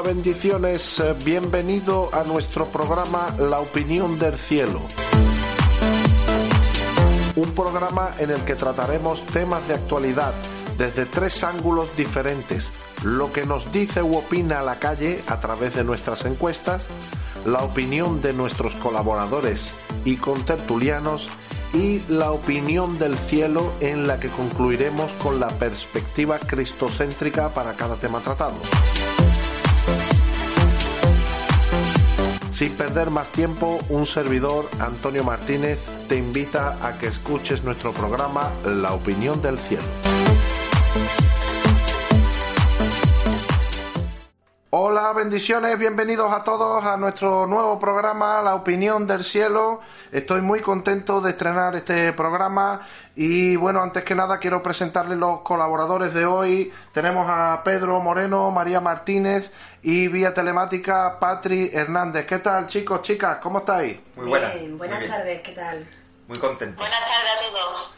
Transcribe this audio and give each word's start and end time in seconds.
Hola, 0.00 0.14
bendiciones. 0.14 0.98
eh, 1.00 1.14
Bienvenido 1.24 2.08
a 2.14 2.24
nuestro 2.24 2.64
programa 2.66 3.34
La 3.38 3.60
opinión 3.60 4.18
del 4.18 4.38
cielo. 4.38 4.80
Un 7.36 7.52
programa 7.52 8.12
en 8.18 8.30
el 8.30 8.42
que 8.44 8.54
trataremos 8.54 9.22
temas 9.26 9.66
de 9.68 9.74
actualidad 9.74 10.32
desde 10.78 11.04
tres 11.04 11.44
ángulos 11.44 11.94
diferentes. 11.98 12.70
Lo 13.02 13.30
que 13.30 13.44
nos 13.44 13.70
dice 13.72 14.02
u 14.02 14.16
opina 14.16 14.62
la 14.62 14.78
calle 14.78 15.22
a 15.26 15.38
través 15.38 15.74
de 15.74 15.84
nuestras 15.84 16.24
encuestas, 16.24 16.82
la 17.44 17.62
opinión 17.62 18.22
de 18.22 18.32
nuestros 18.32 18.74
colaboradores 18.76 19.70
y 20.06 20.16
contertulianos 20.16 21.28
y 21.74 22.00
la 22.08 22.32
opinión 22.32 22.98
del 22.98 23.18
cielo 23.18 23.70
en 23.80 24.06
la 24.06 24.18
que 24.18 24.28
concluiremos 24.28 25.12
con 25.22 25.38
la 25.38 25.48
perspectiva 25.48 26.38
cristocéntrica 26.38 27.50
para 27.50 27.74
cada 27.74 27.96
tema 27.96 28.20
tratado. 28.20 28.56
Sin 32.52 32.72
perder 32.74 33.10
más 33.10 33.32
tiempo, 33.32 33.78
un 33.88 34.04
servidor, 34.04 34.68
Antonio 34.78 35.24
Martínez, 35.24 35.78
te 36.08 36.16
invita 36.16 36.76
a 36.86 36.98
que 36.98 37.06
escuches 37.06 37.64
nuestro 37.64 37.92
programa 37.92 38.50
La 38.64 38.92
opinión 38.92 39.40
del 39.40 39.58
cielo. 39.58 39.84
Hola, 44.72 45.12
bendiciones, 45.12 45.76
bienvenidos 45.80 46.32
a 46.32 46.44
todos 46.44 46.84
a 46.84 46.96
nuestro 46.96 47.44
nuevo 47.48 47.76
programa 47.80 48.40
La 48.40 48.54
opinión 48.54 49.04
del 49.04 49.24
cielo. 49.24 49.80
Estoy 50.12 50.42
muy 50.42 50.60
contento 50.60 51.20
de 51.20 51.30
estrenar 51.30 51.74
este 51.74 52.12
programa 52.12 52.80
y 53.16 53.56
bueno, 53.56 53.82
antes 53.82 54.04
que 54.04 54.14
nada 54.14 54.38
quiero 54.38 54.62
presentarles 54.62 55.18
los 55.18 55.40
colaboradores 55.40 56.14
de 56.14 56.24
hoy. 56.24 56.72
Tenemos 56.92 57.26
a 57.28 57.62
Pedro 57.64 57.98
Moreno, 58.00 58.52
María 58.52 58.80
Martínez 58.80 59.50
y 59.82 60.06
vía 60.06 60.32
telemática 60.32 61.18
Patri 61.18 61.70
Hernández. 61.72 62.26
¿Qué 62.26 62.38
tal 62.38 62.68
chicos, 62.68 63.02
chicas? 63.02 63.38
¿Cómo 63.42 63.58
estáis? 63.58 63.98
Muy 64.14 64.26
buena. 64.28 64.50
Bien, 64.50 64.78
buenas 64.78 65.00
muy 65.00 65.08
bien. 65.08 65.18
tardes, 65.18 65.42
¿qué 65.42 65.52
tal? 65.52 65.88
Muy 66.28 66.38
contento. 66.38 66.76
Buenas 66.78 67.00
tardes 67.00 67.32
a 67.40 67.52
todos. 67.52 67.94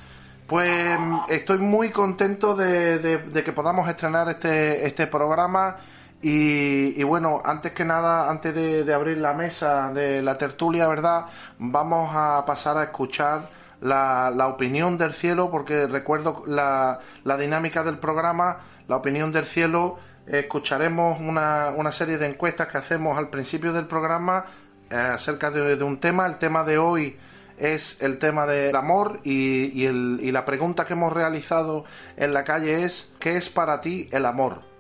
Pues 0.47 0.99
estoy 1.29 1.59
muy 1.59 1.91
contento 1.91 2.57
de, 2.57 2.99
de- 2.99 3.19
de 3.19 3.45
que 3.45 3.53
podamos 3.53 3.87
estrenar 3.91 4.29
este, 4.31 4.87
este 4.87 5.07
programa 5.07 5.77
y, 6.25 7.03
bueno, 7.03 7.43
antes 7.45 7.73
que 7.73 7.85
nada, 7.85 8.31
antes 8.31 8.55
de, 8.55 8.95
abrir 8.95 9.19
la 9.19 9.35
mesa 9.35 9.93
de 9.93 10.23
la 10.23 10.39
tertulia, 10.39 10.87
¿verdad? 10.87 11.27
Vamos 11.59 12.13
a 12.15 12.45
pasar 12.47 12.79
a 12.79 12.85
escuchar 12.85 13.51
la, 13.81 14.47
opinión 14.47 14.97
del 14.97 15.15
cielo 15.15 15.51
porque 15.51 15.89
recuerdo 15.89 16.45
la, 16.47 17.01
dinámica 17.25 17.83
del 17.83 17.99
programa, 17.99 18.59
la 18.87 18.97
opinión 18.97 19.33
del 19.33 19.47
cielo, 19.47 19.99
escucharemos 20.25 21.19
una, 21.21 21.91
serie 21.91 22.19
de 22.19 22.27
encuestas 22.27 22.69
que 22.69 22.79
hacemos 22.79 23.19
al 23.19 23.29
principio 23.29 23.73
del 23.73 23.87
programa 23.87 24.45
eh, 24.91 24.95
acerca 24.95 25.51
de, 25.51 25.83
un 25.83 25.99
tema, 25.99 26.27
el 26.27 26.39
tema 26.39 26.63
de 26.63 26.79
hoy 26.79 27.17
es 27.59 28.01
el 28.01 28.19
tema 28.19 28.47
del 28.47 28.77
amor 28.77 29.21
y 29.25 30.31
la 30.31 30.45
pregunta 30.45 30.85
que 30.85 30.93
hemos 30.93 31.13
realizado 31.13 31.85
en 32.17 32.33
la 32.33 32.45
calle 32.45 32.85
es 32.85 33.13
¿qué 33.19 33.37
es 33.37 33.49
para 33.49 33.81
ti 33.81 34.09
el 34.13 34.25
amor? 34.27 34.72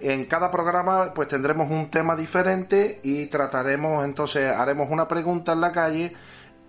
En 0.00 0.26
cada 0.26 0.50
programa 0.50 1.12
pues 1.14 1.28
tendremos 1.28 1.70
un 1.70 1.90
tema 1.90 2.16
diferente 2.16 3.00
y 3.02 3.26
trataremos 3.26 4.04
entonces 4.04 4.52
haremos 4.52 4.90
una 4.90 5.08
pregunta 5.08 5.52
en 5.52 5.60
la 5.60 5.72
calle, 5.72 6.12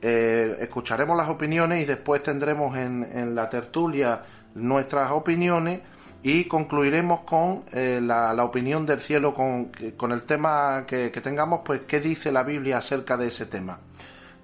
eh, 0.02 0.58
escucharemos 0.60 1.18
las 1.18 1.30
opiniones 1.30 1.82
y 1.82 1.86
después 1.86 2.24
tendremos 2.24 2.78
en, 2.78 3.36
la 3.36 3.50
tertulia 3.50 4.24
nuestras 4.56 5.12
opiniones 5.12 5.82
y 6.24 6.46
concluiremos 6.46 7.22
con 7.22 7.64
eh, 7.74 8.00
la, 8.02 8.44
opinión 8.44 8.86
del 8.86 9.02
cielo 9.02 9.34
con, 9.34 9.72
con 9.98 10.12
el 10.12 10.24
tema 10.24 10.86
que 10.88 11.10
tengamos 11.10 11.62
pues 11.66 11.82
qué 11.88 12.00
dice 12.00 12.32
la 12.32 12.44
Biblia 12.44 12.78
acerca 12.78 13.18
de 13.18 13.28
ese 13.28 13.46
tema. 13.46 13.80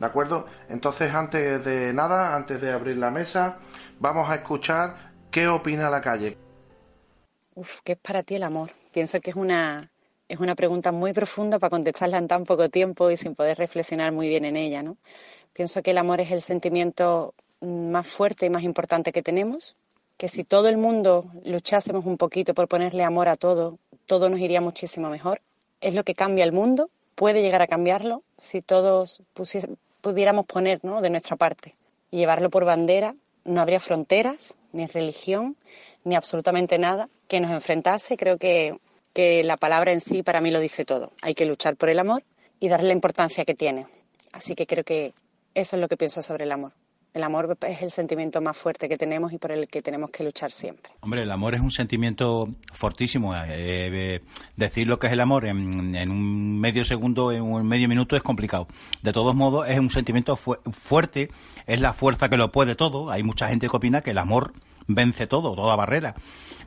¿De 0.04 0.06
acuerdo? 0.06 0.48
Entonces, 0.68 1.14
antes 1.14 1.64
de 1.64 1.94
nada, 1.94 2.36
antes 2.36 2.60
de 2.60 2.74
abrir 2.74 2.98
la 2.98 3.10
mesa, 3.10 3.60
vamos 4.02 4.30
a 4.30 4.36
escuchar 4.36 5.14
qué 5.32 5.48
opina 5.48 5.90
la 5.90 6.02
calle. 6.02 6.43
Uf, 7.56 7.82
¿qué 7.84 7.92
es 7.94 7.98
para 8.00 8.24
ti 8.24 8.36
el 8.36 8.44
amor? 8.44 8.72
Pienso 8.92 9.22
que 9.22 9.30
es 9.30 9.36
una, 9.36 9.92
es 10.28 10.40
una 10.40 10.56
pregunta 10.56 10.92
muy 10.92 11.14
profunda 11.14 11.60
para 11.60 11.70
contestarla 11.70 12.18
en 12.18 12.28
tan 12.28 12.46
poco 12.46 12.70
tiempo 12.70 13.12
y 13.12 13.18
sin 13.18 13.36
poder 13.36 13.58
reflexionar 13.58 14.12
muy 14.12 14.28
bien 14.28 14.46
en 14.46 14.56
ella, 14.56 14.82
¿no? 14.82 14.98
Pienso 15.54 15.84
que 15.84 15.92
el 15.92 16.00
amor 16.00 16.20
es 16.20 16.32
el 16.32 16.42
sentimiento 16.42 17.36
más 17.62 18.08
fuerte 18.08 18.48
y 18.48 18.50
más 18.50 18.64
importante 18.64 19.12
que 19.12 19.22
tenemos, 19.22 19.76
que 20.18 20.30
si 20.30 20.44
todo 20.44 20.68
el 20.68 20.78
mundo 20.78 21.32
luchásemos 21.46 22.06
un 22.06 22.18
poquito 22.18 22.56
por 22.56 22.68
ponerle 22.68 23.04
amor 23.04 23.30
a 23.30 23.36
todo, 23.36 23.78
todo 24.08 24.30
nos 24.30 24.40
iría 24.40 24.60
muchísimo 24.60 25.10
mejor. 25.10 25.42
Es 25.80 25.94
lo 25.94 26.04
que 26.04 26.16
cambia 26.16 26.46
el 26.46 26.54
mundo, 26.54 26.90
puede 27.14 27.42
llegar 27.44 27.62
a 27.62 27.68
cambiarlo 27.68 28.24
si 28.38 28.62
todos 28.62 29.22
pudiéramos 30.02 30.46
poner 30.46 30.80
¿no? 30.84 31.02
de 31.02 31.12
nuestra 31.12 31.36
parte 31.36 31.76
y 32.10 32.18
llevarlo 32.18 32.50
por 32.50 32.66
bandera. 32.66 33.16
No 33.46 33.62
habría 33.62 33.80
fronteras, 33.80 34.56
ni 34.72 34.88
religión, 34.88 35.58
ni 36.04 36.16
absolutamente 36.16 36.78
nada 36.78 37.08
que 37.28 37.40
nos 37.40 37.52
enfrentase. 37.52 38.18
Creo 38.18 38.38
que, 38.38 38.78
que 39.14 39.44
la 39.44 39.58
palabra 39.58 39.92
en 39.92 40.00
sí 40.00 40.24
para 40.24 40.42
mí 40.42 40.52
lo 40.52 40.60
dice 40.60 40.86
todo. 40.86 41.12
Hay 41.22 41.36
que 41.36 41.46
luchar 41.46 41.76
por 41.76 41.90
el 41.90 42.00
amor 42.00 42.24
y 42.60 42.70
darle 42.70 42.88
la 42.88 42.94
importancia 42.94 43.46
que 43.46 43.54
tiene. 43.54 43.88
Así 44.32 44.56
que 44.56 44.66
creo 44.66 44.84
que 44.84 45.14
eso 45.54 45.76
es 45.76 45.82
lo 45.82 45.88
que 45.88 45.98
pienso 45.98 46.22
sobre 46.22 46.46
el 46.46 46.52
amor. 46.52 46.74
El 47.14 47.22
amor 47.24 47.56
es 47.68 47.82
el 47.84 47.92
sentimiento 47.92 48.42
más 48.42 48.58
fuerte 48.58 48.90
que 48.90 48.98
tenemos 48.98 49.32
y 49.34 49.38
por 49.38 49.52
el 49.52 49.68
que 49.68 49.84
tenemos 49.84 50.10
que 50.10 50.24
luchar 50.24 50.52
siempre. 50.52 50.92
Hombre, 51.02 51.22
el 51.22 51.32
amor 51.32 51.54
es 51.54 51.62
un 51.62 51.70
sentimiento 51.70 52.48
fortísimo. 52.74 53.36
Eh, 53.36 53.46
eh, 53.50 54.22
decir 54.58 54.88
lo 54.88 54.98
que 54.98 55.06
es 55.08 55.14
el 55.14 55.20
amor 55.22 55.46
en, 55.46 55.96
en 55.96 56.10
un 56.10 56.60
medio 56.60 56.84
segundo, 56.84 57.32
en 57.32 57.44
un 57.44 57.68
medio 57.68 57.88
minuto 57.88 58.16
es 58.16 58.24
complicado. 58.24 58.68
De 59.04 59.12
todos 59.14 59.36
modos, 59.36 59.70
es 59.70 59.78
un 59.78 59.92
sentimiento 59.92 60.36
fu- 60.36 60.58
fuerte, 60.72 61.30
es 61.68 61.80
la 61.80 61.94
fuerza 61.94 62.30
que 62.30 62.38
lo 62.38 62.52
puede 62.52 62.74
todo. 62.74 63.12
Hay 63.12 63.22
mucha 63.22 63.48
gente 63.48 63.68
que 63.70 63.76
opina 63.78 64.02
que 64.02 64.10
el 64.10 64.18
amor 64.18 64.52
vence 64.88 65.28
todo, 65.28 65.54
toda 65.54 65.76
barrera. 65.76 66.16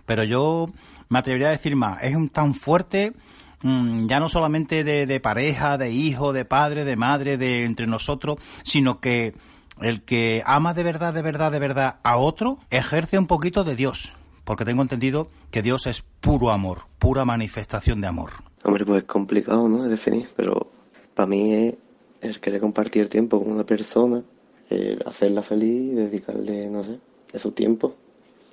Pero 0.07 0.23
yo 0.23 0.69
me 1.09 1.19
atrevería 1.19 1.49
a 1.49 1.51
decir 1.51 1.75
más, 1.75 2.05
es 2.05 2.15
un 2.15 2.29
tan 2.29 2.55
fuerte 2.55 3.15
mm, 3.63 4.07
ya 4.07 4.21
no 4.21 4.29
solamente 4.29 4.85
de 4.85 5.19
pareja, 5.21 5.77
de 5.77 5.91
hijo, 5.91 6.33
de 6.33 6.45
padre, 6.45 6.85
de 6.85 6.95
madre, 6.95 7.37
de 7.37 7.65
entre 7.65 7.89
nosotros, 7.89 8.39
sino 8.63 9.01
que 9.01 9.35
el 9.81 10.03
que 10.03 10.43
ama 10.47 10.75
de 10.75 10.83
verdad, 10.83 11.15
de 11.15 11.23
verdad, 11.23 11.53
de 11.53 11.59
verdad 11.59 11.99
a 12.03 12.17
otro, 12.17 12.59
ejerce 12.71 13.19
un 13.19 13.27
poquito 13.27 13.65
de 13.65 13.77
Dios. 13.77 14.13
Porque 14.45 14.65
tengo 14.65 14.83
entendido 14.83 15.29
que 15.51 15.63
Dios 15.63 15.87
es 15.87 16.03
puro 16.21 16.51
amor, 16.51 16.83
pura 16.99 17.25
manifestación 17.25 18.01
de 18.01 18.07
amor. 18.07 18.31
Hombre, 18.63 18.85
pues 18.85 18.99
es 18.99 19.05
complicado, 19.05 19.69
¿no? 19.69 19.83
De 19.83 19.89
definir, 19.89 20.29
pero 20.37 20.71
para 21.15 21.27
mí 21.27 21.53
es 21.53 21.75
el 22.21 22.41
querer 22.41 22.61
compartir 22.61 23.09
tiempo 23.09 23.43
con 23.43 23.51
una 23.51 23.65
persona, 23.65 24.23
el 24.71 25.03
hacerla 25.07 25.43
feliz, 25.43 25.95
dedicarle, 25.95 26.71
no 26.71 26.85
sé, 26.85 26.99
de 27.33 27.39
su 27.39 27.53
tiempo 27.53 27.97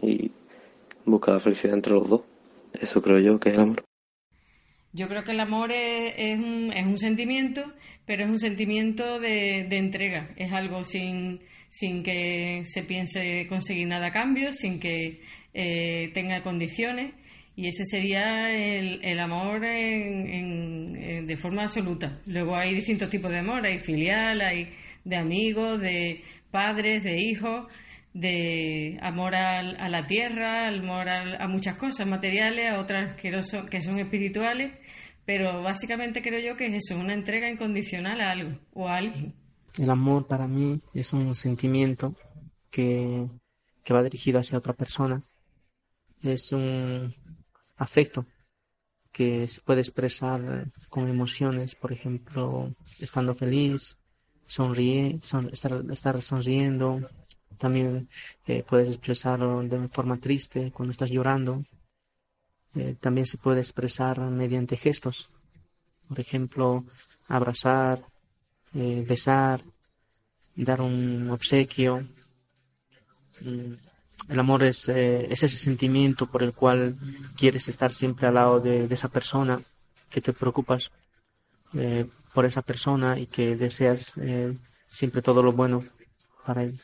y 0.01 0.31
buscar 1.05 1.35
la 1.35 1.39
felicidad 1.39 1.75
entre 1.75 1.93
los 1.93 2.09
dos. 2.09 2.21
Eso 2.73 3.01
creo 3.01 3.19
yo 3.19 3.39
que 3.39 3.49
es 3.49 3.55
el 3.55 3.61
amor. 3.61 3.83
Yo 4.93 5.07
creo 5.07 5.23
que 5.23 5.31
el 5.31 5.39
amor 5.39 5.71
es, 5.71 6.13
es 6.17 6.37
un, 6.39 6.71
es 6.73 6.85
un 6.85 6.97
sentimiento, 6.99 7.73
pero 8.05 8.23
es 8.25 8.29
un 8.29 8.39
sentimiento 8.39 9.19
de, 9.19 9.61
entrega. 9.71 10.29
Es 10.37 10.51
algo 10.51 10.83
sin, 10.85 11.41
sin 11.69 12.03
que 12.03 12.63
se 12.65 12.83
piense 12.83 13.45
conseguir 13.49 13.87
nada 13.87 14.07
a 14.07 14.11
cambio, 14.11 14.53
sin 14.53 14.79
que 14.79 15.21
eh, 15.53 16.11
tenga 16.13 16.41
condiciones. 16.43 17.13
Y 17.55 17.67
ese 17.67 17.85
sería 17.85 18.51
el, 18.51 19.19
amor 19.19 19.63
en- 19.65 20.27
en- 20.29 21.27
de 21.27 21.37
forma 21.37 21.63
absoluta. 21.63 22.19
Luego 22.25 22.55
hay 22.55 22.73
distintos 22.73 23.09
tipos 23.09 23.31
de 23.31 23.39
amor. 23.39 23.65
Hay 23.65 23.79
filial, 23.79 24.41
hay 24.41 24.69
de 25.03 25.15
amigos, 25.17 25.79
de 25.79 26.21
padres, 26.51 27.03
de 27.03 27.19
hijos, 27.19 27.67
de 28.13 28.99
amor 29.01 29.35
al- 29.35 29.75
a, 29.79 29.89
la 29.89 30.05
tierra, 30.07 30.67
amor 30.67 31.09
al- 31.09 31.41
a, 31.41 31.47
muchas 31.47 31.75
cosas 31.77 32.05
materiales, 32.07 32.71
a 32.71 32.79
otras 32.79 33.15
que, 33.15 33.41
son, 33.41 33.67
que 33.67 33.81
son 33.81 33.99
espirituales. 33.99 34.73
Pero 35.25 35.63
básicamente 35.63 36.21
creo 36.21 36.39
yo 36.39 36.57
que 36.57 36.67
es 36.67 36.83
eso, 36.85 36.99
una 36.99 37.13
entrega 37.13 37.49
incondicional 37.49 38.19
a 38.21 38.31
algo 38.31 38.59
o 38.73 38.87
a 38.89 38.97
alguien. 38.97 39.33
El 39.79 39.89
amor 39.89 40.27
para 40.27 40.47
mí 40.47 40.79
es 40.93 41.13
un 41.13 41.33
sentimiento 41.33 42.13
que, 42.69 43.25
que 43.83 43.93
va 43.93 44.03
dirigido 44.03 44.39
hacia 44.39 44.57
otra 44.57 44.73
persona 44.73 45.17
es 46.23 46.51
un 46.53 47.13
afecto 47.77 48.25
que 49.11 49.47
se 49.47 49.61
puede 49.61 49.81
expresar 49.81 50.67
con 50.89 51.09
emociones, 51.09 51.75
por 51.75 51.91
ejemplo, 51.91 52.73
estando 52.99 53.35
feliz, 53.35 53.99
sonríe, 54.43 55.19
estar, 55.51 55.83
estar 55.91 56.21
sonriendo, 56.21 57.07
también 57.57 58.07
eh, 58.47 58.63
puedes 58.67 58.89
expresarlo 58.89 59.61
de 59.63 59.87
forma 59.87 60.17
triste 60.17 60.71
cuando 60.71 60.91
estás 60.91 61.11
llorando. 61.11 61.63
Eh, 62.75 62.95
también 62.99 63.27
se 63.27 63.37
puede 63.37 63.59
expresar 63.59 64.19
mediante 64.19 64.77
gestos. 64.77 65.29
Por 66.07 66.19
ejemplo, 66.19 66.85
abrazar, 67.27 68.03
eh, 68.73 69.05
besar, 69.07 69.61
dar 70.55 70.81
un 70.81 71.29
obsequio. 71.29 72.01
Mm, 73.41 73.73
el 74.29 74.39
amor 74.39 74.63
es, 74.63 74.89
ese 74.89 75.49
sentimiento 75.49 76.27
por 76.27 76.43
el 76.43 76.53
cual 76.53 76.95
quieres 77.35 77.67
estar 77.67 77.91
siempre 77.91 78.27
al 78.27 78.35
lado 78.35 78.59
de, 78.59 78.85
esa 78.85 79.09
persona, 79.09 79.59
que 80.09 80.21
te 80.21 80.33
preocupas 80.33 80.91
por 82.33 82.45
esa 82.45 82.61
persona 82.61 83.19
y 83.19 83.25
que 83.25 83.55
deseas 83.55 84.15
siempre 84.89 85.21
todo 85.21 85.41
lo 85.41 85.51
bueno 85.51 85.81
para 86.45 86.63
él. 86.63 86.79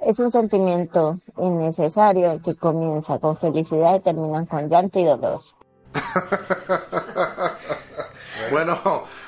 Es 0.00 0.18
un 0.20 0.30
sentimiento 0.30 1.18
innecesario 1.36 2.40
que 2.42 2.54
comienza 2.54 3.18
con 3.18 3.36
felicidad 3.36 3.96
y 3.96 4.00
termina 4.00 4.46
con 4.46 4.68
llanto 4.68 5.00
y 5.00 5.04
dolor. 5.04 5.40
bueno, 8.52 8.78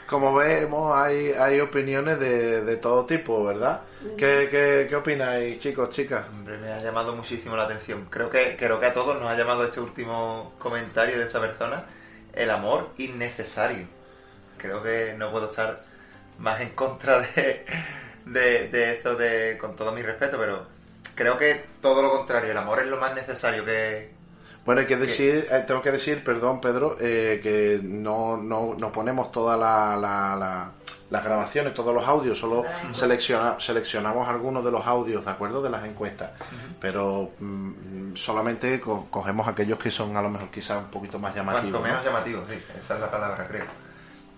como 0.08 0.34
vemos, 0.34 0.96
hay, 0.96 1.32
hay 1.32 1.60
opiniones 1.60 2.20
de, 2.20 2.64
de 2.64 2.76
todo 2.76 3.04
tipo, 3.04 3.44
¿verdad? 3.44 3.80
¿Qué, 4.16 4.48
qué, 4.50 4.86
qué 4.88 4.96
opináis, 4.96 5.58
chicos, 5.58 5.90
chicas? 5.90 6.24
Hombre, 6.28 6.56
me 6.58 6.72
ha 6.72 6.78
llamado 6.78 7.16
muchísimo 7.16 7.56
la 7.56 7.64
atención. 7.64 8.06
Creo 8.08 8.30
que, 8.30 8.56
creo 8.56 8.78
que 8.78 8.86
a 8.86 8.94
todos 8.94 9.20
nos 9.20 9.28
ha 9.28 9.36
llamado 9.36 9.64
este 9.64 9.80
último 9.80 10.52
comentario 10.58 11.18
de 11.18 11.24
esta 11.24 11.40
persona, 11.40 11.84
el 12.32 12.50
amor 12.50 12.90
innecesario. 12.98 13.86
Creo 14.56 14.82
que 14.82 15.14
no 15.18 15.32
puedo 15.32 15.50
estar 15.50 15.82
más 16.38 16.60
en 16.60 16.70
contra 16.70 17.20
de, 17.20 17.64
de, 18.26 18.68
de 18.68 18.92
esto 18.92 19.16
de, 19.16 19.58
con 19.58 19.76
todo 19.76 19.92
mi 19.92 20.02
respeto, 20.02 20.36
pero 20.38 20.66
creo 21.14 21.36
que 21.36 21.64
todo 21.82 22.00
lo 22.00 22.10
contrario, 22.10 22.50
el 22.50 22.56
amor 22.56 22.80
es 22.80 22.86
lo 22.86 22.96
más 22.96 23.14
necesario 23.14 23.64
que... 23.64 24.10
Bueno, 24.64 24.82
hay 24.82 24.86
que 24.86 24.96
decir, 24.96 25.48
eh, 25.50 25.64
tengo 25.66 25.82
que 25.82 25.90
decir, 25.90 26.24
perdón 26.24 26.60
Pedro, 26.60 26.96
eh, 27.00 27.40
que 27.42 27.80
no, 27.82 28.36
no, 28.36 28.74
no, 28.74 28.92
ponemos 28.92 29.32
todas 29.32 29.58
la, 29.58 30.70
las 31.10 31.24
grabaciones, 31.24 31.74
todos 31.74 31.94
los 31.94 32.06
audios, 32.06 32.38
solo 32.38 32.64
selecciona, 32.92 33.58
seleccionamos 33.58 34.28
algunos 34.28 34.64
de 34.64 34.70
los 34.70 34.86
audios, 34.86 35.24
¿de 35.24 35.30
acuerdo? 35.30 35.62
De 35.62 35.70
las 35.70 35.84
encuestas, 35.84 36.30
pero 36.78 37.32
mm, 37.38 38.14
solamente 38.14 38.80
cogemos 38.80 39.48
aquellos 39.48 39.78
que 39.78 39.90
son 39.90 40.16
a 40.16 40.22
lo 40.22 40.30
mejor 40.30 40.50
quizás 40.50 40.78
un 40.78 40.90
poquito 40.90 41.18
más 41.18 41.34
llamativos. 41.34 41.70
Cuanto 41.70 41.80
menos 41.80 42.04
llamativos, 42.04 42.44
sí, 42.48 42.62
esa 42.78 42.94
es 42.94 43.00
la 43.00 43.10
palabra, 43.10 43.46
creo. 43.46 43.64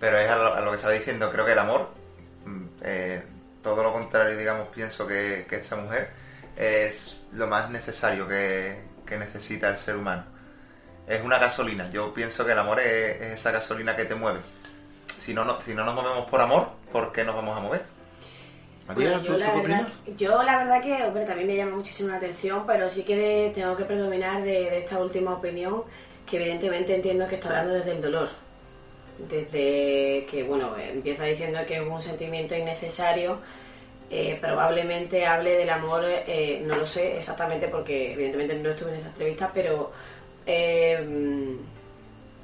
Pero 0.00 0.18
es 0.18 0.30
a 0.30 0.60
lo, 0.60 0.70
que 0.70 0.76
estaba 0.76 0.94
diciendo, 0.94 1.30
creo 1.30 1.44
que 1.44 1.52
el 1.52 1.58
amor... 1.58 1.90
Mm, 2.44 2.64
eh, 2.82 3.22
todo 3.62 3.82
lo 3.82 3.92
contrario, 3.92 4.36
digamos, 4.36 4.68
pienso 4.68 5.06
que, 5.06 5.46
esta 5.50 5.76
mujer 5.76 6.10
es 6.56 7.20
lo 7.32 7.46
más 7.46 7.70
necesario 7.70 8.26
que, 8.28 8.90
necesita 9.12 9.68
el 9.68 9.76
ser 9.76 9.96
humano. 9.96 10.24
Es 11.06 11.22
una 11.22 11.38
gasolina. 11.38 11.90
Yo 11.90 12.14
pienso 12.14 12.46
que 12.46 12.52
el 12.52 12.58
amor 12.58 12.80
es, 12.80 13.20
esa 13.20 13.50
gasolina 13.50 13.94
que 13.94 14.06
te 14.06 14.14
mueve. 14.14 14.40
Si 15.18 15.34
no, 15.34 15.44
no, 15.44 15.60
si 15.60 15.74
no 15.74 15.84
nos 15.84 15.94
movemos 15.94 16.30
por 16.30 16.40
amor, 16.40 16.70
¿por 16.90 17.12
qué 17.12 17.22
nos 17.22 17.34
vamos 17.34 17.54
a 17.54 17.60
mover? 17.60 17.82
María, 18.88 19.20
yo, 19.22 19.36
la 19.36 19.54
verdad, 19.54 19.88
yo 20.16 20.42
la 20.42 20.58
verdad 20.58 20.82
que, 20.82 21.04
hombre, 21.04 21.26
también 21.26 21.46
me 21.46 21.56
llama 21.56 21.76
muchísimo 21.76 22.08
la 22.08 22.16
atención, 22.16 22.64
pero 22.66 22.88
sí 22.88 23.04
que 23.04 23.52
tengo 23.54 23.76
que 23.76 23.84
predominar 23.84 24.40
de, 24.40 24.70
de, 24.70 24.78
esta 24.78 24.98
última 24.98 25.34
opinión, 25.34 25.82
que 26.24 26.38
evidentemente 26.38 26.94
entiendo 26.94 27.28
que 27.28 27.34
está 27.34 27.50
hablando 27.50 27.74
desde 27.74 27.92
el 27.92 28.00
dolor. 28.00 28.30
Desde 29.28 30.26
que, 30.30 30.44
bueno, 30.46 30.76
empieza 30.76 31.24
diciendo 31.24 31.60
que 31.66 31.76
es 31.76 31.82
un 31.82 32.02
sentimiento 32.02 32.56
innecesario 32.56 33.38
eh, 34.14 34.36
probablemente 34.38 35.24
hable 35.24 35.56
del 35.56 35.70
amor, 35.70 36.04
eh, 36.04 36.62
no 36.66 36.76
lo 36.76 36.84
sé 36.84 37.16
exactamente 37.16 37.68
porque 37.68 38.12
evidentemente 38.12 38.54
no 38.56 38.68
estuve 38.68 38.90
en 38.90 38.96
esa 38.96 39.08
entrevista, 39.08 39.50
pero 39.54 39.90
eh, 40.44 41.56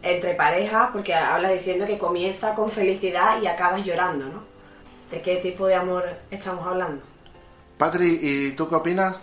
entre 0.00 0.34
parejas, 0.34 0.88
porque 0.94 1.12
habla 1.12 1.50
diciendo 1.50 1.86
que 1.86 1.98
comienza 1.98 2.54
con 2.54 2.70
felicidad 2.70 3.42
y 3.42 3.46
acabas 3.48 3.84
llorando, 3.84 4.24
¿no? 4.24 4.44
¿De 5.10 5.20
qué 5.20 5.36
tipo 5.36 5.66
de 5.66 5.74
amor 5.74 6.04
estamos 6.30 6.66
hablando? 6.66 7.02
Patri, 7.76 8.18
¿y 8.22 8.52
tú 8.52 8.66
qué 8.66 8.74
opinas? 8.74 9.16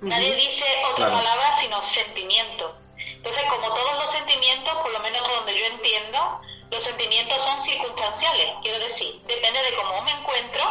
Nadie 0.00 0.34
dice 0.36 0.64
otra 0.92 1.10
palabra 1.10 1.56
sino 1.58 1.82
sentimiento. 1.82 2.76
Entonces, 2.96 3.42
como 3.50 3.74
todos 3.74 3.94
los 3.96 4.10
sentimientos, 4.10 4.74
por 4.78 4.92
lo 4.92 5.00
menos 5.00 5.28
donde 5.28 5.58
yo 5.58 5.66
entiendo, 5.66 6.40
los 6.70 6.84
sentimientos 6.84 7.42
son 7.42 7.60
circunstanciales. 7.62 8.54
Quiero 8.62 8.78
decir, 8.78 9.20
depende 9.22 9.60
de 9.62 9.74
cómo 9.74 10.00
me 10.02 10.12
encuentro, 10.12 10.64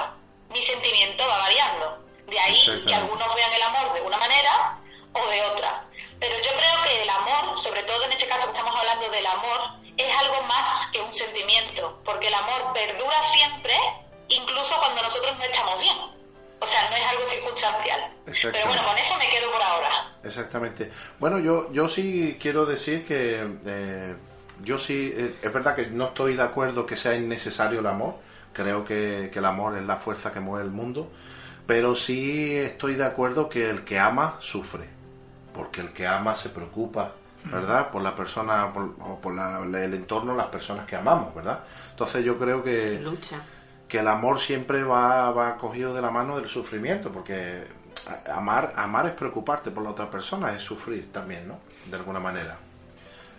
mi 0.50 0.62
sentimiento 0.62 1.27
va 1.27 1.38
variando. 1.39 2.03
De 2.27 2.39
ahí 2.39 2.83
que 2.85 2.94
algunos 2.94 3.35
vean 3.35 3.53
el 3.53 3.62
amor 3.62 3.94
de 3.94 4.01
una 4.01 4.18
manera 4.18 4.79
o 5.13 5.27
de 5.27 5.41
otra. 5.45 5.85
Pero 6.19 6.35
yo 6.38 6.51
creo 6.57 6.83
que 6.83 7.03
el 7.03 7.09
amor, 7.09 7.59
sobre 7.59 7.83
todo 7.83 8.03
en 8.03 8.12
este 8.12 8.27
caso 8.27 8.47
que 8.47 8.57
estamos 8.57 8.75
hablando 8.75 9.09
del 9.09 9.25
amor, 9.25 9.59
es 9.97 10.15
algo 10.15 10.41
más 10.44 10.88
que 10.91 11.01
un 11.01 11.13
sentimiento, 11.13 12.00
porque 12.06 12.27
el 12.27 12.33
amor 12.33 12.74
perdura 12.74 13.24
siempre, 13.24 13.74
incluso 14.29 14.77
cuando 14.77 15.01
nosotros 15.01 15.38
no 15.38 15.44
estamos 15.44 15.79
bien. 15.79 16.16
O 16.59 16.68
sea, 16.68 16.89
no 16.89 16.95
es 16.95 17.04
algo 17.04 17.30
circunstancial. 17.30 18.12
Pero 18.25 18.68
bueno, 18.68 18.83
con 18.83 18.98
eso 18.98 19.15
me 19.18 19.30
quedo 19.30 19.51
por 19.51 19.62
ahora. 19.62 20.12
Exactamente. 20.24 20.92
Bueno, 21.19 21.39
yo, 21.39 21.71
yo 21.71 21.88
sí 21.88 22.38
quiero 22.39 22.65
decir 22.65 23.06
que 23.06 23.48
eh, 23.65 24.15
yo 24.63 24.80
sí, 24.80 25.13
eh, 25.15 25.36
es 25.42 25.54
verdad 25.54 25.75
que 25.75 25.88
no 25.88 26.07
estoy 26.07 26.36
de 26.36 26.44
acuerdo 26.44 26.86
que 26.86 26.98
sea 26.98 27.15
innecesario 27.15 27.80
el 27.80 27.86
amor. 27.86 28.15
Creo 28.54 28.83
que, 28.83 29.31
el 29.33 29.45
amor 29.45 29.77
es 29.77 29.83
la 29.83 29.98
fuerza 29.98 30.31
que 30.31 30.39
mueve 30.39 30.65
el 30.65 30.71
mundo. 30.71 31.12
Pero 31.68 31.95
sí 31.95 32.56
estoy 32.56 32.95
de 32.95 33.06
acuerdo 33.06 33.50
que 33.50 33.69
el 33.69 33.83
que 33.83 34.00
ama 34.00 34.38
sufre. 34.39 34.86
Porque 35.53 35.81
el 35.81 35.92
que 35.92 36.07
ama 36.07 36.36
se 36.36 36.50
preocupa, 36.50 37.13
¿verdad? 37.45 37.92
Por 37.92 38.01
la 38.01 38.15
persona, 38.15 38.71
por, 38.74 38.95
o 39.00 39.19
por 39.21 39.33
el 39.38 39.94
entorno, 39.94 40.36
las 40.36 40.48
personas 40.48 40.86
que 40.86 40.95
amamos, 40.95 41.36
¿verdad? 41.36 41.60
Entonces 41.92 42.24
yo 42.24 42.38
creo 42.38 42.63
que... 42.63 43.00
Lucha 43.00 43.42
que 43.88 44.00
el 44.00 44.07
amor 44.07 44.39
siempre 44.39 44.84
va, 44.84 45.31
va 45.31 45.57
cogido 45.57 45.94
de 45.94 46.01
la 46.01 46.12
mano 46.12 46.38
del 46.38 46.50
sufrimiento, 46.50 47.12
porque 47.12 47.65
amar, 48.32 48.74
amar 48.75 49.06
es 49.06 49.13
preocuparte 49.13 49.72
por 49.72 49.84
la 49.84 49.91
otra 49.91 50.10
persona, 50.10 50.53
es 50.53 50.62
sufrir 50.62 51.12
también, 51.12 51.48
¿no? 51.48 51.60
De 51.86 51.96
alguna 51.96 52.20
manera. 52.20 52.58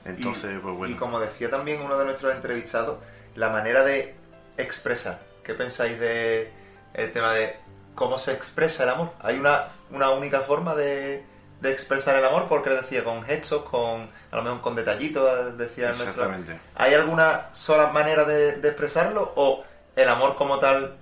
Entonces, 0.04 0.56
y, 0.56 0.58
pues 0.58 0.74
bueno. 0.74 0.94
Y 0.94 0.98
como 0.98 1.20
decía 1.20 1.50
también 1.50 1.82
uno 1.82 1.98
de 1.98 2.04
nuestros 2.04 2.34
entrevistados, 2.34 2.98
la 3.34 3.50
manera 3.50 3.82
de 3.84 4.14
expresar. 4.56 5.20
¿Qué 5.42 5.54
pensáis 5.54 5.98
de 5.98 6.50
el 6.94 7.12
tema 7.12 7.32
de 7.32 7.56
cómo 7.94 8.18
se 8.18 8.32
expresa 8.32 8.84
el 8.84 8.90
amor? 8.90 9.12
¿Hay 9.20 9.38
una, 9.38 9.68
una 9.90 10.10
única 10.10 10.40
forma 10.40 10.74
de, 10.74 11.24
de 11.60 11.72
expresar 11.72 12.16
el 12.16 12.24
amor? 12.24 12.46
Porque 12.48 12.70
decía 12.70 13.04
con 13.04 13.22
gestos, 13.22 13.64
con 13.64 14.08
a 14.30 14.36
lo 14.36 14.42
mejor 14.42 14.60
con 14.60 14.76
detallitos, 14.76 15.56
decía 15.58 15.90
Exactamente. 15.90 16.58
¿Hay 16.74 16.94
alguna 16.94 17.48
sola 17.52 17.88
manera 17.88 18.24
de, 18.24 18.56
de 18.56 18.68
expresarlo 18.68 19.32
o 19.36 19.64
el 19.98 20.08
amor 20.08 20.36
como 20.36 20.58
tal 20.58 20.96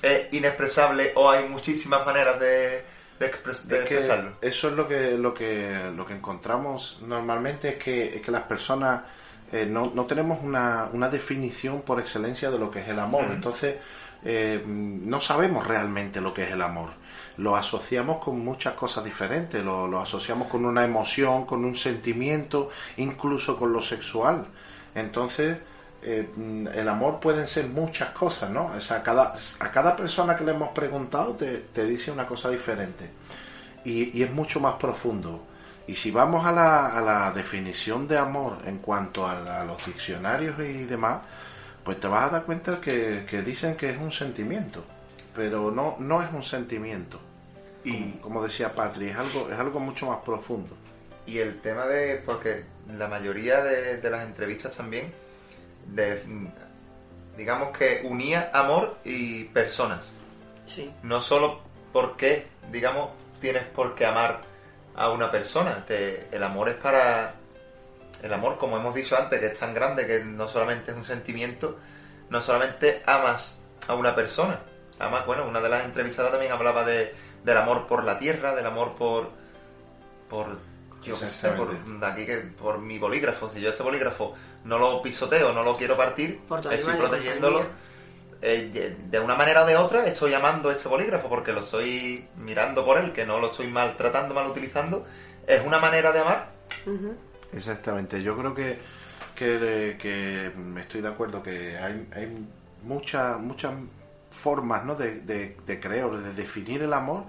es 0.00 0.32
inexpresable 0.32 1.12
o 1.14 1.30
hay 1.30 1.46
muchísimas 1.48 2.04
maneras 2.06 2.40
de, 2.40 2.82
expresarlo. 3.20 4.32
Eso 4.40 4.68
es 4.68 4.74
lo 4.74 4.88
que, 4.88 5.12
lo 5.12 5.32
que, 5.32 5.92
lo 5.94 6.04
que 6.04 6.14
encontramos 6.14 6.98
normalmente, 7.06 7.68
es 7.68 7.76
que, 7.76 8.16
es 8.16 8.22
que 8.22 8.30
las 8.32 8.42
personas 8.42 9.02
eh, 9.52 9.66
no, 9.66 9.92
no, 9.94 10.06
tenemos 10.06 10.40
una, 10.42 10.88
una, 10.92 11.08
definición 11.08 11.82
por 11.82 12.00
excelencia 12.00 12.50
de 12.50 12.58
lo 12.58 12.70
que 12.70 12.80
es 12.80 12.88
el 12.88 12.98
amor. 12.98 13.26
Entonces, 13.30 13.76
eh, 14.24 14.60
no 14.66 15.20
sabemos 15.20 15.66
realmente 15.66 16.20
lo 16.20 16.32
que 16.32 16.44
es 16.44 16.50
el 16.50 16.62
amor. 16.62 16.90
Lo 17.36 17.54
asociamos 17.54 18.24
con 18.24 18.40
muchas 18.40 18.74
cosas 18.74 19.04
diferentes, 19.04 19.62
lo, 19.62 19.86
lo 19.86 20.00
asociamos 20.00 20.48
con 20.48 20.64
una 20.64 20.84
emoción, 20.84 21.44
con 21.44 21.64
un 21.64 21.76
sentimiento, 21.76 22.70
incluso 22.96 23.56
con 23.56 23.72
lo 23.72 23.82
sexual. 23.82 24.46
Entonces, 24.94 25.58
eh, 26.04 26.28
el 26.74 26.88
amor 26.88 27.20
pueden 27.20 27.46
ser 27.46 27.66
muchas 27.68 28.10
cosas, 28.10 28.50
¿no? 28.50 28.72
O 28.76 28.80
sea, 28.80 29.02
cada, 29.02 29.34
a 29.60 29.70
cada 29.70 29.94
persona 29.94 30.36
que 30.36 30.44
le 30.44 30.50
hemos 30.50 30.70
preguntado 30.70 31.36
te, 31.36 31.84
dice 31.86 32.10
una 32.10 32.26
cosa 32.26 32.50
diferente. 32.50 33.08
Y, 33.84 34.22
es 34.22 34.30
mucho 34.32 34.58
más 34.60 34.74
profundo. 34.74 35.44
Y 35.86 35.94
si 35.94 36.10
vamos 36.10 36.44
a 36.44 36.52
la, 36.52 36.88
a 36.88 37.00
la 37.00 37.30
definición 37.32 38.08
de 38.08 38.18
amor 38.18 38.58
en 38.66 38.78
cuanto 38.78 39.26
a, 39.26 39.64
los 39.64 39.84
diccionarios 39.86 40.58
y 40.58 40.84
demás, 40.84 41.22
pues 41.84 41.98
te 42.00 42.08
vas 42.08 42.24
a 42.24 42.30
dar 42.30 42.44
cuenta 42.44 42.80
que, 42.80 43.24
dicen 43.44 43.76
que 43.76 43.90
es 43.90 43.98
un 43.98 44.10
sentimiento. 44.10 44.84
Pero 45.34 45.70
no, 45.70 45.96
no 46.00 46.22
es 46.22 46.32
un 46.32 46.42
sentimiento. 46.42 47.20
Y 47.84 48.12
como, 48.22 48.42
decía 48.42 48.74
Patri, 48.74 49.08
es 49.08 49.16
algo, 49.16 49.50
es 49.50 49.58
algo 49.58 49.80
mucho 49.80 50.06
más 50.06 50.18
profundo. 50.24 50.76
Y 51.26 51.38
el 51.38 51.60
tema 51.60 51.86
de, 51.86 52.16
porque 52.26 52.64
la 52.96 53.06
mayoría 53.06 53.62
de, 53.62 53.98
de 53.98 54.10
las 54.10 54.24
entrevistas 54.24 54.76
también 54.76 55.12
digamos 57.36 57.76
que 57.76 58.02
unía 58.04 58.50
amor 58.52 58.98
y 59.04 59.44
personas. 59.44 60.12
Sí. 60.64 60.92
No 61.02 61.20
solo 61.20 61.60
porque, 61.92 62.46
digamos, 62.70 63.10
tienes 63.40 63.64
por 63.64 63.94
qué 63.94 64.06
amar 64.06 64.40
a 64.94 65.10
una 65.10 65.30
persona. 65.30 65.84
el 65.88 66.42
amor 66.42 66.68
es 66.68 66.76
para... 66.76 67.34
El 68.22 68.32
amor, 68.32 68.56
como 68.56 68.76
hemos 68.76 68.94
dicho 68.94 69.16
antes, 69.16 69.40
que 69.40 69.46
es 69.46 69.58
tan 69.58 69.74
grande 69.74 70.06
que 70.06 70.22
no 70.22 70.46
solamente 70.46 70.92
es 70.92 70.96
un 70.96 71.04
sentimiento, 71.04 71.78
no 72.30 72.40
solamente 72.40 73.02
amas 73.04 73.58
a 73.88 73.94
una 73.94 74.14
persona. 74.14 74.60
Amas, 75.00 75.26
bueno, 75.26 75.48
una 75.48 75.60
de 75.60 75.68
las 75.68 75.84
entrevistadas 75.84 76.30
también 76.30 76.52
hablaba 76.52 76.84
de, 76.84 77.14
del 77.44 77.56
amor 77.56 77.88
por 77.88 78.04
la 78.04 78.18
tierra, 78.18 78.54
del 78.54 78.66
amor 78.66 78.94
por... 78.94 79.30
por 80.28 80.71
yo 81.02 81.18
qué 81.18 81.28
sé, 81.28 81.48
por, 81.50 81.76
aquí 82.02 82.26
que, 82.26 82.38
por 82.38 82.78
mi 82.78 82.98
bolígrafo. 82.98 83.50
Si 83.50 83.60
yo 83.60 83.70
este 83.70 83.82
bolígrafo 83.82 84.34
no 84.64 84.78
lo 84.78 85.02
pisoteo, 85.02 85.52
no 85.52 85.62
lo 85.62 85.76
quiero 85.76 85.96
partir, 85.96 86.40
estoy 86.70 86.96
protegiéndolo. 86.96 87.64
Eh, 88.44 88.96
de 89.08 89.20
una 89.20 89.36
manera 89.36 89.62
o 89.62 89.66
de 89.66 89.76
otra 89.76 90.04
estoy 90.04 90.32
llamando 90.32 90.68
este 90.72 90.88
bolígrafo 90.88 91.28
porque 91.28 91.52
lo 91.52 91.60
estoy 91.60 92.26
mirando 92.36 92.84
por 92.84 92.98
él, 92.98 93.12
que 93.12 93.24
no 93.24 93.38
lo 93.38 93.52
estoy 93.52 93.68
maltratando, 93.68 94.34
mal 94.34 94.48
utilizando. 94.48 95.06
Es 95.46 95.64
una 95.64 95.78
manera 95.78 96.10
de 96.12 96.20
amar. 96.20 96.50
Exactamente. 97.52 98.22
Yo 98.22 98.36
creo 98.36 98.54
que, 98.54 98.78
que, 99.36 99.96
que, 99.98 100.52
estoy 100.80 101.00
de 101.02 101.08
acuerdo 101.08 101.42
que 101.42 101.78
hay, 101.78 102.08
hay 102.14 102.46
muchas 102.82 103.38
muchas 103.38 103.72
formas 104.30 104.84
¿no? 104.84 104.94
de, 104.96 105.20
de, 105.20 105.56
de 105.64 105.80
creer, 105.80 106.10
de 106.10 106.32
definir 106.34 106.82
el 106.82 106.92
amor, 106.92 107.24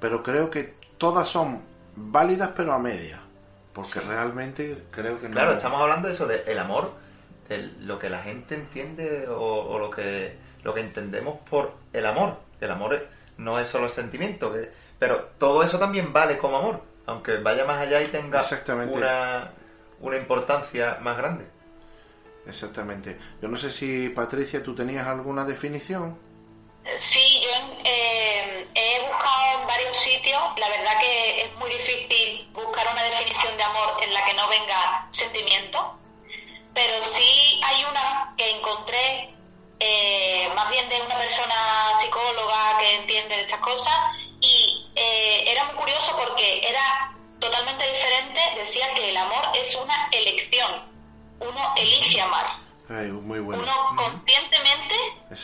pero 0.00 0.22
creo 0.22 0.50
que 0.50 0.74
todas 0.98 1.28
son 1.28 1.62
válidas 1.98 2.50
pero 2.56 2.72
a 2.72 2.78
media. 2.78 3.20
Porque 3.72 4.00
realmente 4.00 4.84
creo 4.90 5.20
que 5.20 5.28
no. 5.28 5.34
Claro, 5.34 5.52
estamos 5.52 5.80
hablando 5.80 6.08
de 6.08 6.14
eso, 6.14 6.26
del 6.26 6.42
el 6.46 6.58
amor, 6.58 6.92
de 7.48 7.70
lo 7.80 7.98
que 7.98 8.10
la 8.10 8.20
gente 8.20 8.54
entiende 8.54 9.26
o 9.28 9.78
lo 9.78 9.90
que 9.90 10.36
lo 10.62 10.74
que 10.74 10.80
entendemos 10.80 11.38
por 11.48 11.72
el 11.92 12.06
amor. 12.06 12.36
El 12.60 12.70
amor 12.70 13.06
no 13.36 13.58
es 13.58 13.68
solo 13.68 13.86
el 13.86 13.92
sentimiento, 13.92 14.54
pero 14.98 15.30
todo 15.38 15.62
eso 15.62 15.78
también 15.78 16.12
vale 16.12 16.38
como 16.38 16.56
amor, 16.56 16.82
aunque 17.06 17.38
vaya 17.38 17.64
más 17.64 17.78
allá 17.78 18.02
y 18.02 18.08
tenga 18.08 18.44
una, 18.90 19.50
una 20.00 20.16
importancia 20.16 20.98
más 21.00 21.16
grande. 21.16 21.46
Exactamente. 22.46 23.16
Yo 23.40 23.48
no 23.48 23.56
sé 23.56 23.70
si, 23.70 24.08
Patricia, 24.08 24.62
tú 24.62 24.74
tenías 24.74 25.06
alguna 25.06 25.44
definición. 25.44 26.16
Sí, 26.96 27.42
yo 27.42 27.50
eh, 27.84 28.66
he 28.74 29.00
buscado 29.00 29.60
en 29.60 29.66
varios 29.66 29.96
sitios. 29.98 30.40
La 30.56 30.68
verdad 30.68 30.98
que 31.00 31.42
es 31.42 31.54
muy 31.56 31.70
difícil 31.70 32.48
buscar 32.52 32.86
una 32.92 33.02
definición 33.02 33.56
de 33.56 33.62
amor 33.62 33.96
en 34.02 34.14
la 34.14 34.24
que 34.24 34.34
no 34.34 34.48
venga 34.48 35.08
sentimiento. 35.12 35.98
Pero 36.74 37.02
sí 37.02 37.60
hay 37.64 37.84
una 37.84 38.34
que 38.36 38.50
encontré 38.50 39.34
eh, 39.80 40.50
más 40.54 40.70
bien 40.70 40.88
de 40.88 41.00
una 41.02 41.18
persona 41.18 41.92
psicóloga 42.00 42.78
que 42.78 42.94
entiende 42.96 43.36
de 43.36 43.42
estas 43.42 43.60
cosas 43.60 43.94
y 44.40 44.86
eh, 44.96 45.44
era 45.46 45.64
muy 45.64 45.74
curioso 45.76 46.16
porque 46.16 46.68
era 46.68 47.14
totalmente 47.38 47.84
diferente, 47.92 48.40
decía 48.56 48.92
que 48.94 49.10
el 49.10 49.16
amor 49.16 49.50
es 49.54 49.74
una 49.76 50.08
elección, 50.10 50.82
uno 51.40 51.74
elige 51.76 52.20
amar. 52.20 52.58
Uno 52.88 53.94
conscientemente 53.96 54.94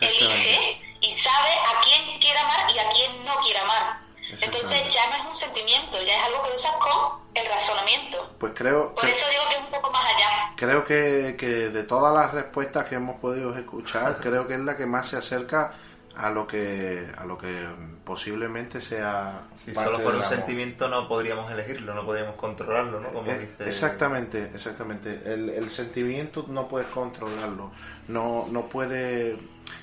elige 0.01 0.84
y 1.15 1.19
sabe 1.19 1.51
a 1.51 1.81
quién 1.83 2.19
quiere 2.19 2.39
amar 2.39 2.71
y 2.75 2.79
a 2.79 2.89
quién 2.91 3.25
no 3.25 3.37
quiere 3.41 3.59
amar. 3.61 4.01
Entonces 4.41 4.93
ya 4.93 5.07
no 5.11 5.17
es 5.17 5.27
un 5.29 5.37
sentimiento, 5.37 6.03
ya 6.03 6.17
es 6.19 6.25
algo 6.25 6.43
que 6.43 6.57
usas 6.57 6.73
con 6.77 7.21
el 7.35 7.47
razonamiento. 7.47 8.35
Pues 8.39 8.53
creo... 8.55 8.95
Por 8.95 9.05
eso 9.05 9.25
digo 9.31 9.43
que 9.49 9.55
es 9.55 9.61
un 9.61 9.71
poco 9.71 9.91
más 9.93 10.05
allá. 10.13 10.53
Creo 10.57 10.85
que, 10.85 11.37
que 11.39 11.69
de 11.69 11.85
todas 11.85 12.15
las 12.15 12.33
respuestas 12.33 12.87
que 12.87 12.97
hemos 12.97 13.21
podido 13.21 13.57
escuchar, 13.57 14.17
creo 14.21 14.49
que 14.49 14.55
es 14.55 14.61
la 14.61 14.77
que 14.77 14.87
más 14.87 15.09
se 15.09 15.17
acerca 15.17 15.73
a 16.17 16.31
lo 16.31 16.47
que 16.47 17.07
a 17.17 17.25
lo 17.25 17.37
que 17.37 17.67
posiblemente 18.05 18.81
sea 18.81 19.49
si 19.57 19.75
solo 19.75 19.99
fuera 19.99 20.19
un 20.19 20.29
sentimiento 20.29 20.89
no 20.89 21.09
podríamos 21.09 21.51
elegirlo 21.51 21.95
no 21.95 22.05
podríamos 22.05 22.37
controlarlo 22.37 23.01
no 23.01 23.09
como 23.09 23.31
eh, 23.31 23.39
dice 23.39 23.69
exactamente 23.69 24.51
exactamente 24.55 25.23
el, 25.25 25.51
el, 25.51 25.71
sentimiento 25.71 26.47
no 26.49 26.69
puedes 26.69 26.89
controlarlo 26.89 27.71
no 28.09 28.47
no 28.51 28.69
puede 28.69 29.37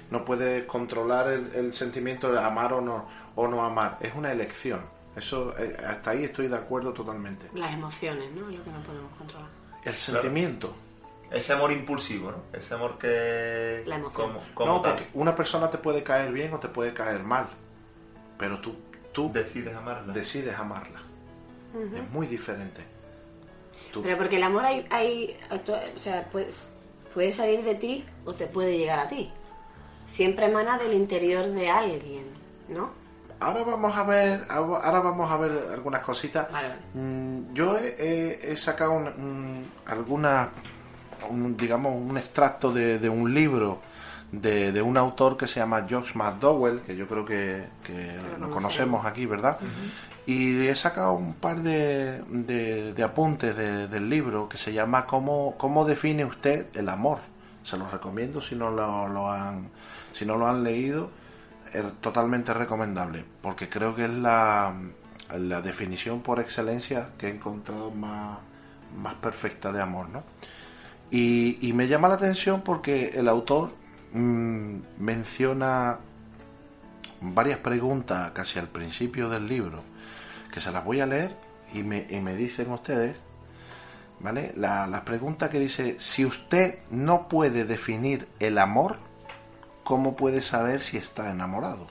no 0.09 0.23
puedes 0.23 0.63
controlar 0.65 1.27
el, 1.31 1.51
el 1.53 1.73
sentimiento 1.73 2.31
de 2.31 2.39
amar 2.39 2.73
o 2.73 2.81
no 2.81 3.07
o 3.35 3.47
no 3.47 3.63
amar, 3.63 3.97
es 4.01 4.13
una 4.15 4.31
elección. 4.31 4.81
Eso, 5.15 5.53
eh, 5.57 5.77
hasta 5.85 6.11
ahí 6.11 6.23
estoy 6.23 6.47
de 6.47 6.55
acuerdo 6.55 6.93
totalmente. 6.93 7.49
Las 7.53 7.73
emociones, 7.73 8.31
¿no? 8.31 8.49
Es 8.49 8.57
lo 8.57 8.63
que 8.63 8.71
no 8.71 8.81
podemos 8.83 9.11
controlar. 9.17 9.49
El 9.83 9.95
sentimiento. 9.95 10.73
Ese 11.31 11.53
amor 11.53 11.71
impulsivo, 11.71 12.31
¿no? 12.31 12.37
Ese 12.51 12.73
amor 12.73 12.97
que... 12.97 13.83
La 13.85 13.95
emoción. 13.95 14.33
no, 14.59 14.81
porque 14.81 15.07
una 15.13 15.35
persona 15.35 15.71
te 15.71 15.77
puede 15.77 16.03
caer 16.03 16.31
bien 16.31 16.53
o 16.53 16.59
te 16.59 16.67
puede 16.67 16.93
caer 16.93 17.23
mal. 17.23 17.47
Pero 18.37 18.59
tú... 18.59 18.75
tú 19.13 19.31
decides 19.31 19.75
amarla. 19.75 20.13
Decides 20.13 20.55
amarla. 20.57 20.99
Es 21.73 22.09
muy 22.11 22.27
diferente. 22.27 22.81
Pero 24.03 24.17
porque 24.17 24.35
el 24.37 24.43
amor 24.43 24.65
hay... 24.65 24.85
hay 24.89 25.39
o 25.95 25.99
sea, 25.99 26.27
pues, 26.31 26.69
puede 27.13 27.31
salir 27.31 27.63
de 27.63 27.75
ti 27.75 28.05
o 28.25 28.33
te 28.33 28.47
puede 28.47 28.77
llegar 28.77 28.99
a 28.99 29.07
ti. 29.07 29.31
Siempre 30.05 30.47
emana 30.47 30.77
del 30.77 30.93
interior 30.93 31.47
de 31.47 31.69
alguien, 31.69 32.25
¿no? 32.67 33.01
ahora 33.41 33.63
vamos 33.63 33.97
a 33.97 34.03
ver 34.03 34.45
ahora 34.49 34.99
vamos 34.99 35.29
a 35.29 35.37
ver 35.37 35.51
algunas 35.73 36.01
cositas 36.03 36.47
mm, 36.93 37.53
yo 37.53 37.77
he, 37.77 38.55
sacado 38.55 38.93
un, 38.93 39.65
alguna 41.21 41.55
digamos 41.57 41.93
un 41.95 42.17
extracto 42.17 42.73
de, 42.73 43.09
un 43.09 43.33
libro 43.33 43.81
de, 44.31 44.81
un 44.81 44.97
autor 44.97 45.37
que 45.37 45.47
se 45.47 45.59
llama 45.59 45.85
Josh 45.89 46.13
McDowell 46.15 46.81
que 46.81 46.95
yo 46.95 47.07
creo 47.07 47.25
que, 47.25 47.65
lo 48.39 48.49
conocemos 48.49 49.05
aquí 49.05 49.25
verdad 49.25 49.57
y 50.25 50.67
he 50.67 50.75
sacado 50.75 51.13
un 51.13 51.33
par 51.33 51.61
de, 51.61 52.93
apuntes 53.03 53.55
del 53.55 54.09
libro 54.09 54.47
que 54.49 54.57
se 54.57 54.73
llama 54.73 55.05
cómo 55.05 55.55
cómo 55.57 55.85
define 55.85 56.25
usted 56.25 56.67
el 56.75 56.89
amor 56.89 57.19
se 57.63 57.77
los 57.77 57.91
recomiendo 57.91 58.41
si 58.41 58.55
no 58.55 58.71
lo 58.71 59.31
han 59.31 59.69
si 60.13 60.25
no 60.25 60.37
lo 60.37 60.47
han 60.47 60.63
leído. 60.63 61.09
Es 61.73 61.83
totalmente 62.01 62.53
recomendable, 62.53 63.23
porque 63.41 63.69
creo 63.69 63.95
que 63.95 64.05
es 64.05 64.11
la, 64.11 64.73
la 65.37 65.61
definición 65.61 66.21
por 66.21 66.39
excelencia 66.39 67.09
que 67.17 67.27
he 67.27 67.29
encontrado 67.29 67.91
más, 67.91 68.39
más 68.97 69.13
perfecta 69.15 69.71
de 69.71 69.81
amor, 69.81 70.09
¿no? 70.09 70.23
Y, 71.11 71.73
me 71.73 71.87
llama 71.89 72.07
la 72.07 72.15
atención 72.15 72.61
porque 72.61 73.09
el 73.09 73.27
autor 73.27 73.73
mm, 74.13 74.77
menciona 74.97 75.99
varias 77.19 77.59
preguntas 77.59 78.31
casi 78.31 78.59
al 78.59 78.69
principio 78.69 79.29
del 79.29 79.45
libro, 79.45 79.83
que 80.53 80.61
se 80.61 80.71
las 80.71 80.85
voy 80.85 81.01
a 81.01 81.05
leer 81.05 81.35
y 81.73 81.83
me, 81.83 82.07
y 82.09 82.21
me 82.21 82.35
dicen 82.37 82.71
ustedes, 82.71 83.17
¿vale? 84.21 84.53
La, 84.55 84.87
la 84.87 85.03
pregunta 85.03 85.49
que 85.49 85.59
dice, 85.59 85.97
si 85.99 86.25
usted 86.25 86.79
no 86.89 87.27
puede 87.27 87.65
definir 87.65 88.29
el 88.39 88.57
amor, 88.57 88.95
¿cómo 89.83 90.15
puede 90.15 90.41
saber 90.41 90.79
si 90.79 90.95
está 90.95 91.29
enamorado? 91.29 91.87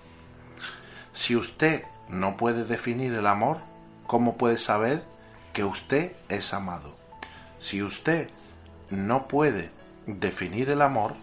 Si 1.12 1.36
usted 1.36 1.84
no 2.08 2.38
puede 2.38 2.64
definir 2.64 3.12
el 3.12 3.26
amor, 3.26 3.58
¿cómo 4.06 4.38
puede 4.38 4.56
saber 4.56 5.04
que 5.52 5.62
usted 5.62 6.12
es 6.30 6.54
amado? 6.54 6.96
Si 7.60 7.82
usted 7.82 8.30
no 8.90 9.28
puede 9.28 9.70
definir 10.06 10.70
el 10.70 10.82
amor, 10.82 11.14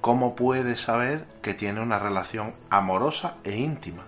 ¿cómo 0.00 0.34
puede 0.34 0.76
saber 0.76 1.24
que 1.42 1.54
tiene 1.54 1.80
una 1.80 1.98
relación 1.98 2.54
amorosa 2.70 3.36
e 3.44 3.56
íntima? 3.56 4.04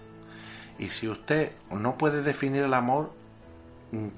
Y 0.78 0.90
si 0.90 1.08
usted 1.08 1.52
no 1.70 1.96
puede 1.96 2.22
definir 2.22 2.64
el 2.64 2.74
amor, 2.74 3.12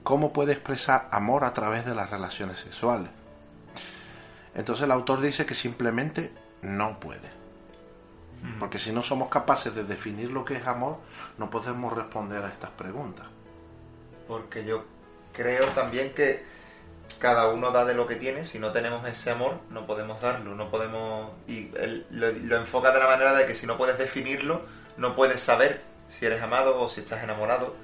¿cómo 0.03 0.33
puede 0.33 0.53
expresar 0.53 1.09
amor 1.11 1.45
a 1.45 1.53
través 1.53 1.85
de 1.85 1.95
las 1.95 2.11
relaciones 2.11 2.59
sexuales? 2.59 3.11
Entonces 4.55 4.85
el 4.85 4.91
autor 4.91 5.21
dice 5.21 5.45
que 5.45 5.55
simplemente 5.55 6.33
no 6.63 6.99
puede. 6.99 7.37
Porque 8.59 8.79
si 8.79 8.93
no 8.93 9.03
somos 9.03 9.29
capaces 9.29 9.75
de 9.75 9.85
definir 9.85 10.31
lo 10.31 10.45
que 10.45 10.57
es 10.57 10.67
amor, 10.67 10.99
no 11.37 11.51
podemos 11.51 11.93
responder 11.93 12.45
a 12.45 12.49
estas 12.49 12.71
preguntas. 12.71 13.27
Porque 14.29 14.65
yo 14.65 14.85
creo 15.33 15.67
también 15.69 16.15
que 16.15 16.45
cada 17.19 17.51
uno 17.51 17.71
da 17.71 17.85
de 17.85 17.95
lo 17.95 18.07
que 18.07 18.17
tiene. 18.17 18.45
Si 18.45 18.59
no 18.59 18.73
tenemos 18.73 19.07
ese 19.07 19.31
amor, 19.31 19.61
no 19.71 19.87
podemos 19.87 20.21
darlo. 20.21 20.55
No 20.55 20.71
podemos. 20.71 21.31
Y 21.49 21.71
lo, 22.11 22.57
enfoca 22.57 22.93
de 22.93 23.01
la 23.01 23.07
manera 23.07 23.33
de 23.35 23.47
que 23.47 23.55
si 23.55 23.67
no 23.67 23.77
puedes 23.77 23.99
definirlo, 23.99 24.63
no 24.97 25.15
puedes 25.15 25.41
saber 25.41 25.83
si 26.09 26.27
eres 26.27 26.43
amado 26.43 26.81
o 26.81 26.89
si 26.89 27.01
estás 27.01 27.23
enamorado. 27.23 27.75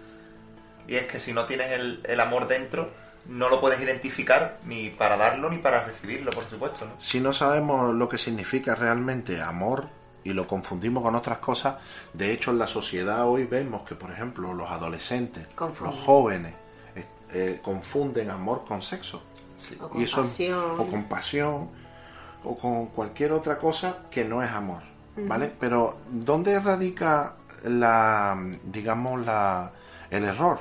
Y 0.87 0.97
es 0.97 1.07
que 1.07 1.19
si 1.19 1.33
no 1.33 1.47
tienes 1.47 1.73
el, 1.73 2.01
el 2.05 2.21
amor 2.21 2.49
dentro, 2.49 2.91
no 3.27 3.49
lo 3.49 3.61
puedes 3.61 3.81
identificar 3.81 4.59
ni 4.65 4.91
para 4.91 5.17
darlo 5.17 5.49
ni 5.49 5.59
para 5.59 5.85
recibirlo, 5.85 6.31
por 6.33 6.47
supuesto. 6.47 6.87
¿no? 6.87 6.93
Si 6.99 7.21
no 7.21 7.33
sabemos 7.33 7.95
lo 7.95 8.09
que 8.09 8.19
significa 8.19 8.75
realmente 8.75 9.41
amor, 9.41 9.89
y 10.25 10.33
lo 10.33 10.47
confundimos 10.47 11.03
con 11.03 11.15
otras 11.15 11.39
cosas. 11.39 11.77
De 12.13 12.33
hecho, 12.33 12.51
en 12.51 12.59
la 12.59 12.67
sociedad 12.67 13.27
hoy 13.27 13.45
vemos 13.45 13.83
que, 13.83 13.95
por 13.95 14.11
ejemplo, 14.11 14.53
los 14.55 14.71
adolescentes, 14.71 15.49
los 15.59 15.95
jóvenes, 15.97 16.55
eh, 17.33 17.61
confunden 17.63 18.31
amor 18.31 18.65
con 18.67 18.83
sexo. 18.83 19.23
O 19.81 19.99
y 20.01 20.05
eso, 20.05 20.23
o 20.79 20.87
compasión. 20.89 21.69
o 22.45 22.57
con 22.57 22.87
cualquier 22.87 23.33
otra 23.33 23.59
cosa 23.59 23.99
que 24.11 24.25
no 24.25 24.43
es 24.43 24.51
amor, 24.51 24.83
¿vale? 25.17 25.53
Pero 25.61 25.99
¿dónde 26.11 26.59
radica 26.59 27.37
la, 27.65 28.37
digamos, 28.65 29.25
la, 29.25 29.71
el 30.11 30.25
error? 30.25 30.59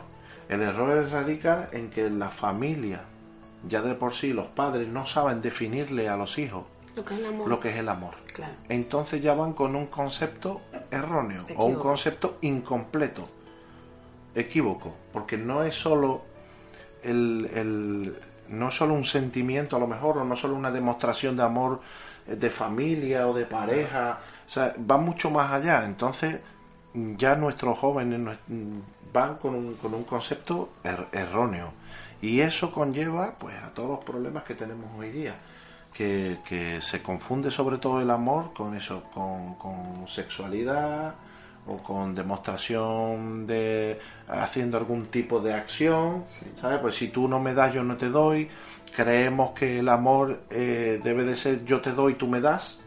El 0.48 0.62
error 0.62 1.10
radica 1.10 1.70
en 1.72 1.90
que 1.90 2.10
la 2.10 2.30
familia, 2.30 3.02
ya 3.68 3.82
de 3.82 3.96
por 3.96 4.14
sí 4.14 4.34
los 4.34 4.48
padres 4.48 4.88
no 4.88 5.08
saben 5.08 5.42
definirle 5.42 6.08
a 6.08 6.16
los 6.16 6.38
hijos 6.38 6.66
lo 6.96 7.06
que 7.06 7.14
es 7.14 7.20
el 7.20 7.26
amor. 7.26 7.50
Lo 7.50 7.60
que 7.60 7.70
es 7.70 7.76
el 7.78 7.90
amor. 7.90 8.16
Claro. 8.34 8.54
Entonces 8.70 9.22
ya 9.22 9.34
van 9.34 9.54
con 9.54 9.76
un 9.76 9.88
concepto 9.88 10.62
erróneo 10.90 11.46
o 11.56 11.66
un 11.66 11.76
concepto 11.76 12.38
incompleto, 12.42 13.28
equívoco, 14.36 14.94
porque 15.14 15.38
no 15.38 15.64
es 15.64 15.76
solo 15.76 16.24
el, 17.04 17.50
el, 17.54 18.16
no 18.50 18.72
solo 18.72 18.94
un 18.94 19.06
sentimiento 19.06 19.76
a 19.76 19.80
lo 19.80 19.88
mejor 19.88 20.18
o 20.18 20.26
no 20.26 20.36
solo 20.36 20.56
una 20.56 20.72
demostración 20.72 21.36
de 21.36 21.44
amor 21.44 21.82
de 22.28 22.50
familia 22.50 23.28
o 23.28 23.34
de 23.34 23.46
pareja, 23.46 24.20
o 24.46 24.50
sea, 24.50 24.76
va 24.90 24.98
mucho 24.98 25.30
más 25.30 25.52
allá. 25.52 25.86
Entonces 25.86 26.40
ya 26.94 27.36
nuestros 27.36 27.78
jóvenes 27.78 28.38
van 29.14 29.36
con 29.36 29.56
un, 29.56 29.76
con 29.76 29.94
un 29.94 30.04
concepto 30.04 30.70
er, 30.84 31.08
erróneo 31.12 31.74
y 32.22 32.42
eso 32.42 32.72
conlleva 32.72 33.36
pues 33.38 33.56
a 33.58 33.70
todos 33.74 33.90
los 33.90 34.04
problemas 34.04 34.44
que 34.44 34.56
tenemos 34.56 34.88
hoy 34.98 35.10
día 35.10 35.36
que, 35.94 36.80
se 36.82 37.02
confunde 37.02 37.52
sobre 37.52 37.78
todo 37.78 38.02
el 38.02 38.10
amor 38.10 38.54
con 38.54 38.76
eso, 38.76 39.04
con, 39.14 40.08
sexualidad 40.08 41.16
o 41.68 41.78
con 41.78 42.16
demostración 42.16 43.46
de 43.46 44.00
haciendo 44.28 44.78
algún 44.78 45.08
tipo 45.08 45.40
de 45.40 45.54
acción, 45.54 46.24
¿sabes? 46.60 46.80
Pues 46.80 46.96
si 46.96 47.10
tú 47.10 47.28
no 47.28 47.40
me 47.40 47.54
das, 47.54 47.74
yo 47.74 47.84
no 47.84 47.98
te 47.98 48.10
doy. 48.10 48.50
Creemos 48.96 49.52
que 49.52 49.80
el 49.80 49.90
amor 49.90 50.42
eh, 50.50 51.00
debe 51.04 51.24
de 51.24 51.36
ser 51.36 51.64
yo 51.64 51.82
te 51.82 51.92
doy, 51.92 52.16
tú 52.16 52.28
me 52.28 52.42
das, 52.42 52.82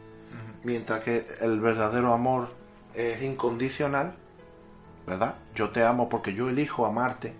mientras 0.62 1.02
que 1.02 1.26
el 1.40 1.61
verdadero 1.61 2.12
amor 2.12 2.50
es 2.95 3.23
incondicional, 3.23 4.14
¿verdad? 5.07 5.37
Yo 5.54 5.71
te 5.71 5.83
amo 5.83 6.09
porque 6.09 6.35
yo 6.35 6.49
elijo 6.49 6.85
amarte. 6.85 7.33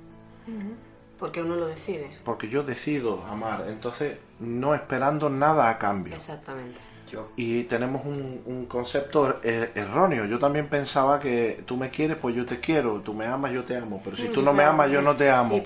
Porque 1.19 1.43
uno 1.43 1.57
lo 1.57 1.67
decide. 1.67 2.11
Porque 2.25 2.49
yo 2.49 2.63
decido 2.63 3.25
amar, 3.27 3.67
entonces 3.69 4.19
no 4.41 4.75
esperando 4.75 5.31
nada 5.31 5.69
a 5.69 5.79
cambio. 5.79 6.15
Exactamente. 6.15 6.79
Y 7.37 7.65
tenemos 7.65 8.05
un, 8.05 8.67
concepto 8.69 9.41
er, 9.43 9.73
erróneo. 9.75 10.25
Yo 10.27 10.39
también 10.39 10.69
pensaba 10.69 11.21
que 11.21 11.63
tú 11.67 11.77
me 11.77 11.91
quieres, 11.91 12.17
pues 12.17 12.35
yo 12.35 12.47
te 12.47 12.61
quiero, 12.61 13.01
tú 13.01 13.15
me 13.15 13.27
amas, 13.27 13.53
yo 13.53 13.65
te 13.65 13.77
amo. 13.77 14.01
Pero 14.03 14.17
si 14.17 14.29
tú 14.29 14.43
no 14.43 14.53
me 14.53 14.65
amas, 14.65 14.91
yo 14.91 15.03
no 15.03 15.15
te 15.15 15.31
amo. 15.31 15.63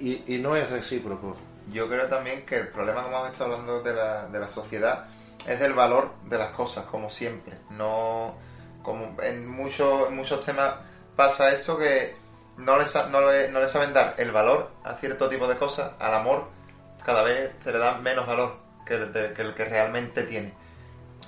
Y, 0.00 0.34
y 0.34 0.38
no 0.38 0.56
es 0.56 0.68
recíproco. 0.70 1.36
Yo 1.72 1.88
creo 1.88 2.06
también 2.06 2.46
que 2.46 2.56
el 2.56 2.68
problema, 2.68 3.02
como 3.02 3.16
hemos 3.16 3.32
estado 3.32 3.52
hablando 3.52 3.82
de 3.82 3.94
la, 3.94 4.26
de 4.28 4.38
la 4.38 4.48
sociedad, 4.48 5.06
es 5.46 5.58
del 5.58 5.74
valor 5.74 6.12
de 6.28 6.38
las 6.38 6.50
cosas, 6.50 6.84
como 6.86 7.10
siempre. 7.10 7.56
No, 7.70 8.34
como 8.82 9.20
en 9.22 9.48
muchos, 9.48 10.10
muchos 10.10 10.44
temas 10.44 10.74
pasa 11.16 11.50
esto 11.50 11.76
que 11.76 12.14
no 12.56 12.78
le, 12.78 12.84
no, 13.10 13.20
le, 13.20 13.48
no 13.50 13.60
le 13.60 13.66
saben 13.66 13.92
dar 13.92 14.14
el 14.18 14.30
valor 14.30 14.70
a 14.84 14.94
cierto 14.94 15.28
tipo 15.28 15.48
de 15.48 15.56
cosas, 15.56 15.92
al 15.98 16.14
amor, 16.14 16.44
cada 17.04 17.22
vez 17.22 17.50
se 17.62 17.72
le 17.72 17.78
da 17.78 17.98
menos 17.98 18.26
valor 18.26 18.65
que 18.86 18.94
el, 18.94 19.12
que, 19.34 19.42
el 19.42 19.54
que 19.54 19.64
realmente 19.64 20.22
tiene. 20.22 20.54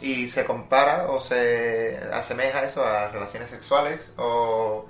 Y 0.01 0.29
se 0.29 0.45
compara 0.45 1.11
o 1.11 1.21
se 1.21 1.99
asemeja 2.13 2.63
eso 2.63 2.85
a 2.85 3.09
relaciones 3.09 3.51
sexuales 3.51 4.11
o 4.17 4.87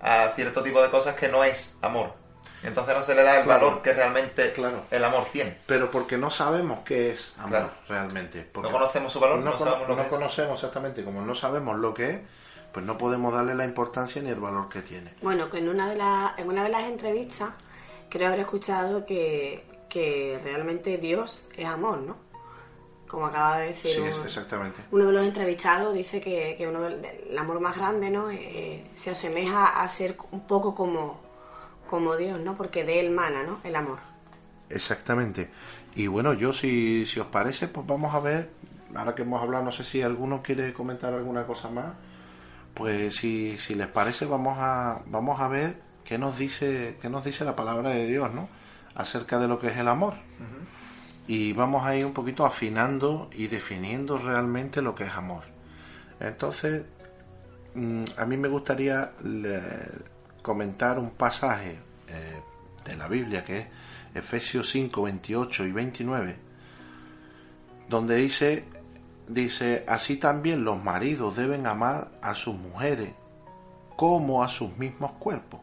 a 0.00 0.32
cierto 0.34 0.62
tipo 0.62 0.82
de 0.82 0.90
cosas 0.90 1.16
que 1.16 1.28
no 1.28 1.42
es 1.42 1.74
amor. 1.82 2.14
Entonces 2.62 2.94
no 2.94 3.02
se 3.02 3.14
le 3.14 3.22
da 3.22 3.40
el 3.40 3.46
valor 3.46 3.80
que 3.80 3.92
realmente 3.94 4.52
claro. 4.52 4.84
el 4.90 5.02
amor 5.02 5.26
tiene. 5.32 5.56
Pero 5.66 5.90
porque 5.90 6.18
no 6.18 6.30
sabemos 6.30 6.80
qué 6.84 7.12
es 7.12 7.32
amor 7.38 7.70
realmente. 7.88 8.50
no 8.54 8.70
conocemos 8.70 9.12
su 9.12 9.18
valor, 9.18 9.38
no, 9.38 9.56
no 9.96 10.08
conocemos 10.08 10.56
exactamente. 10.56 11.02
Como 11.02 11.22
no 11.22 11.34
sabemos 11.34 11.78
lo 11.78 11.94
que 11.94 12.10
es, 12.10 12.20
pues 12.72 12.84
no 12.84 12.98
podemos 12.98 13.32
darle 13.32 13.54
la 13.54 13.64
importancia 13.64 14.20
ni 14.20 14.28
el 14.28 14.40
valor 14.40 14.68
que 14.68 14.82
tiene. 14.82 15.14
Bueno, 15.22 15.50
que 15.50 15.58
en 15.58 15.68
una 15.68 15.88
de, 15.88 15.96
las 15.96 16.38
en 16.38 16.48
una 16.48 16.64
de 16.64 16.68
las 16.68 16.84
entrevistas 16.84 17.50
creo 18.10 18.28
haber 18.28 18.40
escuchado 18.40 19.06
que, 19.06 19.64
que 19.90 20.40
realmente 20.42 20.96
Dios 20.96 21.46
es 21.54 21.66
amor, 21.66 21.98
¿no? 21.98 22.16
Como 23.06 23.26
acaba 23.26 23.58
de 23.58 23.68
decir 23.68 23.90
sí, 23.90 24.20
exactamente. 24.24 24.80
uno 24.92 25.06
de 25.06 25.12
los 25.12 25.26
entrevistados, 25.26 25.92
dice 25.92 26.20
que, 26.20 26.54
que 26.56 26.66
uno, 26.66 26.86
el 26.86 27.36
amor 27.36 27.60
más 27.60 27.76
grande, 27.76 28.08
¿no? 28.08 28.30
Eh, 28.30 28.86
se 28.94 29.10
asemeja 29.10 29.82
a 29.82 29.88
ser 29.88 30.16
un 30.30 30.46
poco 30.46 30.74
como, 30.74 31.20
como 31.88 32.16
Dios, 32.16 32.40
¿no? 32.40 32.56
Porque 32.56 32.84
de 32.84 33.00
él 33.00 33.10
mana, 33.10 33.42
¿no? 33.42 33.60
El 33.64 33.76
amor. 33.76 33.98
Exactamente. 34.70 35.50
Y 35.96 36.06
bueno, 36.06 36.32
yo 36.32 36.52
si, 36.52 37.04
si 37.04 37.20
os 37.20 37.26
parece, 37.26 37.68
pues 37.68 37.84
vamos 37.86 38.14
a 38.14 38.20
ver, 38.20 38.50
ahora 38.94 39.14
que 39.14 39.22
hemos 39.22 39.42
hablado, 39.42 39.64
no 39.64 39.72
sé 39.72 39.82
si 39.82 40.00
alguno 40.00 40.40
quiere 40.40 40.72
comentar 40.72 41.12
alguna 41.12 41.46
cosa 41.46 41.68
más 41.68 41.92
pues 42.74 43.16
si, 43.16 43.58
si 43.58 43.74
les 43.74 43.88
parece 43.88 44.24
vamos 44.24 44.56
a, 44.58 45.02
vamos 45.06 45.40
a 45.40 45.48
ver 45.48 45.76
qué 46.04 46.18
nos 46.18 46.38
dice, 46.38 46.96
qué 47.00 47.08
nos 47.08 47.24
dice 47.24 47.44
la 47.44 47.56
palabra 47.56 47.90
de 47.90 48.06
Dios, 48.06 48.32
¿no? 48.32 48.48
Acerca 48.94 49.38
de 49.38 49.48
lo 49.48 49.58
que 49.58 49.68
es 49.68 49.76
el 49.76 49.88
amor. 49.88 50.14
Y 51.26 51.52
vamos 51.52 51.84
a 51.84 51.94
ir 51.94 52.04
un 52.04 52.12
poquito 52.12 52.44
afinando 52.44 53.30
y 53.32 53.46
definiendo 53.46 54.18
realmente 54.18 54.82
lo 54.82 54.94
que 54.94 55.04
es 55.04 55.14
amor. 55.14 55.44
Entonces, 56.18 56.84
mm, 57.74 58.04
a 58.16 58.24
mí 58.24 58.36
me 58.36 58.48
gustaría 58.48 59.12
comentar 60.42 60.98
un 60.98 61.10
pasaje 61.10 61.78
eh, 62.08 62.42
de 62.84 62.96
la 62.96 63.06
Biblia 63.06 63.44
que 63.44 63.58
es 63.58 63.66
Efesios 64.14 64.68
5, 64.70 65.02
28 65.02 65.66
y 65.66 65.72
29, 65.72 66.36
donde 67.88 68.16
dice 68.16 68.64
dice, 69.30 69.84
así 69.86 70.16
también 70.16 70.64
los 70.64 70.82
maridos 70.82 71.36
deben 71.36 71.66
amar 71.66 72.10
a 72.20 72.34
sus 72.34 72.54
mujeres 72.54 73.10
como 73.96 74.42
a 74.42 74.48
sus 74.48 74.76
mismos 74.76 75.12
cuerpos. 75.12 75.60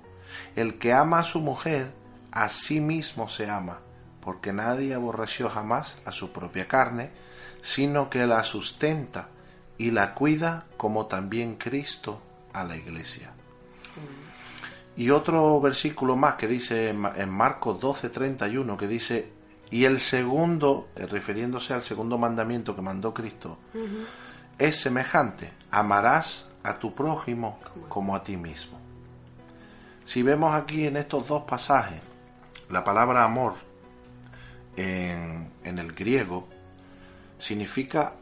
El 0.55 0.77
que 0.77 0.93
ama 0.93 1.19
a 1.19 1.23
su 1.23 1.39
mujer, 1.39 1.91
a 2.37 2.49
sí 2.49 2.79
mismo 2.81 3.29
se 3.29 3.49
ama, 3.49 3.79
porque 4.21 4.53
nadie 4.53 4.93
aborreció 4.93 5.49
jamás 5.49 5.97
a 6.05 6.11
su 6.11 6.31
propia 6.31 6.67
carne, 6.67 7.09
sino 7.63 8.11
que 8.11 8.27
la 8.27 8.43
sustenta 8.43 9.29
y 9.79 9.89
la 9.89 10.13
cuida 10.13 10.65
como 10.77 11.07
también 11.07 11.55
Cristo 11.55 12.21
a 12.53 12.63
la 12.63 12.77
iglesia. 12.77 13.31
Y 14.95 15.09
otro 15.09 15.59
versículo 15.59 16.15
más 16.15 16.35
que 16.35 16.47
dice 16.47 16.89
en 16.89 17.29
Marcos 17.29 17.79
12:31 17.79 18.77
que 18.77 18.87
dice, 18.87 19.31
y 19.71 19.85
el 19.85 19.99
segundo, 19.99 20.89
eh, 20.95 21.07
refiriéndose 21.07 21.73
al 21.73 21.81
segundo 21.81 22.19
mandamiento 22.19 22.75
que 22.75 22.83
mandó 22.83 23.15
Cristo, 23.15 23.57
es 24.59 24.79
semejante, 24.79 25.53
amarás 25.71 26.47
a 26.61 26.77
tu 26.77 26.93
prójimo 26.93 27.57
como 27.89 28.15
a 28.15 28.21
ti 28.21 28.37
mismo. 28.37 28.79
Si 30.05 30.21
vemos 30.21 30.53
aquí 30.53 30.85
en 30.85 30.97
estos 30.97 31.27
dos 31.27 31.41
pasajes 31.41 32.06
la 32.69 32.83
palabra 32.83 33.23
amor 33.23 33.53
en, 34.75 35.49
el 35.63 35.91
griego, 35.93 36.47
significa, 37.39 38.13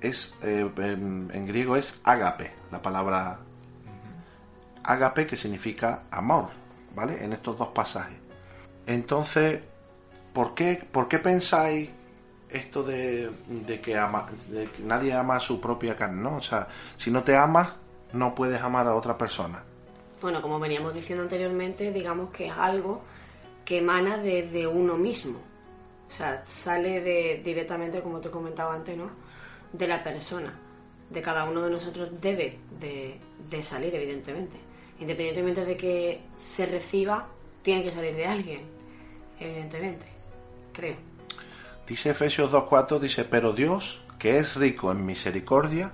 es, 0.00 0.34
eh, 0.42 0.70
en, 0.76 1.46
griego 1.46 1.76
es 1.76 1.94
ágape, 2.04 2.52
la 2.70 2.80
palabra 2.80 3.38
ágape 4.84 5.26
que 5.26 5.36
significa 5.36 6.04
amor, 6.10 6.48
¿vale? 6.94 7.24
En 7.24 7.32
estos 7.32 7.56
dos 7.58 7.68
pasajes. 7.68 8.16
Entonces, 8.86 9.60
¿por 10.32 10.54
qué, 10.54 10.82
por 10.90 11.08
qué 11.08 11.18
pensáis 11.18 11.90
esto 12.48 12.82
de, 12.82 13.30
que 13.82 13.96
ama, 13.96 14.26
de 14.48 14.70
que 14.70 14.82
nadie 14.82 15.12
ama 15.12 15.36
a 15.36 15.40
su 15.40 15.60
propia 15.60 15.96
carne? 15.96 16.20
¿no? 16.22 16.36
O 16.36 16.40
sea, 16.40 16.66
si 16.96 17.10
no 17.10 17.22
te 17.22 17.36
amas, 17.36 17.74
no 18.12 18.34
puedes 18.34 18.60
amar 18.60 18.86
a 18.86 18.94
otra 18.94 19.16
persona. 19.16 19.62
Bueno, 20.20 20.40
como 20.42 20.58
veníamos 20.58 20.94
diciendo 20.94 21.22
anteriormente, 21.22 21.92
digamos 21.92 22.30
que 22.30 22.46
es 22.46 22.52
algo 22.56 23.02
que 23.64 23.78
emana 23.78 24.18
de, 24.18 24.66
uno 24.66 24.96
mismo. 24.96 25.38
O 26.08 26.12
sea, 26.12 26.44
sale 26.44 27.00
de, 27.00 27.40
directamente, 27.44 28.00
como 28.02 28.20
te 28.20 28.30
comentaba 28.30 28.74
antes, 28.74 28.96
¿no? 28.96 29.10
De 29.72 29.86
la 29.86 30.02
persona. 30.02 30.52
De 31.08 31.22
cada 31.22 31.44
uno 31.44 31.62
de 31.62 31.70
nosotros 31.70 32.20
debe 32.20 32.58
de, 32.78 33.18
de 33.50 33.62
salir, 33.62 33.94
evidentemente. 33.94 34.56
Independientemente 35.00 35.64
de 35.64 35.76
que 35.76 36.20
se 36.36 36.66
reciba, 36.66 37.28
tiene 37.62 37.82
que 37.82 37.92
salir 37.92 38.14
de 38.14 38.26
alguien, 38.26 38.62
evidentemente 39.38 40.22
creo. 40.72 40.96
Dice 41.86 42.10
Efesios 42.10 42.50
2.4, 42.50 42.98
dice, 42.98 43.24
pero 43.24 43.52
Dios, 43.52 44.00
que 44.18 44.38
es 44.38 44.56
rico 44.56 44.90
en 44.90 45.04
misericordia, 45.04 45.92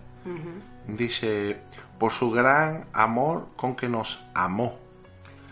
dice, 0.87 1.59
por 1.99 2.13
su 2.13 2.31
gran 2.31 2.87
amor 2.93 3.49
con 3.57 3.75
que 3.75 3.89
nos 3.89 4.21
amó. 4.35 4.79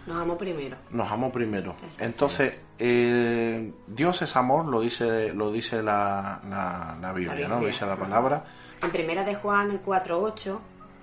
Nos 0.06 0.22
amó 0.22 0.38
primero. 0.38 0.76
Nos 0.90 1.10
amó 1.10 1.32
primero. 1.32 1.74
Entonces, 1.98 2.62
eh, 2.78 3.72
Dios 3.86 4.22
es 4.22 4.36
amor, 4.36 4.66
lo 4.66 4.80
dice, 4.80 5.32
lo 5.34 5.50
dice 5.50 5.82
la, 5.82 6.40
la, 7.00 7.12
Biblia, 7.12 7.48
¿no? 7.48 7.60
Lo 7.60 7.66
dice 7.66 7.84
la 7.86 7.96
palabra. 7.96 8.44
En 8.82 8.90
primera 8.90 9.24
de 9.24 9.34
Juan 9.34 9.82
4.8 9.84 10.58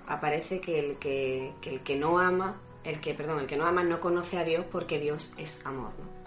aparece 0.08 0.60
que 0.60 0.78
el 0.78 0.96
que, 0.96 1.52
que 1.60 1.70
el 1.70 1.80
que 1.80 1.96
no 1.96 2.18
ama, 2.18 2.56
el 2.84 3.00
que, 3.00 3.14
perdón, 3.14 3.40
el 3.40 3.46
que 3.46 3.56
no 3.56 3.66
ama 3.66 3.84
no 3.84 4.00
conoce 4.00 4.38
a 4.38 4.44
Dios 4.44 4.64
porque 4.70 4.98
Dios 4.98 5.34
es 5.36 5.64
amor, 5.66 5.90
¿no? 5.98 6.24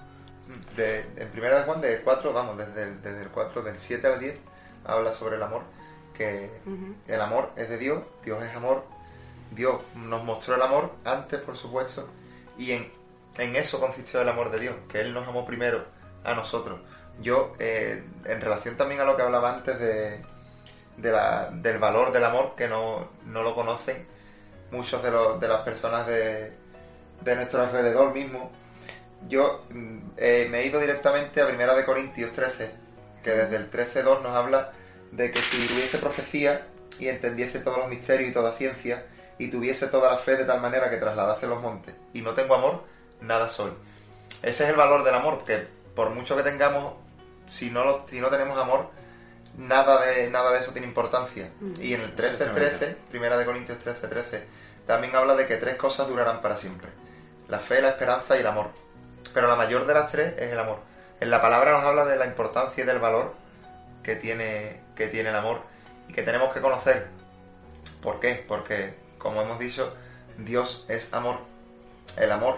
en 0.77 1.29
primera 1.31 1.59
de 1.59 1.65
Juan, 1.65 1.81
de 1.81 2.01
4, 2.01 2.33
vamos, 2.33 2.57
desde 2.57 2.83
el, 2.83 3.01
desde 3.01 3.23
el 3.23 3.29
4, 3.29 3.63
del 3.63 3.77
7 3.77 4.07
al 4.07 4.19
10, 4.19 4.39
habla 4.85 5.11
sobre 5.11 5.35
el 5.35 5.43
amor, 5.43 5.63
que 6.13 6.49
el 7.07 7.21
amor 7.21 7.51
es 7.55 7.69
de 7.69 7.77
Dios, 7.77 8.03
Dios 8.23 8.43
es 8.43 8.55
amor, 8.55 8.85
Dios 9.51 9.81
nos 9.95 10.23
mostró 10.23 10.55
el 10.55 10.61
amor 10.61 10.93
antes, 11.03 11.41
por 11.41 11.57
supuesto, 11.57 12.07
y 12.57 12.71
en, 12.71 12.91
en 13.37 13.55
eso 13.55 13.79
consistió 13.79 14.21
el 14.21 14.29
amor 14.29 14.51
de 14.51 14.59
Dios, 14.59 14.75
que 14.89 15.01
Él 15.01 15.13
nos 15.13 15.27
amó 15.27 15.45
primero 15.45 15.85
a 16.23 16.33
nosotros. 16.35 16.79
Yo, 17.19 17.55
eh, 17.59 18.03
en 18.25 18.41
relación 18.41 18.77
también 18.77 19.01
a 19.01 19.05
lo 19.05 19.15
que 19.15 19.23
hablaba 19.23 19.53
antes 19.55 19.79
de, 19.79 20.21
de 20.97 21.11
la, 21.11 21.49
del 21.51 21.79
valor 21.79 22.11
del 22.11 22.23
amor, 22.23 22.55
que 22.55 22.67
no, 22.67 23.09
no 23.25 23.43
lo 23.43 23.55
conocen 23.55 24.05
muchos 24.71 25.01
de, 25.01 25.11
los, 25.11 25.39
de 25.39 25.47
las 25.47 25.61
personas 25.61 26.05
de, 26.07 26.51
de 27.21 27.35
nuestro 27.35 27.61
alrededor 27.61 28.13
mismo, 28.13 28.51
yo 29.27 29.65
mm, 29.69 29.97
eh, 30.17 30.47
me 30.49 30.59
he 30.59 30.67
ido 30.67 30.79
directamente 30.79 31.41
a 31.41 31.47
Primera 31.47 31.73
de 31.75 31.85
Corintios 31.85 32.31
13, 32.33 32.71
que 33.23 33.31
desde 33.31 33.55
el 33.55 33.71
13.2 33.71 34.21
nos 34.21 34.35
habla 34.35 34.71
de 35.11 35.31
que 35.31 35.41
si 35.41 35.65
tuviese 35.67 35.97
profecía 35.97 36.67
y 36.99 37.07
entendiese 37.07 37.59
todos 37.59 37.77
los 37.77 37.89
misterios 37.89 38.29
y 38.29 38.33
toda 38.33 38.55
ciencia, 38.57 39.05
y 39.39 39.49
tuviese 39.49 39.87
toda 39.87 40.11
la 40.11 40.17
fe 40.17 40.35
de 40.35 40.45
tal 40.45 40.61
manera 40.61 40.89
que 40.89 40.97
trasladase 40.97 41.47
los 41.47 41.61
montes, 41.61 41.95
y 42.13 42.21
no 42.21 42.33
tengo 42.33 42.55
amor, 42.55 42.83
nada 43.21 43.49
soy. 43.49 43.71
Ese 44.41 44.63
es 44.63 44.69
el 44.69 44.75
valor 44.75 45.03
del 45.03 45.15
amor, 45.15 45.43
que 45.45 45.67
por 45.95 46.09
mucho 46.11 46.35
que 46.35 46.43
tengamos, 46.43 46.93
si 47.45 47.69
no, 47.69 47.83
lo, 47.83 48.05
si 48.07 48.19
no 48.19 48.29
tenemos 48.29 48.57
amor, 48.57 48.89
nada 49.57 50.05
de, 50.05 50.29
nada 50.29 50.51
de 50.51 50.59
eso 50.59 50.71
tiene 50.71 50.87
importancia. 50.87 51.49
Mm. 51.59 51.81
Y 51.81 51.93
en 51.93 52.01
el 52.01 52.15
13.13, 52.15 52.53
13, 52.53 52.97
Primera 53.09 53.37
de 53.37 53.45
Corintios 53.45 53.77
13.13, 53.83 54.09
13, 54.09 54.43
también 54.85 55.15
habla 55.15 55.35
de 55.35 55.47
que 55.47 55.57
tres 55.57 55.75
cosas 55.75 56.07
durarán 56.07 56.41
para 56.41 56.55
siempre. 56.55 56.89
La 57.49 57.59
fe, 57.59 57.81
la 57.81 57.89
esperanza 57.89 58.37
y 58.37 58.41
el 58.41 58.47
amor. 58.47 58.67
Pero 59.33 59.47
la 59.47 59.55
mayor 59.55 59.85
de 59.85 59.93
las 59.93 60.11
tres 60.11 60.33
es 60.37 60.51
el 60.51 60.59
amor. 60.59 60.79
En 61.19 61.29
la 61.29 61.41
palabra 61.41 61.71
nos 61.71 61.83
habla 61.83 62.05
de 62.05 62.15
la 62.15 62.25
importancia 62.25 62.83
y 62.83 62.87
del 62.87 62.99
valor 62.99 63.33
que 64.03 64.15
tiene, 64.15 64.81
que 64.95 65.07
tiene 65.07 65.29
el 65.29 65.35
amor 65.35 65.61
y 66.07 66.13
que 66.13 66.23
tenemos 66.23 66.53
que 66.53 66.61
conocer. 66.61 67.07
¿Por 68.01 68.19
qué? 68.19 68.45
Porque, 68.47 68.93
como 69.17 69.41
hemos 69.41 69.59
dicho, 69.59 69.93
Dios 70.37 70.85
es 70.89 71.13
amor. 71.13 71.39
El 72.17 72.31
amor 72.31 72.57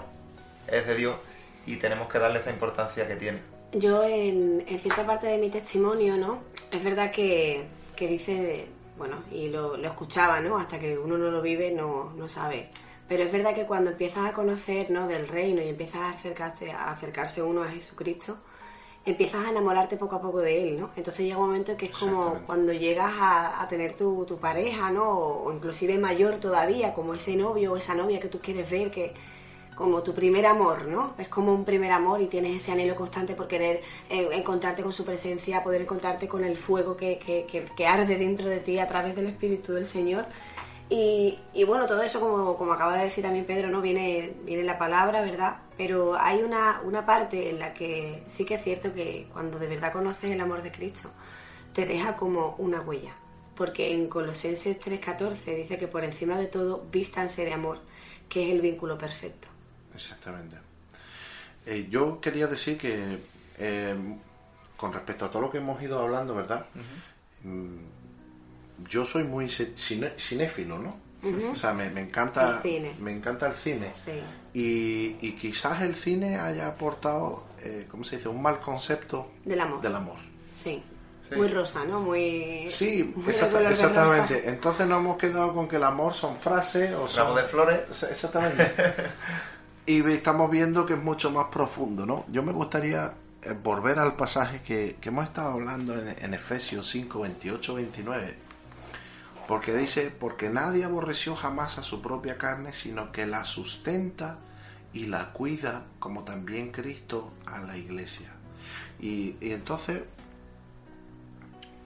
es 0.68 0.86
de 0.88 0.96
Dios 0.96 1.16
y 1.66 1.78
tenemos 1.78 2.10
que 2.10 2.20
darle 2.20 2.40
esa 2.40 2.52
importancia 2.52 3.08
que 3.08 3.16
tiene. 3.16 3.40
Yo 3.74 4.04
en, 4.04 4.64
en 4.68 4.80
cierta 4.80 5.06
parte 5.06 5.28
de 5.28 5.38
mi 5.38 5.50
testimonio, 5.50 6.18
¿no? 6.18 6.40
Es 6.72 6.84
verdad 6.84 7.12
que, 7.12 7.66
que 7.96 8.08
dice, 8.08 8.68
bueno, 8.98 9.24
y 9.32 9.50
lo, 9.50 9.78
lo, 9.78 9.88
escuchaba, 9.90 10.40
¿no? 10.40 10.58
Hasta 10.58 10.80
que 10.80 10.98
uno 10.98 11.18
no 11.18 11.30
lo 11.30 11.42
vive 11.42 11.72
no, 11.72 12.12
no 12.16 12.28
sabe. 12.28 12.70
Pero 13.08 13.24
es 13.24 13.32
verdad 13.32 13.54
que 13.54 13.66
cuando 13.66 13.92
empiezas 13.92 14.30
a 14.30 14.34
conocer, 14.34 14.90
¿no? 14.92 15.08
Del 15.08 15.28
reino 15.28 15.62
y 15.62 15.70
empiezas 15.70 16.02
a 16.02 16.10
acercarse, 16.12 16.72
a 16.72 16.92
acercarse 16.92 17.42
uno 17.42 17.64
a 17.64 17.70
Jesucristo, 17.70 18.38
empiezas 19.06 19.46
a 19.46 19.50
enamorarte 19.50 19.98
poco 19.98 20.16
a 20.18 20.22
poco 20.22 20.40
de 20.40 20.64
él, 20.64 20.80
¿no? 20.80 20.92
Entonces 20.96 21.26
llega 21.26 21.38
un 21.38 21.48
momento 21.48 21.76
que 21.78 21.88
es 21.88 21.98
como 21.98 22.40
cuando 22.46 22.74
llegas 22.74 23.12
a, 23.18 23.62
a 23.62 23.68
tener 23.68 23.96
tu, 23.96 24.26
tu, 24.26 24.38
pareja, 24.38 24.92
¿no? 24.92 25.10
O, 25.10 25.44
o, 25.46 25.54
inclusive 25.54 25.98
mayor 25.98 26.36
todavía, 26.36 26.94
como 26.94 27.14
ese 27.14 27.36
novio 27.36 27.74
o 27.74 27.78
esa 27.78 27.96
novia 27.96 28.20
que 28.20 28.28
tú 28.28 28.40
quieres 28.40 28.70
ver, 28.70 28.92
que 28.92 29.14
como 29.80 30.04
tu 30.04 30.14
primer 30.14 30.46
amor, 30.46 30.88
¿no? 30.88 31.14
Es 31.18 31.30
como 31.30 31.54
un 31.54 31.64
primer 31.64 31.94
amor 31.94 32.22
y 32.22 32.28
tienes 32.28 32.62
ese 32.62 32.74
anhelo 32.74 32.96
constante 32.96 33.34
por 33.34 33.48
querer 33.48 33.82
eh, 34.10 34.28
encontrarte 34.34 34.84
con 34.84 34.92
su 34.92 35.06
presencia, 35.06 35.64
poder 35.64 35.84
encontrarte 35.84 36.28
con 36.28 36.44
el 36.44 36.58
fuego 36.58 36.98
que, 36.98 37.18
que, 37.18 37.46
que, 37.46 37.64
que, 37.64 37.88
arde 37.88 38.18
dentro 38.18 38.50
de 38.50 38.60
ti 38.60 38.78
a 38.78 38.90
través 38.90 39.16
del 39.16 39.28
Espíritu 39.28 39.72
del 39.72 39.88
Señor. 39.88 40.26
Y, 40.90 41.40
y, 41.54 41.64
bueno, 41.64 41.86
todo 41.86 42.02
eso, 42.02 42.20
como, 42.20 42.58
como 42.58 42.74
acaba 42.74 42.98
de 42.98 43.06
decir 43.06 43.24
también 43.24 43.46
Pedro, 43.46 43.70
¿no? 43.70 43.80
Viene, 43.80 44.34
viene 44.44 44.64
la 44.64 44.78
palabra, 44.78 45.22
¿verdad? 45.22 45.60
Pero 45.80 46.20
hay 46.20 46.44
una, 46.44 46.82
una 46.82 47.06
parte 47.06 47.50
en 47.50 47.58
la 47.58 47.74
que 47.74 48.22
sí 48.28 48.44
que 48.44 48.56
es 48.56 48.64
cierto 48.66 48.94
que 48.94 49.30
cuando 49.32 49.58
de 49.58 49.66
verdad 49.66 49.94
conoces 49.94 50.30
el 50.30 50.42
amor 50.42 50.62
de 50.62 50.74
Cristo, 50.74 51.10
te 51.74 51.86
deja 51.86 52.18
como 52.18 52.56
una 52.58 52.82
huella. 52.82 53.14
Porque 53.56 53.94
en 53.94 54.10
Colosenses 54.10 54.78
3.14 54.78 55.56
dice 55.56 55.78
que 55.78 55.88
por 55.88 56.04
encima 56.04 56.38
de 56.38 56.48
todo, 56.48 56.86
vístanse 56.92 57.46
de 57.46 57.54
amor, 57.54 57.80
que 58.28 58.46
es 58.46 58.54
el 58.54 58.60
vínculo 58.60 58.98
perfecto. 58.98 59.48
Exactamente. 59.96 60.58
Eh, 61.66 61.88
yo 61.90 62.20
quería 62.20 62.48
decir 62.48 62.78
que 62.78 63.18
eh, 63.58 63.96
con 64.76 64.92
respecto 64.92 65.24
a 65.24 65.32
todo 65.32 65.44
lo 65.44 65.50
que 65.50 65.60
hemos 65.60 65.82
ido 65.82 65.98
hablando, 66.02 66.36
¿verdad? 66.36 66.66
Uh 66.76 67.48
-huh. 67.48 67.78
Yo 68.90 69.06
soy 69.06 69.24
muy 69.24 69.48
cine, 69.48 70.12
cinéfilo, 70.18 70.78
¿no? 70.78 71.09
Uh 71.22 71.28
-huh. 71.28 71.52
O 71.54 71.56
sea, 71.56 71.74
me, 71.74 71.90
me 71.90 72.02
encanta 72.02 72.62
el 72.64 72.96
me 73.00 73.12
encanta 73.12 73.48
el 73.48 73.56
cine. 73.56 73.92
Sí. 73.94 74.12
Y, 74.54 75.28
y, 75.28 75.34
quizás 75.34 75.82
el 75.82 75.96
cine 75.96 76.40
haya 76.40 76.68
aportado, 76.68 77.44
eh, 77.62 77.88
¿cómo 77.90 78.04
se 78.04 78.16
dice? 78.18 78.30
Un 78.30 78.42
mal 78.42 78.60
concepto 78.60 79.32
del 79.46 79.60
amor. 79.60 79.82
Del 79.82 79.96
amor. 79.96 80.18
Sí. 80.56 80.82
Sí. 81.28 81.36
Muy 81.36 81.48
rosa, 81.50 81.84
¿no? 81.86 82.00
Muy. 82.00 82.66
Sí, 82.70 83.14
muy 83.16 83.30
exacta, 83.30 83.70
exactamente. 83.70 84.50
Entonces 84.50 84.88
nos 84.88 85.00
hemos 85.00 85.18
quedado 85.18 85.54
con 85.54 85.68
que 85.68 85.76
el 85.76 85.84
amor 85.84 86.14
son 86.14 86.38
frases 86.38 86.92
o 86.96 87.08
son. 87.08 87.36
de 87.36 87.44
flores. 87.44 87.82
Exactamente. 88.10 88.74
y 89.86 90.12
estamos 90.12 90.50
viendo 90.50 90.86
que 90.86 90.94
es 90.94 91.04
mucho 91.04 91.30
más 91.30 91.48
profundo, 91.50 92.06
¿no? 92.06 92.26
Yo 92.30 92.42
me 92.42 92.52
gustaría 92.52 93.14
eh, 93.44 93.56
volver 93.64 94.00
al 94.00 94.16
pasaje 94.16 94.62
que, 94.62 94.98
que 95.00 95.10
hemos 95.10 95.26
estado 95.26 95.52
hablando 95.52 95.94
en, 95.94 96.16
en, 96.20 96.34
Efesios 96.34 96.90
5, 96.90 97.20
28, 97.22 97.76
29. 97.76 98.49
Porque 99.50 99.74
dice, 99.74 100.12
porque 100.12 100.52
nadie 100.52 100.84
aborreció 100.84 101.36
jamás 101.36 101.80
a 101.80 101.82
su 101.82 102.04
propia 102.04 102.38
carne, 102.38 102.72
sino 102.72 103.12
que 103.12 103.26
la 103.26 103.46
sustenta 103.46 104.38
y 104.94 105.08
la 105.08 105.34
cuida, 105.34 105.86
como 105.98 106.24
también 106.24 106.72
Cristo 106.72 107.34
a 107.48 107.58
la 107.58 107.76
iglesia. 107.76 108.30
Y, 109.00 109.38
entonces, 109.42 110.04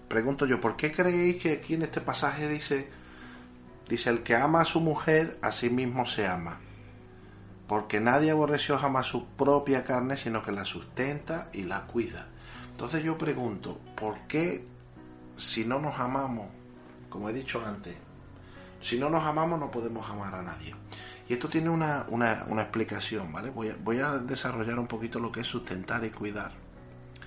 pregunto 0.09 0.45
yo, 0.45 0.59
¿por 0.59 0.75
qué 0.75 0.91
creéis 0.91 1.41
que 1.41 1.53
aquí 1.53 1.75
en 1.75 1.83
este 1.83 2.01
pasaje 2.01 2.49
dice, 2.49 2.89
dice, 3.87 4.09
el 4.09 4.23
que 4.23 4.35
ama 4.35 4.59
a 4.59 4.65
su 4.65 4.81
mujer, 4.81 5.39
a 5.41 5.53
sí 5.53 5.69
mismo 5.69 6.05
se 6.05 6.27
ama? 6.27 6.59
porque 7.65 8.01
nadie 8.01 8.29
aborreció 8.29 8.77
jamás 8.77 9.05
su 9.05 9.25
propia 9.25 9.85
carne, 9.85 10.17
sino 10.17 10.43
que 10.43 10.51
la 10.51 10.65
sustenta 10.65 11.47
y 11.53 11.63
la 11.63 11.87
cuida. 11.87 12.27
Entonces 12.73 13.01
yo 13.05 13.17
pregunto, 13.17 13.79
¿por 13.95 14.19
qué 14.27 14.67
si 15.37 15.63
no 15.63 15.79
nos 15.79 15.97
amamos, 15.97 16.49
como 17.13 17.29
he 17.29 17.33
dicho 17.33 17.63
antes, 17.63 17.95
si 18.81 18.97
no 18.97 19.07
nos 19.07 19.23
amamos 19.23 19.59
no 19.59 19.69
podemos 19.69 20.09
amar 20.09 20.33
a 20.33 20.41
nadie? 20.41 20.73
Y 21.29 21.33
esto 21.33 21.47
tiene 21.47 21.69
una, 21.69 22.07
una, 22.09 22.43
una 22.47 22.63
explicación, 22.63 23.31
¿vale? 23.31 23.51
Voy 23.51 23.69
a, 23.69 23.75
voy 23.79 23.99
a, 23.99 24.17
desarrollar 24.17 24.79
un 24.79 24.87
poquito 24.87 25.19
lo 25.19 25.31
que 25.31 25.41
es 25.41 25.47
sustentar 25.47 26.03
y 26.03 26.09
cuidar. 26.09 26.53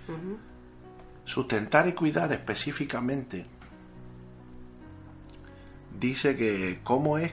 Uh 0.08 0.12
-huh. 0.12 0.38
Sustentar 1.24 1.86
y 1.86 1.92
cuidar 1.92 2.32
específicamente 2.32 3.46
dice 6.00 6.34
que 6.34 6.80
cómo 6.82 7.16
es 7.16 7.32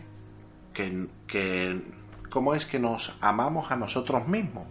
que, 0.73 1.07
que 1.25 1.81
cómo 2.29 2.53
es 2.53 2.67
que 2.67 2.77
nos 2.77 3.17
amamos 3.19 3.71
a 3.71 3.75
nosotros 3.75 4.27
mismos. 4.27 4.67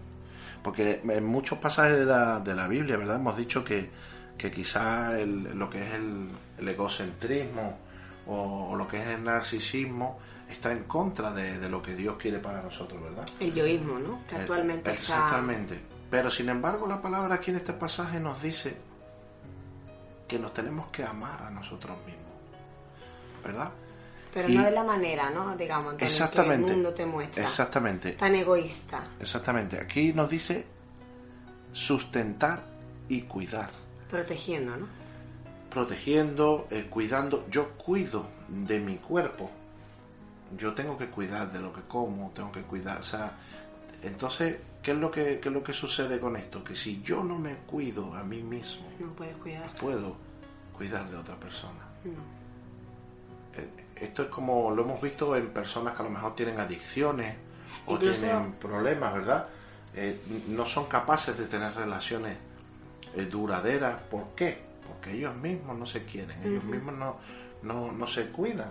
Porque 0.62 1.00
en 1.02 1.24
muchos 1.24 1.58
pasajes 1.58 1.98
de 1.98 2.06
la, 2.06 2.38
de 2.38 2.54
la 2.54 2.68
Biblia, 2.68 2.96
¿verdad? 2.96 3.16
Hemos 3.16 3.36
dicho 3.36 3.64
que, 3.64 3.90
que 4.38 4.52
quizá 4.52 5.18
el, 5.18 5.58
lo 5.58 5.68
que 5.68 5.82
es 5.82 5.94
el, 5.94 6.28
el 6.62 6.68
egocentrismo 6.68 7.78
o, 8.26 8.70
o, 8.70 8.76
lo 8.76 8.88
que 8.88 9.00
es 9.02 9.06
el 9.06 9.22
narcisismo 9.22 10.18
está 10.48 10.72
en 10.72 10.84
contra 10.84 11.32
de, 11.32 11.58
de, 11.58 11.68
lo 11.68 11.82
que 11.82 11.94
Dios 11.94 12.16
quiere 12.16 12.38
para 12.38 12.62
nosotros, 12.62 13.02
¿verdad? 13.02 13.24
El 13.40 13.52
yoísmo, 13.54 13.98
¿no? 13.98 14.26
Que 14.26 14.36
actualmente 14.36 14.90
eh, 14.90 14.94
Exactamente. 14.94 15.74
Está... 15.74 15.86
Pero 16.10 16.30
sin 16.30 16.48
embargo 16.48 16.86
la 16.86 17.00
palabra 17.00 17.36
aquí 17.36 17.50
en 17.50 17.56
este 17.56 17.72
pasaje 17.72 18.20
nos 18.20 18.40
dice 18.42 18.76
que 20.28 20.38
nos 20.38 20.54
tenemos 20.54 20.88
que 20.88 21.04
amar 21.04 21.42
a 21.42 21.50
nosotros 21.50 21.96
mismos, 22.06 22.32
¿verdad? 23.44 23.70
Pero 24.32 24.48
y, 24.48 24.54
no 24.54 24.64
de 24.64 24.70
la 24.70 24.84
manera, 24.84 25.30
¿no? 25.30 25.56
Digamos, 25.56 25.94
que, 25.94 26.06
exactamente, 26.06 26.66
que 26.66 26.70
el 26.70 26.76
mundo 26.76 26.94
te 26.94 27.04
muestra. 27.04 27.42
Exactamente. 27.42 28.12
Tan 28.12 28.34
egoísta. 28.34 29.02
Exactamente. 29.20 29.78
Aquí 29.78 30.12
nos 30.14 30.30
dice 30.30 30.66
sustentar 31.72 32.62
y 33.08 33.22
cuidar. 33.22 33.70
Protegiendo, 34.08 34.76
¿no? 34.76 35.01
Protegiendo, 35.72 36.66
eh, 36.70 36.86
cuidando. 36.88 37.46
Yo 37.50 37.70
cuido 37.72 38.26
de 38.48 38.78
mi 38.80 38.96
cuerpo. 38.96 39.50
Yo 40.56 40.74
tengo 40.74 40.98
que 40.98 41.08
cuidar 41.08 41.50
de 41.50 41.60
lo 41.60 41.72
que 41.72 41.82
como, 41.82 42.30
tengo 42.30 42.52
que 42.52 42.62
cuidar. 42.62 43.00
O 43.00 43.04
sea, 43.04 43.32
entonces, 44.02 44.58
¿qué 44.82 44.90
es 44.92 44.98
lo 44.98 45.10
que, 45.10 45.40
qué 45.40 45.48
es 45.48 45.54
lo 45.54 45.62
que 45.62 45.72
sucede 45.72 46.20
con 46.20 46.36
esto? 46.36 46.62
Que 46.62 46.76
si 46.76 47.00
yo 47.02 47.24
no 47.24 47.38
me 47.38 47.54
cuido 47.56 48.14
a 48.14 48.22
mí 48.22 48.42
mismo, 48.42 48.86
no 48.98 49.12
puedes 49.14 49.36
cuidar. 49.36 49.74
puedo 49.78 50.16
cuidar 50.76 51.08
de 51.08 51.16
otra 51.16 51.36
persona. 51.36 51.80
No 52.04 52.42
esto 54.02 54.22
es 54.22 54.28
como 54.28 54.72
lo 54.72 54.82
hemos 54.82 55.00
visto 55.00 55.36
en 55.36 55.48
personas 55.50 55.94
que 55.94 56.02
a 56.02 56.04
lo 56.04 56.10
mejor 56.10 56.34
tienen 56.34 56.58
adicciones 56.58 57.36
o 57.86 57.94
Incluso... 57.94 58.20
tienen 58.20 58.52
problemas, 58.54 59.14
¿verdad? 59.14 59.46
Eh, 59.94 60.20
no 60.48 60.66
son 60.66 60.86
capaces 60.86 61.38
de 61.38 61.46
tener 61.46 61.74
relaciones 61.74 62.36
eh, 63.14 63.26
duraderas. 63.26 64.00
¿Por 64.10 64.28
qué? 64.34 64.71
Porque 64.86 65.12
ellos 65.12 65.34
mismos 65.36 65.78
no 65.78 65.86
se 65.86 66.04
quieren, 66.04 66.38
uh 66.40 66.42
-huh. 66.42 66.48
ellos 66.48 66.64
mismos 66.64 66.94
no, 66.94 67.16
no, 67.62 67.92
no 67.92 68.06
se 68.06 68.28
cuidan. 68.28 68.70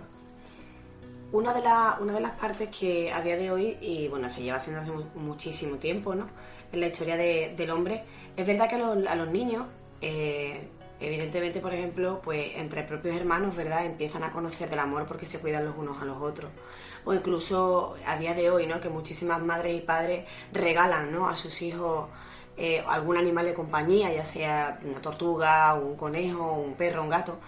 Una 1.32 1.54
de, 1.54 1.62
la, 1.62 1.98
una 2.00 2.12
de 2.12 2.20
las 2.20 2.32
partes 2.32 2.68
que 2.68 3.10
a 3.10 3.22
día 3.22 3.36
de 3.36 3.50
hoy, 3.50 3.78
y 3.80 4.08
bueno, 4.08 4.28
se 4.28 4.42
lleva 4.42 4.58
haciendo 4.58 4.82
hace 4.82 4.90
muchísimo 5.14 5.76
tiempo, 5.76 6.14
¿no? 6.14 6.26
En 6.70 6.80
la 6.80 6.88
historia 6.88 7.16
de, 7.16 7.54
del 7.56 7.70
hombre, 7.70 8.04
es 8.36 8.46
verdad 8.46 8.68
que 8.68 8.74
a 8.74 8.78
los, 8.78 9.06
a 9.06 9.14
los 9.14 9.28
niños 9.28 9.66
eh, 10.02 10.68
Evidentemente, 11.02 11.58
por 11.58 11.74
ejemplo, 11.74 12.20
pues 12.22 12.52
entre 12.54 12.84
propios 12.84 13.16
hermanos, 13.16 13.56
¿verdad? 13.56 13.84
Empiezan 13.84 14.22
a 14.22 14.30
conocer 14.30 14.70
del 14.70 14.78
amor 14.78 15.04
porque 15.04 15.26
se 15.26 15.40
cuidan 15.40 15.64
los 15.64 15.76
unos 15.76 16.00
a 16.00 16.04
los 16.04 16.22
otros. 16.22 16.52
O 17.04 17.12
incluso 17.12 17.96
a 18.06 18.16
día 18.16 18.34
de 18.34 18.50
hoy, 18.50 18.68
¿no? 18.68 18.80
Que 18.80 18.88
muchísimas 18.88 19.42
madres 19.42 19.76
y 19.76 19.80
padres 19.80 20.26
regalan, 20.52 21.10
¿no? 21.10 21.28
A 21.28 21.34
sus 21.34 21.60
hijos 21.62 22.08
eh, 22.56 22.82
algún 22.86 23.16
animal 23.16 23.46
de 23.46 23.54
compañía, 23.54 24.12
ya 24.12 24.24
sea 24.24 24.78
una 24.84 25.00
tortuga, 25.00 25.74
un 25.74 25.96
conejo, 25.96 26.52
un 26.52 26.74
perro, 26.74 27.02
un 27.02 27.08
gato, 27.08 27.38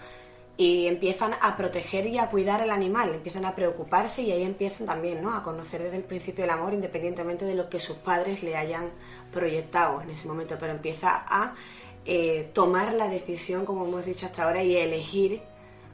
y 0.57 0.87
empiezan 0.87 1.35
a 1.41 1.57
proteger 1.57 2.07
y 2.07 2.17
a 2.17 2.29
cuidar 2.29 2.61
el 2.61 2.71
animal, 2.71 3.13
empiezan 3.13 3.45
a 3.45 3.55
preocuparse 3.55 4.23
y 4.23 4.31
ahí 4.31 4.43
empiezan 4.43 4.87
también 4.87 5.21
¿no? 5.21 5.35
a 5.35 5.43
conocer 5.43 5.83
desde 5.83 5.97
el 5.97 6.03
principio 6.03 6.45
el 6.45 6.49
amor 6.49 6.73
independientemente 6.73 7.45
de 7.45 7.55
lo 7.55 7.69
que 7.69 7.79
sus 7.79 7.97
padres 7.97 8.41
le 8.41 8.55
hayan 8.55 8.89
proyectado 9.31 10.01
en 10.01 10.11
ese 10.11 10.27
momento, 10.27 10.55
pero 10.59 10.71
empieza 10.71 11.25
a 11.27 11.55
eh, 12.05 12.49
tomar 12.53 12.93
la 12.93 13.09
decisión, 13.09 13.65
como 13.65 13.85
hemos 13.85 14.05
dicho 14.05 14.27
hasta 14.27 14.43
ahora, 14.43 14.63
y 14.63 14.77
elegir 14.77 15.41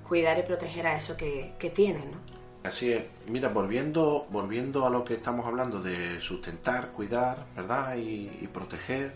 cuidar 0.07 0.37
y 0.37 0.43
proteger 0.43 0.85
a 0.87 0.95
eso 0.97 1.17
que, 1.17 1.53
que 1.57 1.69
tienen. 1.69 2.11
¿no? 2.11 2.40
Así 2.63 2.91
es. 2.91 3.03
Mira, 3.27 3.49
volviendo, 3.49 4.27
volviendo 4.29 4.85
a 4.85 4.89
lo 4.89 5.03
que 5.03 5.15
estamos 5.15 5.47
hablando 5.47 5.81
de 5.81 6.21
sustentar, 6.21 6.91
cuidar, 6.91 7.47
¿verdad? 7.55 7.95
Y, 7.95 8.47
proteger, 8.53 9.13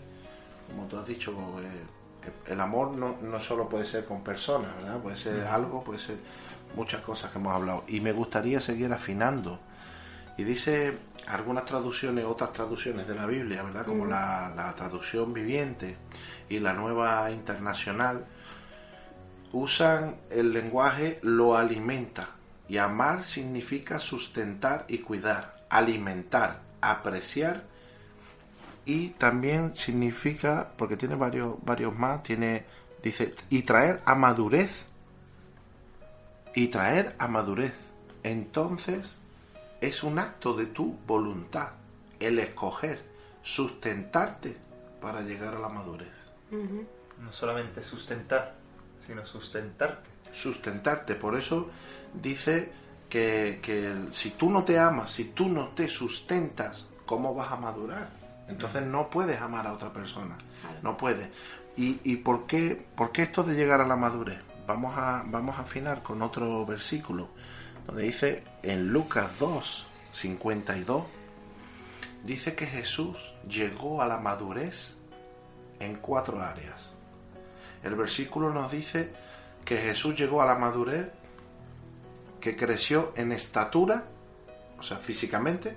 como 0.68 0.88
tú 0.88 0.96
has 0.96 1.06
dicho, 1.06 1.32
eh, 1.60 2.52
el 2.52 2.60
amor 2.60 2.92
no, 2.92 3.16
no, 3.22 3.40
solo 3.40 3.68
puede 3.68 3.84
ser 3.86 4.04
con 4.04 4.24
personas, 4.24 4.74
¿verdad? 4.76 4.98
Puede 4.98 5.16
ser 5.16 5.46
algo, 5.46 5.84
puede 5.84 6.00
ser 6.00 6.16
muchas 6.74 7.02
cosas 7.02 7.30
que 7.30 7.38
hemos 7.38 7.54
hablado. 7.54 7.84
Y 7.86 8.00
me 8.00 8.12
gustaría 8.12 8.60
seguir 8.60 8.92
afinando. 8.92 9.60
Y 10.36 10.42
dice 10.42 10.98
algunas 11.28 11.64
traducciones, 11.64 12.24
otras 12.24 12.52
traducciones 12.52 13.06
de 13.06 13.14
la 13.14 13.26
Biblia, 13.26 13.62
¿verdad? 13.62 13.86
Como 13.86 14.06
la, 14.06 14.52
la 14.56 14.74
traducción 14.74 15.32
viviente 15.32 15.96
y 16.48 16.58
la 16.58 16.72
nueva 16.72 17.30
internacional, 17.30 18.26
usan 19.52 20.16
el 20.30 20.52
lenguaje 20.52 21.20
lo 21.22 21.56
alimenta 21.56 22.35
y 22.68 22.78
amar 22.78 23.22
significa 23.24 23.98
sustentar 23.98 24.84
y 24.88 24.98
cuidar, 24.98 25.64
alimentar, 25.68 26.60
apreciar 26.80 27.64
y 28.86 29.08
también 29.10 29.74
significa, 29.74 30.70
porque 30.78 30.96
tiene 30.96 31.16
varios, 31.16 31.56
varios 31.64 31.94
más, 31.98 32.22
tiene, 32.22 32.64
dice, 33.02 33.34
y 33.50 33.62
traer 33.62 34.00
a 34.04 34.14
madurez. 34.14 34.84
Y 36.54 36.68
traer 36.68 37.16
a 37.18 37.26
madurez. 37.26 37.74
Entonces 38.22 39.16
es 39.80 40.04
un 40.04 40.20
acto 40.20 40.54
de 40.54 40.66
tu 40.66 40.96
voluntad, 41.04 41.70
el 42.20 42.38
escoger, 42.38 43.02
sustentarte 43.42 44.56
para 45.00 45.20
llegar 45.22 45.54
a 45.54 45.58
la 45.58 45.68
madurez. 45.68 46.14
No 46.50 47.32
solamente 47.32 47.82
sustentar, 47.82 48.54
sino 49.04 49.26
sustentarte. 49.26 50.15
Sustentarte, 50.32 51.14
por 51.14 51.36
eso 51.36 51.70
dice 52.12 52.72
que, 53.08 54.08
si 54.12 54.30
tú 54.30 54.50
no 54.50 54.64
te 54.64 54.78
amas, 54.78 55.10
si 55.10 55.26
tú 55.26 55.48
no 55.48 55.68
te 55.68 55.88
sustentas, 55.88 56.88
¿cómo 57.06 57.34
vas 57.34 57.52
a 57.52 57.56
madurar? 57.56 58.10
Entonces 58.48 58.82
no 58.82 59.08
puedes 59.10 59.40
amar 59.40 59.66
a 59.66 59.72
otra 59.72 59.92
persona, 59.92 60.36
no 60.82 60.96
puedes. 60.96 61.28
¿Y, 61.76 62.00
y 62.04 62.16
por, 62.16 62.46
qué, 62.46 62.86
por 62.94 63.12
qué 63.12 63.22
esto 63.22 63.42
de 63.42 63.54
llegar 63.54 63.80
a 63.80 63.86
la 63.86 63.96
madurez? 63.96 64.38
Vamos 64.66 64.94
a, 64.96 65.22
vamos 65.26 65.58
a 65.58 65.62
afinar 65.62 66.02
con 66.02 66.22
otro 66.22 66.64
versículo, 66.66 67.28
donde 67.86 68.02
dice 68.02 68.44
en 68.62 68.88
Lucas 68.88 69.30
2, 69.38 69.86
52, 70.10 71.04
dice 72.24 72.54
que 72.54 72.66
Jesús 72.66 73.16
llegó 73.48 74.02
a 74.02 74.06
la 74.06 74.18
madurez 74.18 74.96
en 75.78 75.96
cuatro 75.96 76.42
áreas. 76.42 76.90
El 77.82 77.94
versículo 77.94 78.52
nos 78.52 78.70
dice 78.72 79.12
que 79.66 79.76
Jesús 79.76 80.16
llegó 80.16 80.40
a 80.40 80.46
la 80.46 80.54
madurez 80.54 81.08
que 82.40 82.56
creció 82.56 83.12
en 83.16 83.32
estatura, 83.32 84.04
o 84.78 84.82
sea, 84.82 84.98
físicamente, 84.98 85.76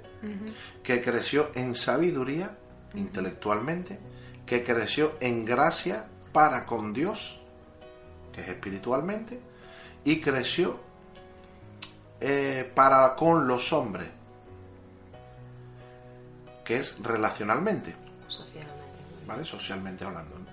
que 0.84 1.02
creció 1.02 1.50
en 1.56 1.74
sabiduría, 1.74 2.56
intelectualmente, 2.94 4.00
que 4.46 4.64
creció 4.64 5.14
en 5.20 5.44
gracia 5.44 6.06
para 6.32 6.68
con 6.68 6.94
Dios, 6.94 7.42
que 8.32 8.42
es 8.42 8.50
espiritualmente, 8.50 9.40
y 10.04 10.22
creció 10.22 10.80
eh, 12.22 12.72
para 12.76 13.16
con 13.16 13.48
los 13.48 13.74
hombres, 13.74 14.08
que 16.64 16.78
es 16.78 17.02
relacionalmente. 17.02 17.96
Socialmente. 18.28 18.76
¿Vale? 19.26 19.46
Socialmente 19.46 20.06
hablando. 20.06 20.49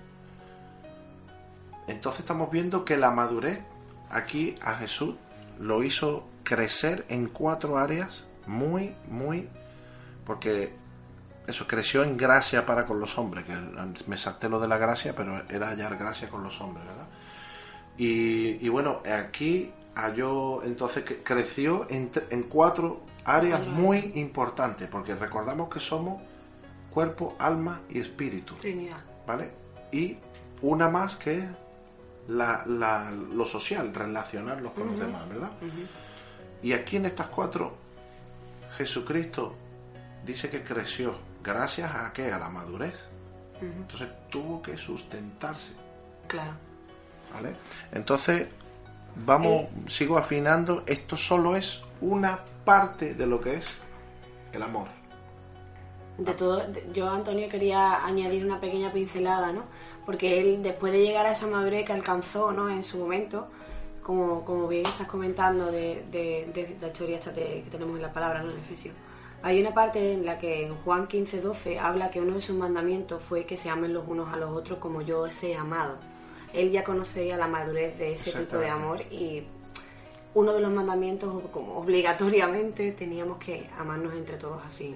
Entonces 1.87 2.21
estamos 2.21 2.51
viendo 2.51 2.83
que 2.85 2.97
la 2.97 3.11
madurez 3.11 3.61
aquí 4.09 4.55
a 4.61 4.75
Jesús 4.75 5.15
lo 5.59 5.83
hizo 5.83 6.27
crecer 6.43 7.05
en 7.09 7.27
cuatro 7.27 7.77
áreas 7.77 8.25
muy, 8.45 8.95
muy, 9.09 9.49
porque 10.25 10.73
eso 11.47 11.65
creció 11.65 12.03
en 12.03 12.17
gracia 12.17 12.65
para 12.65 12.85
con 12.85 12.99
los 12.99 13.17
hombres, 13.17 13.45
que 13.45 13.55
me 14.07 14.17
salté 14.17 14.49
lo 14.49 14.59
de 14.59 14.67
la 14.67 14.77
gracia, 14.77 15.15
pero 15.15 15.43
era 15.49 15.69
hallar 15.69 15.97
gracia 15.97 16.29
con 16.29 16.43
los 16.43 16.59
hombres, 16.61 16.85
¿verdad? 16.85 17.07
Y, 17.97 18.69
bueno, 18.69 19.01
aquí 19.11 19.71
halló, 19.95 20.63
entonces 20.63 21.03
creció 21.23 21.87
en, 21.89 22.11
en 22.29 22.43
cuatro 22.43 23.01
áreas 23.25 23.65
muy 23.65 24.11
importantes, 24.15 24.87
porque 24.87 25.15
recordamos 25.15 25.69
que 25.69 25.79
somos 25.79 26.21
cuerpo, 26.91 27.35
alma 27.39 27.81
y 27.89 27.99
espíritu. 27.99 28.55
Trinidad. 28.55 28.99
¿Vale? 29.25 29.51
Y 29.91 30.17
una 30.61 30.89
más 30.89 31.15
que 31.15 31.39
es 31.39 31.45
la, 32.27 32.63
la, 32.65 33.11
lo 33.11 33.45
social, 33.45 33.93
relacionarlos 33.93 34.73
con 34.73 34.87
los 34.87 34.99
demás, 34.99 35.27
¿verdad? 35.29 35.51
Y 36.61 36.73
aquí 36.73 36.97
en 36.97 37.05
estas 37.05 37.27
cuatro, 37.27 37.75
Jesucristo 38.77 39.55
dice 40.25 40.49
que 40.49 40.63
creció 40.63 41.15
gracias 41.43 41.93
a 41.93 42.11
qué? 42.13 42.31
A 42.31 42.37
la 42.37 42.49
madurez. 42.49 42.95
Entonces 43.61 44.09
tuvo 44.29 44.61
que 44.61 44.77
sustentarse. 44.77 45.73
Claro. 46.27 46.53
¿Vale? 47.33 47.55
Entonces, 47.91 48.47
vamos, 49.25 49.63
eh. 49.63 49.69
sigo 49.87 50.17
afinando, 50.17 50.83
esto 50.85 51.17
solo 51.17 51.55
es 51.55 51.81
una 52.01 52.39
parte 52.65 53.15
de 53.15 53.25
lo 53.25 53.41
que 53.41 53.55
es 53.55 53.69
el 54.51 54.61
amor. 54.61 54.87
De 56.17 56.33
todo, 56.33 56.63
yo 56.93 57.09
Antonio 57.09 57.47
quería 57.47 58.03
añadir 58.05 58.45
una 58.45 58.59
pequeña 58.59 58.91
pincelada, 58.91 59.51
¿no? 59.51 59.63
Porque 60.07 60.39
él 60.39 60.63
después 60.63 60.93
de 60.93 61.01
llegar 61.01 61.25
a 61.25 61.31
esa 61.31 61.47
madurez 61.47 61.85
que 61.85 61.91
alcanzó 61.91 62.53
¿no? 62.53 62.69
en 62.69 62.81
su 62.81 62.97
momento, 62.97 63.49
como, 64.01 64.45
como 64.45 64.65
bien 64.69 64.85
estás 64.85 65.05
comentando 65.05 65.69
de, 65.69 66.01
de, 66.09 66.77
la 66.79 66.87
historia 66.87 67.17
esta 67.17 67.33
que 67.35 67.65
tenemos 67.69 67.97
en 67.97 68.03
la 68.03 68.13
palabra 68.13 68.41
¿no? 68.41 68.51
en 68.51 68.57
Efesios, 68.57 68.95
hay 69.43 69.59
una 69.59 69.73
parte 69.73 70.13
en 70.13 70.25
la 70.25 70.39
que 70.39 70.65
en 70.65 70.77
Juan 70.77 71.07
15, 71.07 71.41
12 71.41 71.77
habla 71.77 72.09
que 72.09 72.21
uno 72.21 72.35
de 72.35 72.41
sus 72.41 72.55
mandamientos 72.55 73.21
fue 73.21 73.45
que 73.45 73.57
se 73.57 73.69
amen 73.69 73.93
los 73.93 74.07
unos 74.07 74.33
a 74.33 74.37
los 74.37 74.49
otros 74.51 74.79
como 74.79 75.01
yo 75.01 75.23
os 75.23 75.43
he 75.43 75.57
amado. 75.57 75.97
Él 76.53 76.71
ya 76.71 76.85
conocía 76.85 77.35
la 77.35 77.49
madurez 77.49 77.97
de 77.97 78.13
ese 78.13 78.31
tipo 78.31 78.59
de 78.59 78.69
amor 78.69 79.01
y 79.11 79.43
uno 80.35 80.53
de 80.53 80.61
los 80.61 80.71
mandamientos, 80.71 81.43
como 81.51 81.79
obligatoriamente, 81.79 82.93
teníamos 82.93 83.39
que 83.39 83.69
amarnos 83.77 84.13
entre 84.13 84.37
todos 84.37 84.61
así. 84.65 84.95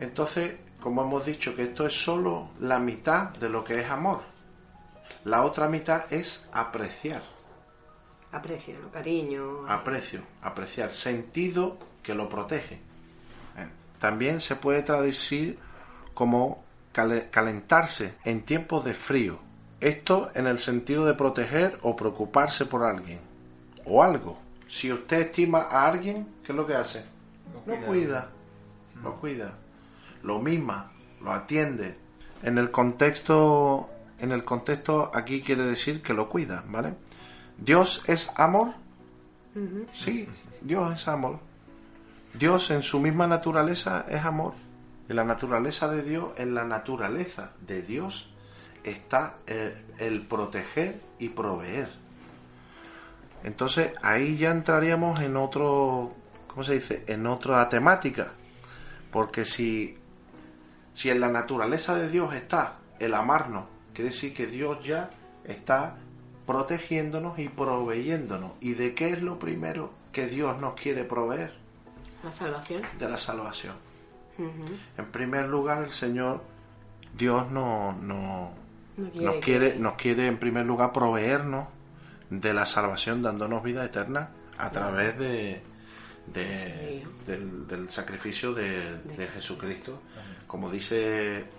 Entonces, 0.00 0.56
como 0.80 1.02
hemos 1.02 1.24
dicho, 1.24 1.54
que 1.54 1.62
esto 1.62 1.86
es 1.86 1.92
solo 1.92 2.48
la 2.58 2.80
mitad 2.80 3.28
de 3.36 3.48
lo 3.50 3.62
que 3.62 3.80
es 3.80 3.88
amor. 3.88 4.37
La 5.24 5.44
otra 5.44 5.68
mitad 5.68 6.12
es 6.12 6.44
apreciar. 6.52 7.22
Aprecio, 8.30 8.76
cariño. 8.92 9.66
Aprecio, 9.66 10.20
apreciar, 10.42 10.90
sentido 10.90 11.78
que 12.02 12.14
lo 12.14 12.28
protege. 12.28 12.74
¿eh? 12.76 13.68
También 13.98 14.40
se 14.40 14.56
puede 14.56 14.82
traducir 14.82 15.58
como 16.14 16.62
calentarse 16.92 18.14
en 18.24 18.42
tiempos 18.42 18.84
de 18.84 18.94
frío. 18.94 19.38
Esto 19.80 20.30
en 20.34 20.46
el 20.46 20.58
sentido 20.58 21.06
de 21.06 21.14
proteger 21.14 21.78
o 21.82 21.94
preocuparse 21.94 22.66
por 22.66 22.82
alguien 22.82 23.20
o 23.86 24.02
algo. 24.02 24.38
Si 24.66 24.92
usted 24.92 25.20
estima 25.20 25.68
a 25.70 25.86
alguien, 25.86 26.26
¿qué 26.44 26.52
es 26.52 26.56
lo 26.56 26.66
que 26.66 26.74
hace? 26.74 27.04
Lo 27.66 27.86
cuida, 27.86 28.28
lo 29.02 29.14
cuida, 29.16 29.54
lo 30.22 30.38
mima, 30.40 30.92
lo 31.22 31.32
atiende. 31.32 31.96
En 32.42 32.58
el 32.58 32.70
contexto 32.70 33.88
en 34.20 34.32
el 34.32 34.44
contexto 34.44 35.10
aquí 35.14 35.42
quiere 35.42 35.64
decir 35.64 36.02
que 36.02 36.14
lo 36.14 36.28
cuida, 36.28 36.64
¿vale? 36.68 36.94
Dios 37.56 38.02
es 38.06 38.30
amor. 38.36 38.74
Sí, 39.92 40.28
Dios 40.60 40.94
es 40.94 41.08
amor. 41.08 41.40
Dios 42.34 42.70
en 42.70 42.82
su 42.82 43.00
misma 43.00 43.26
naturaleza 43.26 44.06
es 44.08 44.24
amor. 44.24 44.54
En 45.08 45.16
la 45.16 45.24
naturaleza 45.24 45.88
de 45.88 46.02
Dios, 46.02 46.30
en 46.36 46.54
la 46.54 46.64
naturaleza 46.64 47.52
de 47.66 47.82
Dios 47.82 48.30
está 48.84 49.38
el, 49.46 49.74
el 49.98 50.26
proteger 50.26 51.00
y 51.18 51.30
proveer. 51.30 51.88
Entonces 53.42 53.94
ahí 54.02 54.36
ya 54.36 54.50
entraríamos 54.50 55.20
en 55.20 55.36
otro, 55.36 56.14
¿cómo 56.46 56.62
se 56.62 56.74
dice? 56.74 57.04
En 57.08 57.26
otra 57.26 57.68
temática. 57.68 58.32
Porque 59.10 59.44
si, 59.44 59.96
si 60.92 61.10
en 61.10 61.20
la 61.20 61.28
naturaleza 61.28 61.94
de 61.96 62.08
Dios 62.08 62.34
está 62.34 62.74
el 63.00 63.14
amarnos 63.14 63.77
Quiere 63.98 64.12
decir 64.12 64.32
que 64.32 64.46
Dios 64.46 64.78
ya 64.84 65.10
está 65.42 65.96
protegiéndonos 66.46 67.36
y 67.40 67.48
proveyéndonos. 67.48 68.52
¿Y 68.60 68.74
de 68.74 68.94
qué 68.94 69.10
es 69.10 69.22
lo 69.22 69.40
primero 69.40 69.90
que 70.12 70.28
Dios 70.28 70.60
nos 70.60 70.74
quiere 70.74 71.02
proveer? 71.02 71.52
La 72.22 72.30
salvación. 72.30 72.82
De 72.96 73.08
la 73.08 73.18
salvación. 73.18 73.74
En 74.38 75.06
primer 75.06 75.48
lugar, 75.48 75.82
el 75.82 75.90
Señor, 75.90 76.44
Dios 77.12 77.50
no, 77.50 77.92
no, 77.92 78.52
nos, 79.14 79.44
quiere, 79.44 79.76
nos 79.80 79.94
quiere 79.94 80.28
en 80.28 80.38
primer 80.38 80.64
lugar 80.64 80.92
proveernos 80.92 81.66
de 82.30 82.54
la 82.54 82.66
salvación 82.66 83.20
dándonos 83.20 83.64
vida 83.64 83.84
eterna 83.84 84.30
a 84.58 84.70
través 84.70 85.18
de, 85.18 85.60
del, 86.32 87.90
sacrificio 87.90 88.54
de, 88.54 89.28
Jesucristo. 89.34 90.02
Como 90.46 90.70
dice 90.70 91.57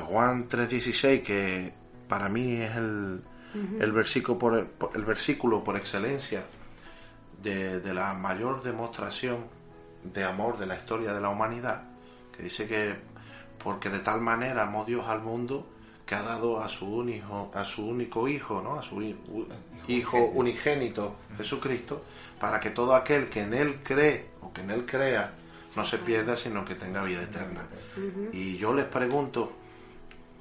Juan 0.00 0.48
3:16, 0.48 1.22
que 1.22 1.72
para 2.08 2.28
mí 2.28 2.54
es 2.54 2.76
el, 2.76 3.22
el, 3.80 3.92
versículo, 3.92 4.38
por, 4.38 4.68
el 4.94 5.04
versículo 5.04 5.62
por 5.62 5.76
excelencia 5.76 6.44
de, 7.42 7.80
de 7.80 7.94
la 7.94 8.14
mayor 8.14 8.62
demostración 8.62 9.46
de 10.02 10.24
amor 10.24 10.58
de 10.58 10.66
la 10.66 10.76
historia 10.76 11.12
de 11.12 11.20
la 11.20 11.28
humanidad, 11.28 11.82
que 12.36 12.42
dice 12.42 12.66
que 12.66 12.96
porque 13.62 13.90
de 13.90 14.00
tal 14.00 14.20
manera 14.20 14.64
amó 14.64 14.84
Dios 14.84 15.06
al 15.08 15.20
mundo 15.20 15.66
que 16.04 16.14
ha 16.14 16.22
dado 16.22 16.60
a 16.60 16.68
su 16.68 16.86
único, 16.86 17.50
a 17.54 17.64
su 17.64 17.86
único 17.86 18.28
hijo, 18.28 18.60
¿no? 18.60 18.78
a 18.78 18.82
su 18.82 19.00
hijo 19.88 20.18
unigénito, 20.34 21.16
Jesucristo, 21.36 22.04
para 22.40 22.58
que 22.60 22.70
todo 22.70 22.94
aquel 22.94 23.28
que 23.28 23.42
en 23.42 23.54
él 23.54 23.80
cree 23.82 24.30
o 24.40 24.52
que 24.52 24.62
en 24.62 24.70
él 24.72 24.84
crea 24.84 25.32
no 25.76 25.84
se 25.84 25.98
pierda, 25.98 26.36
sino 26.36 26.64
que 26.64 26.74
tenga 26.74 27.02
vida 27.02 27.22
eterna. 27.22 27.62
Y 28.32 28.56
yo 28.56 28.74
les 28.74 28.84
pregunto, 28.86 29.52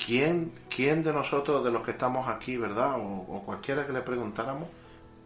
¿quién, 0.05 0.51
quién 0.69 1.03
de 1.03 1.13
nosotros, 1.13 1.63
de 1.63 1.71
los 1.71 1.83
que 1.83 1.91
estamos 1.91 2.27
aquí, 2.27 2.57
verdad, 2.57 2.95
o, 2.97 3.43
cualquiera 3.45 3.85
que 3.85 3.93
le 3.93 4.01
preguntáramos, 4.01 4.67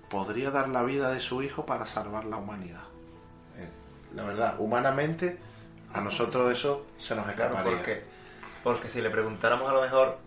podría 0.09 0.51
dar 0.51 0.69
la 0.69 0.83
vida 0.83 1.11
de 1.11 1.19
su 1.19 1.41
hijo 1.41 1.65
para 1.65 1.85
salvar 1.85 2.25
la 2.25 2.37
humanidad? 2.37 2.83
Eh, 3.57 3.69
la 4.15 4.25
verdad, 4.25 4.55
humanamente, 4.59 5.37
a 5.93 6.01
nosotros 6.01 6.53
eso 6.53 6.85
se 6.99 7.15
nos 7.15 7.27
escaparía. 7.29 7.71
porque, 7.71 8.03
porque 8.63 8.89
si 8.89 9.01
le 9.01 9.09
preguntáramos 9.09 9.69
a 9.69 9.73
lo 9.73 9.81
mejor 9.81 10.17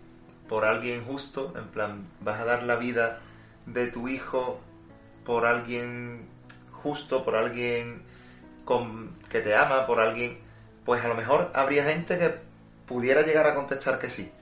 por 0.49 0.65
alguien 0.65 1.05
justo, 1.05 1.53
en 1.57 1.69
plan, 1.69 2.07
vas 2.21 2.41
a 2.41 2.45
dar 2.45 2.63
la 2.63 2.77
vida 2.77 3.21
de 3.67 3.89
tu 3.89 4.09
hijo 4.09 4.61
por 5.25 5.45
alguien 5.45 6.27
justo, 6.83 7.25
por 7.25 7.37
alguien 7.37 8.03
con, 8.65 9.11
que 9.29 9.41
te 9.41 9.55
ama, 9.55 9.87
por 9.87 10.01
alguien, 10.01 10.39
pues 10.85 11.05
a 11.05 11.09
lo 11.09 11.15
mejor 11.15 11.51
habría 11.55 11.85
gente 11.85 12.19
que 12.19 12.35
pudiera 12.87 13.23
llegar 13.23 13.47
a 13.47 13.55
contestar 13.55 13.99
que 13.99 14.09
sí. 14.09 14.33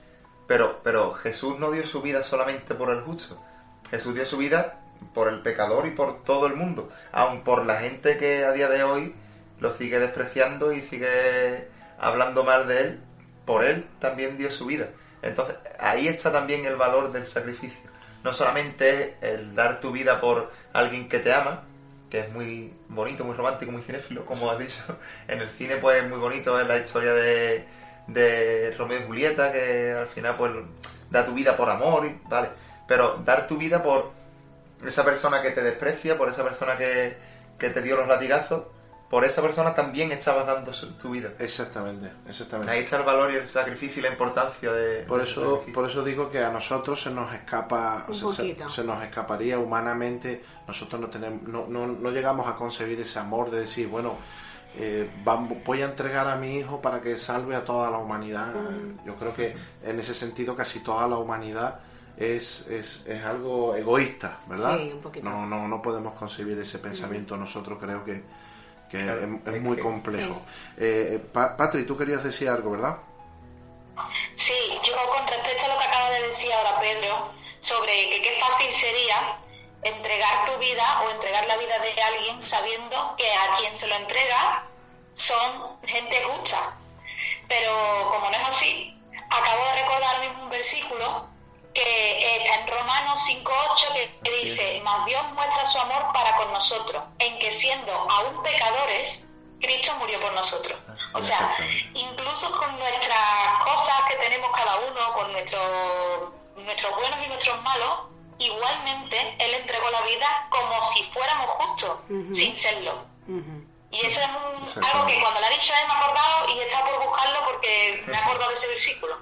Pero, 0.46 0.80
pero 0.82 1.14
Jesús 1.14 1.58
no 1.58 1.70
dio 1.70 1.86
su 1.86 2.02
vida 2.02 2.22
solamente 2.22 2.74
por 2.74 2.90
el 2.90 3.00
justo. 3.00 3.42
Jesús 3.90 4.14
dio 4.14 4.26
su 4.26 4.36
vida 4.36 4.80
por 5.14 5.28
el 5.28 5.40
pecador 5.40 5.86
y 5.86 5.90
por 5.90 6.22
todo 6.24 6.46
el 6.46 6.54
mundo. 6.54 6.90
Aun 7.12 7.42
por 7.42 7.66
la 7.66 7.80
gente 7.80 8.18
que 8.18 8.44
a 8.44 8.52
día 8.52 8.68
de 8.68 8.82
hoy 8.82 9.14
lo 9.60 9.74
sigue 9.74 9.98
despreciando 9.98 10.72
y 10.72 10.82
sigue 10.82 11.68
hablando 11.98 12.44
mal 12.44 12.68
de 12.68 12.80
él, 12.80 13.00
por 13.44 13.64
él 13.64 13.86
también 14.00 14.36
dio 14.36 14.50
su 14.50 14.66
vida. 14.66 14.88
Entonces, 15.22 15.56
ahí 15.78 16.08
está 16.08 16.30
también 16.30 16.64
el 16.66 16.76
valor 16.76 17.12
del 17.12 17.26
sacrificio. 17.26 17.90
No 18.22 18.32
solamente 18.32 19.16
el 19.20 19.54
dar 19.54 19.80
tu 19.80 19.92
vida 19.92 20.20
por 20.20 20.52
alguien 20.72 21.08
que 21.08 21.18
te 21.18 21.32
ama, 21.32 21.62
que 22.10 22.20
es 22.20 22.32
muy 22.32 22.72
bonito, 22.88 23.24
muy 23.24 23.36
romántico, 23.36 23.72
muy 23.72 23.82
cinéfilo, 23.82 24.24
como 24.26 24.50
has 24.50 24.58
dicho. 24.58 24.82
En 25.28 25.40
el 25.40 25.48
cine, 25.50 25.76
pues, 25.76 26.02
es 26.02 26.08
muy 26.08 26.18
bonito, 26.18 26.58
es 26.60 26.66
la 26.66 26.78
historia 26.78 27.12
de, 27.12 27.66
de 28.06 28.74
Romeo 28.76 29.00
y 29.00 29.06
Julieta, 29.06 29.52
que 29.52 29.92
al 29.92 30.06
final, 30.06 30.36
pues, 30.36 30.52
da 31.10 31.24
tu 31.24 31.32
vida 31.32 31.56
por 31.56 31.68
amor, 31.70 32.08
¿vale? 32.28 32.50
Pero 32.86 33.20
dar 33.24 33.46
tu 33.46 33.56
vida 33.56 33.82
por 33.82 34.10
esa 34.84 35.04
persona 35.04 35.42
que 35.42 35.50
te 35.50 35.62
desprecia, 35.62 36.16
por 36.16 36.28
esa 36.28 36.44
persona 36.44 36.76
que, 36.76 37.16
que 37.58 37.70
te 37.70 37.82
dio 37.82 37.96
los 37.96 38.08
latigazos, 38.08 38.62
por 39.08 39.24
esa 39.24 39.40
persona 39.40 39.72
también 39.74 40.10
estabas 40.10 40.46
dando 40.46 40.72
tu 41.00 41.10
vida. 41.10 41.32
Exactamente, 41.38 42.10
exactamente. 42.28 42.72
Ahí 42.72 42.80
está 42.80 42.96
el 42.96 43.04
valor 43.04 43.30
y 43.30 43.36
el 43.36 43.46
sacrificio 43.46 44.00
y 44.00 44.02
la 44.02 44.10
importancia 44.10 44.72
de. 44.72 45.04
Por 45.04 45.20
eso, 45.20 45.64
por 45.72 45.88
eso 45.88 46.02
digo 46.02 46.28
que 46.28 46.42
a 46.42 46.50
nosotros 46.50 47.00
se 47.00 47.10
nos 47.10 47.32
escapa, 47.32 48.04
se, 48.12 48.84
nos 48.84 49.02
escaparía 49.04 49.60
humanamente. 49.60 50.42
Nosotros 50.66 51.00
no 51.00 51.08
tenemos, 51.08 51.42
no, 51.42 51.86
no, 51.86 52.10
llegamos 52.10 52.48
a 52.48 52.56
concebir 52.56 53.00
ese 53.00 53.20
amor 53.20 53.50
de 53.50 53.60
decir, 53.60 53.86
bueno, 53.86 54.16
eh, 54.78 55.08
voy 55.64 55.82
a 55.82 55.86
entregar 55.86 56.28
a 56.28 56.36
mi 56.36 56.58
hijo 56.58 56.80
para 56.80 57.00
que 57.00 57.16
salve 57.16 57.56
a 57.56 57.64
toda 57.64 57.90
la 57.90 57.98
humanidad. 57.98 58.54
Yo 59.04 59.14
creo 59.16 59.34
que 59.34 59.56
en 59.82 59.98
ese 59.98 60.14
sentido 60.14 60.54
casi 60.54 60.80
toda 60.80 61.08
la 61.08 61.16
humanidad 61.16 61.80
es, 62.16 62.66
es, 62.68 63.04
es 63.06 63.24
algo 63.24 63.74
egoísta, 63.74 64.38
¿verdad? 64.46 64.78
Sí, 64.78 64.90
un 64.92 65.00
poquito. 65.00 65.28
No, 65.28 65.46
no, 65.46 65.68
no 65.68 65.82
podemos 65.82 66.14
concebir 66.14 66.58
ese 66.58 66.78
pensamiento. 66.78 67.36
Nosotros 67.36 67.78
creo 67.80 68.04
que 68.04 68.22
que 68.88 68.98
es, 69.00 69.62
muy 69.62 69.76
complejo. 69.78 70.44
Eh, 70.76 71.20
Patri, 71.32 71.84
tú 71.84 71.96
querías 71.96 72.22
decir 72.22 72.48
algo, 72.48 72.72
¿verdad? 72.72 72.96
Sí, 74.36 74.54
yo 74.84 74.92
con 75.08 75.26
respecto 75.26 75.64
a 75.64 75.68
lo 75.68 75.78
que 75.78 75.84
acaba 75.84 76.10
de 76.10 76.26
decir 76.28 76.52
ahora 76.52 76.80
Pedro, 76.80 77.32
sobre 77.60 78.10
que 78.10 78.22
qué 78.22 78.38
fácil 78.40 78.70
sería 78.72 79.38
entregar 79.88 80.46
tu 80.46 80.58
vida 80.58 81.02
o 81.02 81.10
entregar 81.10 81.46
la 81.46 81.56
vida 81.56 81.78
de 81.78 82.02
alguien 82.02 82.42
sabiendo 82.42 83.14
que 83.16 83.32
a 83.32 83.54
quien 83.56 83.76
se 83.76 83.86
lo 83.86 83.94
entrega 83.96 84.64
son 85.14 85.80
gente 85.86 86.22
justa. 86.24 86.76
Pero 87.48 88.10
como 88.10 88.30
no 88.30 88.36
es 88.36 88.48
así, 88.48 88.98
acabo 89.30 89.64
de 89.64 89.82
recordar 89.82 90.20
mismo 90.20 90.42
un 90.44 90.50
versículo 90.50 91.28
que 91.72 92.36
está 92.36 92.60
en 92.60 92.68
Romanos 92.68 93.20
5.8 93.28 94.22
que 94.22 94.30
dice, 94.42 94.80
mas 94.82 95.04
Dios 95.04 95.22
muestra 95.34 95.66
su 95.66 95.78
amor 95.78 96.10
para 96.12 96.34
con 96.36 96.52
nosotros, 96.52 97.04
en 97.18 97.38
que 97.38 97.52
siendo 97.52 97.92
aún 97.92 98.42
pecadores, 98.42 99.28
Cristo 99.60 99.94
murió 99.98 100.20
por 100.20 100.32
nosotros. 100.32 100.78
O 101.12 101.20
sea, 101.20 101.56
incluso 101.94 102.50
con 102.58 102.78
nuestras 102.78 103.64
cosas 103.64 103.94
que 104.08 104.16
tenemos 104.16 104.50
cada 104.54 104.76
uno, 104.76 105.12
con 105.12 105.32
nuestros, 105.32 106.32
nuestros 106.56 106.94
buenos 106.96 107.18
y 107.24 107.28
nuestros 107.28 107.62
malos, 107.62 108.15
igualmente 108.38 109.36
Él 109.38 109.54
entregó 109.54 109.90
la 109.90 110.02
vida 110.02 110.26
como 110.50 110.82
si 110.92 111.02
fuéramos 111.12 111.46
justos, 111.50 111.98
sin 112.32 112.56
serlo. 112.56 113.06
Y 113.90 114.06
eso 114.06 114.20
es 114.20 114.76
algo 114.76 115.06
que 115.06 115.20
cuando 115.20 115.40
la 115.40 115.48
dicho 115.50 115.72
me 115.72 115.92
he 115.92 115.96
acordado 115.96 116.48
y 116.54 116.60
está 116.60 116.84
por 116.84 117.06
buscarlo 117.06 117.38
porque 117.46 118.04
me 118.06 118.12
he 118.12 118.16
acordado 118.16 118.50
de 118.50 118.54
ese 118.56 118.68
versículo. 118.68 119.16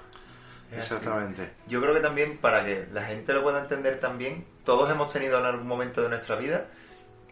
Exactamente. 0.71 1.53
Yo 1.67 1.81
creo 1.81 1.93
que 1.93 1.99
también 1.99 2.37
para 2.37 2.65
que 2.65 2.87
la 2.91 3.03
gente 3.03 3.33
lo 3.33 3.43
pueda 3.43 3.59
entender 3.59 3.99
también, 3.99 4.45
todos 4.63 4.89
hemos 4.89 5.11
tenido 5.11 5.39
en 5.39 5.45
algún 5.45 5.67
momento 5.67 6.01
de 6.01 6.09
nuestra 6.09 6.35
vida, 6.35 6.65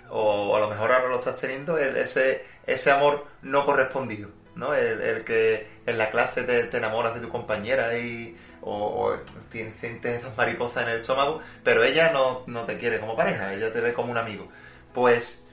o 0.09 0.55
a 0.55 0.59
lo 0.59 0.69
mejor 0.69 0.91
ahora 0.91 1.09
lo 1.09 1.19
estás 1.19 1.37
teniendo, 1.37 1.77
ese, 1.77 2.45
ese 2.65 2.91
amor 2.91 3.27
no 3.41 3.65
correspondido, 3.65 4.29
¿no? 4.55 4.73
El, 4.73 5.23
que 5.23 5.67
en 5.85 5.97
la 5.97 6.09
clase 6.11 6.43
te, 6.43 6.77
enamoras 6.77 7.15
de 7.15 7.21
tu 7.21 7.29
compañera 7.29 7.97
y 7.97 8.37
o, 8.61 9.15
sientes 9.51 10.19
esas 10.19 10.37
mariposas 10.37 10.83
en 10.83 10.89
el 10.89 11.01
estómago, 11.01 11.41
pero 11.63 11.83
ella 11.83 12.11
no, 12.11 12.65
te 12.65 12.77
quiere 12.77 12.99
como 12.99 13.15
pareja, 13.15 13.53
ella 13.53 13.71
te 13.71 13.81
ve 13.81 13.93
como 13.93 14.11
un 14.11 14.17
amigo. 14.17 14.47
Pues 14.93 15.45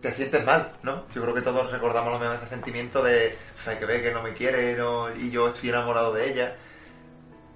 te 0.00 0.12
sientes 0.12 0.44
mal, 0.44 0.72
¿no? 0.82 1.04
Yo 1.14 1.22
creo 1.22 1.34
que 1.34 1.42
todos 1.42 1.70
recordamos 1.70 2.12
lo 2.12 2.18
mismo 2.18 2.34
ese 2.34 2.48
sentimiento 2.48 3.02
de 3.02 3.36
hay 3.66 3.76
que 3.78 3.86
ve 3.86 4.02
que 4.02 4.12
no 4.12 4.22
me 4.22 4.34
quiere 4.34 4.76
y 5.16 5.30
yo 5.30 5.48
estoy 5.48 5.70
enamorado 5.70 6.12
de 6.12 6.30
ella 6.30 6.56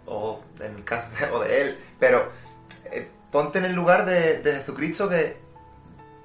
o 0.08 0.40
en 0.60 0.76
el 0.76 0.84
caso 0.84 1.08
de, 1.18 1.26
o 1.32 1.40
de 1.40 1.62
él, 1.62 1.78
pero 1.98 2.30
eh, 2.90 3.08
ponte 3.30 3.58
en 3.58 3.66
el 3.66 3.74
lugar 3.74 4.06
de, 4.06 4.40
Jesucristo 4.42 5.08
que 5.08 5.36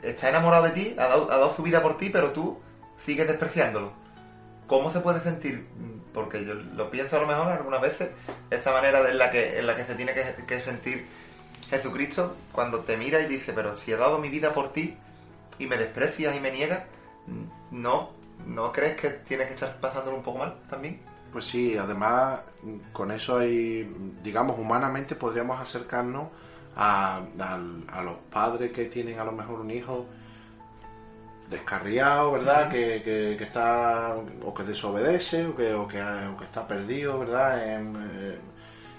está 0.01 0.29
enamorado 0.29 0.63
de 0.63 0.71
ti, 0.71 0.95
ha 0.97 1.07
dado, 1.07 1.53
su 1.55 1.63
vida 1.63 1.81
por 1.81 1.97
ti, 1.97 2.09
pero 2.09 2.31
tú 2.31 2.59
sigues 3.05 3.27
despreciándolo. 3.27 3.91
¿Cómo 4.67 4.91
se 4.91 4.99
puede 4.99 5.21
sentir? 5.21 5.67
Porque 6.13 6.45
yo 6.45 6.53
lo 6.53 6.89
pienso 6.89 7.17
a 7.17 7.21
lo 7.21 7.27
mejor 7.27 7.47
algunas 7.51 7.81
veces, 7.81 8.09
esta 8.49 8.71
manera 8.71 9.07
en 9.09 9.17
la 9.17 9.31
que, 9.31 9.59
en 9.59 9.67
la 9.67 9.75
que 9.75 9.83
se 9.83 9.95
tiene 9.95 10.13
que, 10.13 10.61
sentir 10.61 11.05
Jesucristo 11.69 12.35
cuando 12.51 12.79
te 12.79 12.97
mira 12.97 13.21
y 13.21 13.27
dice, 13.27 13.53
pero 13.53 13.75
si 13.75 13.91
he 13.91 13.97
dado 13.97 14.19
mi 14.19 14.29
vida 14.29 14.53
por 14.53 14.71
ti, 14.71 14.97
y 15.59 15.67
me 15.67 15.77
desprecias 15.77 16.35
y 16.35 16.39
me 16.39 16.51
niegas, 16.51 16.83
¿no, 17.71 18.11
¿no 18.47 18.71
crees 18.71 18.95
que 18.95 19.09
tienes 19.09 19.47
que 19.47 19.53
estar 19.53 19.79
pasándolo 19.79 20.17
un 20.17 20.23
poco 20.23 20.39
mal 20.39 20.55
también? 20.69 20.99
Pues 21.31 21.45
sí, 21.45 21.77
además 21.77 22.41
con 22.91 23.11
eso 23.11 23.37
hay, 23.37 23.91
digamos, 24.23 24.57
humanamente 24.59 25.15
podríamos 25.15 25.59
acercarnos 25.59 26.27
a, 26.75 27.21
los 28.03 28.15
padres 28.31 28.71
que 28.71 28.85
tienen 28.85 29.19
a 29.19 29.23
lo 29.23 29.31
mejor 29.31 29.59
un 29.59 29.71
hijo 29.71 30.05
descarriado, 31.49 32.31
¿verdad? 32.31 32.69
que, 32.69 33.01
que, 33.03 33.43
está 33.43 34.15
o 34.43 34.53
que 34.53 34.63
desobedece 34.63 35.45
o 35.45 35.55
que, 35.55 35.73
o 35.73 35.87
que, 35.87 36.43
está 36.43 36.67
perdido, 36.67 37.19
¿verdad? 37.19 37.59
Eh, 37.61 38.39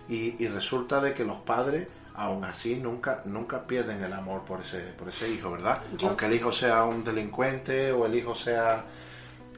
y, 0.08 0.44
y 0.44 0.48
resulta 0.48 1.00
de 1.00 1.14
que 1.14 1.24
los 1.24 1.38
padres 1.38 1.88
aún 2.14 2.44
así 2.44 2.76
nunca 2.76 3.22
nunca 3.24 3.66
pierden 3.66 4.02
el 4.02 4.12
amor 4.12 4.42
por 4.44 4.60
ese 4.60 4.78
por 4.96 5.08
ese 5.08 5.28
hijo, 5.30 5.50
¿verdad? 5.50 5.82
Aunque 6.02 6.26
el 6.26 6.34
hijo 6.34 6.52
sea 6.52 6.84
un 6.84 7.02
delincuente 7.02 7.90
o 7.92 8.06
el 8.06 8.14
hijo 8.14 8.34
sea 8.34 8.84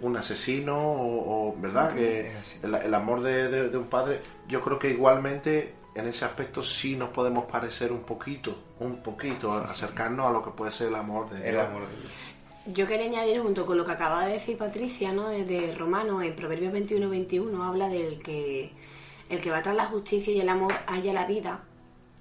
un 0.00 0.16
asesino 0.16 0.76
o, 0.76 1.54
verdad 1.58 1.94
que 1.94 2.34
el, 2.62 2.94
amor 2.94 3.22
de, 3.22 3.76
un 3.76 3.86
padre 3.86 4.20
yo 4.46 4.60
creo 4.60 4.78
que 4.78 4.90
igualmente 4.90 5.74
en 5.94 6.06
ese 6.06 6.24
aspecto 6.24 6.62
sí 6.62 6.96
nos 6.96 7.08
podemos 7.08 7.46
parecer 7.46 7.90
un 7.92 8.02
poquito, 8.02 8.54
un 8.80 9.02
poquito, 9.02 9.52
acercarnos 9.54 10.26
a 10.26 10.30
lo 10.30 10.42
que 10.42 10.50
puede 10.50 10.70
ser 10.70 10.88
el 10.88 10.96
amor 10.96 11.30
de 11.30 11.50
Dios. 11.50 11.64
Yo 12.72 12.88
quería 12.88 13.06
añadir 13.06 13.40
junto 13.40 13.64
con 13.64 13.76
lo 13.76 13.84
que 13.84 13.92
acaba 13.92 14.26
de 14.26 14.34
decir 14.34 14.58
Patricia, 14.58 15.12
¿no? 15.12 15.28
Desde 15.28 15.72
Romano, 15.76 16.20
en 16.20 16.34
Proverbios 16.34 16.74
21-21 16.74 17.62
habla 17.62 17.88
del 17.88 18.20
que 18.20 18.72
el 19.28 19.40
que 19.40 19.50
va 19.50 19.62
tras 19.62 19.76
la 19.76 19.86
justicia 19.86 20.32
y 20.32 20.40
el 20.40 20.48
amor 20.48 20.72
haya 20.88 21.12
la 21.12 21.26
vida, 21.26 21.60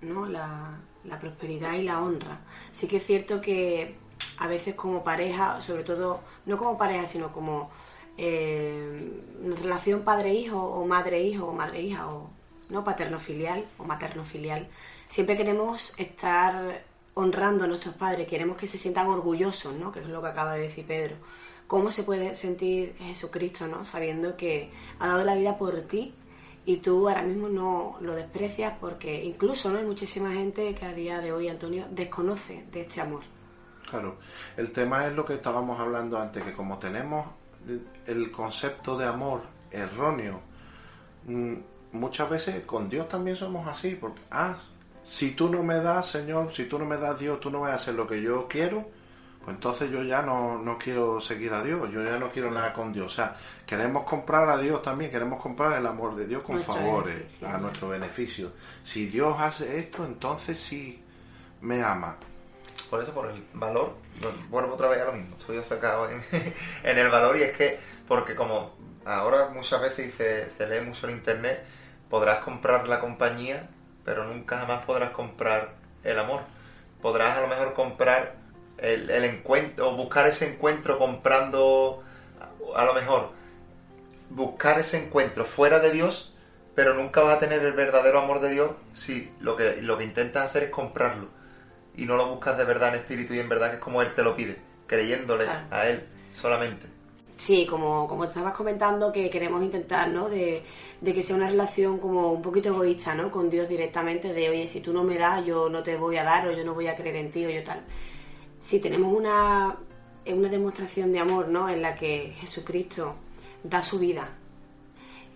¿no? 0.01 0.27
La, 0.27 0.79
prosperidad 1.19 1.73
y 1.73 1.83
la 1.83 2.01
honra. 2.01 2.41
Sí 2.71 2.87
que 2.87 2.97
es 2.97 3.05
cierto 3.05 3.41
que 3.41 3.95
a 4.37 4.47
veces 4.47 4.75
como 4.75 5.03
pareja, 5.03 5.61
sobre 5.61 5.83
todo, 5.83 6.21
no 6.45 6.57
como 6.57 6.77
pareja, 6.77 7.07
sino 7.07 7.31
como 7.31 7.71
eh, 8.17 9.11
relación 9.61 10.01
padre-hijo 10.03 10.61
o 10.61 10.85
madre-hijo 10.85 11.47
o 11.47 11.53
madre-hija 11.53 12.07
o 12.07 12.29
no 12.69 12.83
paterno-filial 12.83 13.65
o 13.77 13.85
materno-filial, 13.85 14.67
siempre 15.07 15.37
queremos 15.37 15.93
estar 15.97 16.83
honrando 17.16 17.63
a 17.63 17.68
nuestros 17.68 17.95
padres, 17.95 18.28
queremos 18.28 18.57
que 18.57 18.68
se 18.68 18.78
sientan 18.78 19.07
orgullosos, 19.07 19.74
¿no? 19.74 19.91
que 19.91 20.01
es 20.01 20.07
lo 20.07 20.22
que 20.22 20.28
acaba 20.28 20.53
de 20.53 20.61
decir 20.61 20.86
Pedro. 20.86 21.16
¿Cómo 21.68 21.89
se 21.89 22.03
puede 22.03 22.36
sentir 22.36 22.95
Jesucristo, 22.99 23.66
¿no? 23.68 23.86
sabiendo 23.86 24.38
que 24.38 24.70
ha 24.99 25.07
dado 25.07 25.24
la 25.24 25.34
vida 25.34 25.57
por 25.57 25.82
ti 25.82 26.13
y 26.66 26.78
tú 26.78 27.07
ahora 27.07 27.24
mismo 27.24 27.47
no 27.47 27.97
lo 28.01 28.13
desprecias 28.13 28.74
porque 28.80 29.24
incluso 29.24 29.72
no 29.72 29.80
hay 29.80 29.86
muchísima 29.86 30.34
gente 30.34 30.76
que 30.76 30.86
a 30.86 30.93
día 30.93 31.22
de 31.22 31.32
hoy, 31.32 31.47
Antonio, 31.47 31.88
desconoce 31.89 32.66
de 32.72 32.82
este 32.82 33.01
amor. 33.01 33.24
Claro, 33.89 34.18
el 34.57 34.72
tema 34.72 35.07
es 35.07 35.13
lo 35.13 35.26
que 35.26 35.36
estábamos 35.36 35.80
hablando 35.80 36.20
antes, 36.20 36.43
que 36.43 36.53
como 36.53 36.80
tenemos 36.80 37.28
el 38.05 38.32
concepto 38.32 38.97
de 38.97 39.05
amor 39.05 39.43
erróneo, 39.72 40.41
mm, 41.26 41.53
muchas 41.93 42.30
veces 42.30 42.63
con 42.66 42.89
Dios 42.89 43.07
también 43.07 43.38
somos 43.38 43.68
así, 43.68 43.95
porque, 43.95 44.22
ah, 44.32 44.57
si 45.06 45.32
tú 45.32 45.49
no 45.49 45.62
me 45.62 45.76
das, 45.76 46.08
Señor, 46.08 46.51
si 46.51 46.66
tú 46.66 46.80
no 46.80 46.86
me 46.86 46.97
das 46.97 47.20
Dios, 47.20 47.39
tú 47.39 47.51
no 47.51 47.60
vas 47.62 47.72
a 47.72 47.76
hacer 47.76 47.93
lo 47.93 48.08
que 48.08 48.24
yo 48.24 48.47
quiero, 48.47 48.89
pues 49.43 49.56
entonces 49.56 49.91
yo 49.91 50.01
ya 50.01 50.24
no, 50.24 50.58
no 50.58 50.80
quiero 50.80 51.22
seguir 51.22 51.53
a 51.53 51.64
Dios, 51.64 51.91
yo 51.91 52.03
ya 52.03 52.18
no 52.18 52.32
quiero 52.32 52.49
nada 52.49 52.74
con 52.74 52.91
Dios. 52.91 53.14
O 53.14 53.16
sea, 53.16 53.38
queremos 53.68 54.03
comprar 54.03 54.49
a 54.49 54.58
Dios 54.58 54.82
también, 54.82 55.12
queremos 55.12 55.39
comprar 55.39 55.74
el 55.74 55.86
amor 55.86 56.16
de 56.16 56.26
Dios 56.26 56.41
con 56.41 56.62
favores, 56.64 57.24
a 57.43 57.60
nuestro 57.60 57.89
beneficio. 57.89 58.53
Si 58.82 59.06
Dios 59.06 59.36
hace 59.39 59.78
esto, 59.78 60.03
entonces 60.03 60.60
sí 60.60 61.03
me 61.62 61.84
ama. 61.84 62.18
Por 62.89 63.03
eso, 63.03 63.14
por 63.14 63.30
el 63.30 63.43
valor, 63.53 63.93
vuelvo 64.49 64.74
otra 64.74 64.88
vez 64.88 65.01
a 65.01 65.06
lo 65.06 65.14
mismo, 65.14 65.36
estoy 65.38 65.58
enfocado 65.58 66.10
en, 66.10 66.24
en 66.84 66.97
el 66.97 67.10
valor 67.10 67.38
y 67.38 67.43
es 67.43 67.56
que, 67.56 67.80
porque 68.08 68.36
como 68.36 68.76
ahora 69.06 69.49
muchas 69.49 69.80
veces 69.82 70.16
se, 70.16 70.49
se 70.58 70.68
lee 70.68 70.84
mucho 70.84 71.08
en 71.08 71.18
internet, 71.18 71.64
podrás 72.10 72.43
comprar 72.43 72.88
la 72.88 72.99
compañía, 72.99 73.70
pero 74.06 74.24
nunca 74.24 74.60
jamás 74.60 74.86
podrás 74.86 75.10
comprar 75.10 75.74
el 76.03 76.18
amor. 76.18 76.41
Podrás 77.01 77.38
a 77.38 77.41
lo 77.41 77.47
mejor 77.47 77.74
comprar 77.74 78.36
el, 78.78 79.10
encuentro, 79.26 79.89
o 79.89 79.95
buscar 79.97 80.28
ese 80.28 80.47
encuentro 80.47 80.97
comprando, 80.97 82.03
a 82.76 82.86
lo 82.86 82.93
mejor, 82.93 83.32
buscar 84.30 84.80
ese 84.80 85.03
encuentro 85.03 85.45
fuera 85.45 85.80
de 85.80 85.91
Dios, 85.91 86.34
pero 86.76 86.93
nunca 86.93 87.22
vas 87.22 87.38
a 87.38 87.39
tener 87.39 87.64
el 87.64 87.74
verdadero 87.74 88.20
amor 88.20 88.39
de 88.39 88.51
Dios 88.51 88.72
si 88.93 89.32
lo 89.39 89.56
que, 89.56 89.82
lo 89.82 89.97
que 89.97 90.03
intentas 90.03 90.49
hacer 90.49 90.64
es 90.64 90.70
comprarlo 90.70 91.28
y 91.97 92.06
no 92.06 92.18
lo 92.18 92.30
buscas 92.30 92.58
de 92.58 92.66
verdad 92.66 92.89
en 92.89 93.01
espíritu 93.01 93.34
y 93.34 93.39
en 93.39 93.49
verdad 93.49 93.70
que 93.70 93.76
es 93.76 93.82
como 93.82 94.01
Él 94.01 94.14
te 94.14 94.24
lo 94.24 94.36
pide, 94.36 94.58
creyéndole 94.88 95.47
a 95.72 95.88
Él 95.88 96.06
solamente. 96.34 96.88
Sí, 97.38 97.66
como, 97.66 98.08
como 98.08 98.26
estabas 98.26 98.53
comentando, 98.53 99.12
que 99.12 99.30
queremos 99.30 99.62
intentar, 99.62 100.08
¿no? 100.08 100.30
De, 100.30 100.64
de, 101.06 101.14
que 101.14 101.24
sea 101.24 101.36
una 101.36 101.49
relación 101.49 101.99
como 101.99 102.32
un 102.34 102.41
poquito 102.41 102.70
egoísta, 102.70 103.16
¿no? 103.16 103.32
Con 103.32 103.49
Dios 103.49 103.70
directamente, 103.70 104.34
de, 104.34 104.49
oye, 104.49 104.68
si 104.68 104.82
tú 104.82 104.91
no 104.91 105.03
me 105.03 105.18
das, 105.18 105.45
yo 105.45 105.70
no 105.70 105.84
te 105.84 105.95
voy 105.95 106.18
a 106.18 106.24
dar, 106.24 106.47
o 106.47 106.51
yo 106.51 106.66
no 106.66 106.74
voy 106.74 106.88
a 106.88 106.95
creer 106.95 107.16
en 107.18 107.32
ti, 107.32 107.45
o 107.45 107.49
yo 107.49 107.64
tal 107.64 107.84
si 108.66 108.80
tenemos 108.80 109.16
una, 109.16 109.78
una 110.26 110.49
demostración 110.49 111.12
de 111.12 111.20
amor, 111.20 111.49
¿no? 111.49 111.70
En 111.70 111.84
la 111.84 111.95
que 111.95 112.34
Jesucristo 112.38 113.14
da 113.64 113.84
su 113.84 113.99
vida, 113.99 114.28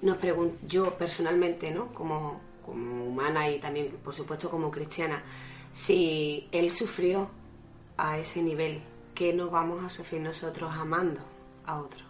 nos 0.02 0.18
pregunto, 0.18 0.58
yo 0.68 0.98
personalmente, 0.98 1.70
¿no? 1.70 1.94
Como, 1.94 2.42
como 2.66 3.06
humana 3.06 3.48
y 3.52 3.60
también, 3.60 3.92
por 4.04 4.16
supuesto, 4.16 4.50
como 4.50 4.72
cristiana, 4.72 5.22
si 5.72 6.48
Él 6.52 6.72
sufrió 6.72 7.30
a 7.98 8.18
ese 8.18 8.42
nivel, 8.42 8.82
¿qué 9.14 9.32
nos 9.32 9.52
vamos 9.52 9.84
a 9.84 9.90
sufrir 9.90 10.22
nosotros 10.22 10.74
amando 10.74 11.22
a 11.68 11.80
otro? 11.80 12.09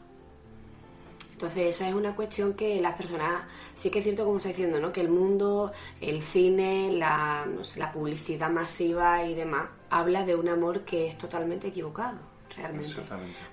Entonces, 1.40 1.78
esa 1.78 1.88
es 1.88 1.96
una 1.96 2.18
cuestión 2.18 2.54
que 2.54 2.82
las 2.82 2.96
personas, 2.96 3.44
sí 3.74 3.90
que 3.90 4.00
es 4.00 4.04
cierto, 4.04 4.26
como 4.26 4.36
está 4.36 4.50
diciendo, 4.50 4.78
¿no? 4.82 4.92
Que 4.92 5.00
el 5.00 5.08
mundo, 5.08 5.72
el 6.02 6.22
cine, 6.22 6.92
la, 6.92 7.46
no 7.46 7.64
sé, 7.64 7.80
la 7.80 7.94
publicidad 7.94 8.50
masiva 8.50 9.24
y 9.24 9.36
demás, 9.36 9.70
habla 9.90 10.26
de 10.26 10.36
un 10.36 10.50
amor 10.50 10.84
que 10.84 11.08
es 11.08 11.18
totalmente 11.18 11.70
equivocado, 11.70 12.18
realmente. 12.58 12.94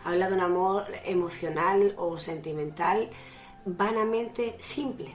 Habla 0.03 0.26
de 0.28 0.34
un 0.34 0.41
amor 0.41 0.87
emocional 1.05 1.95
o 1.97 2.18
sentimental 2.18 3.09
vanamente 3.64 4.57
simple, 4.59 5.14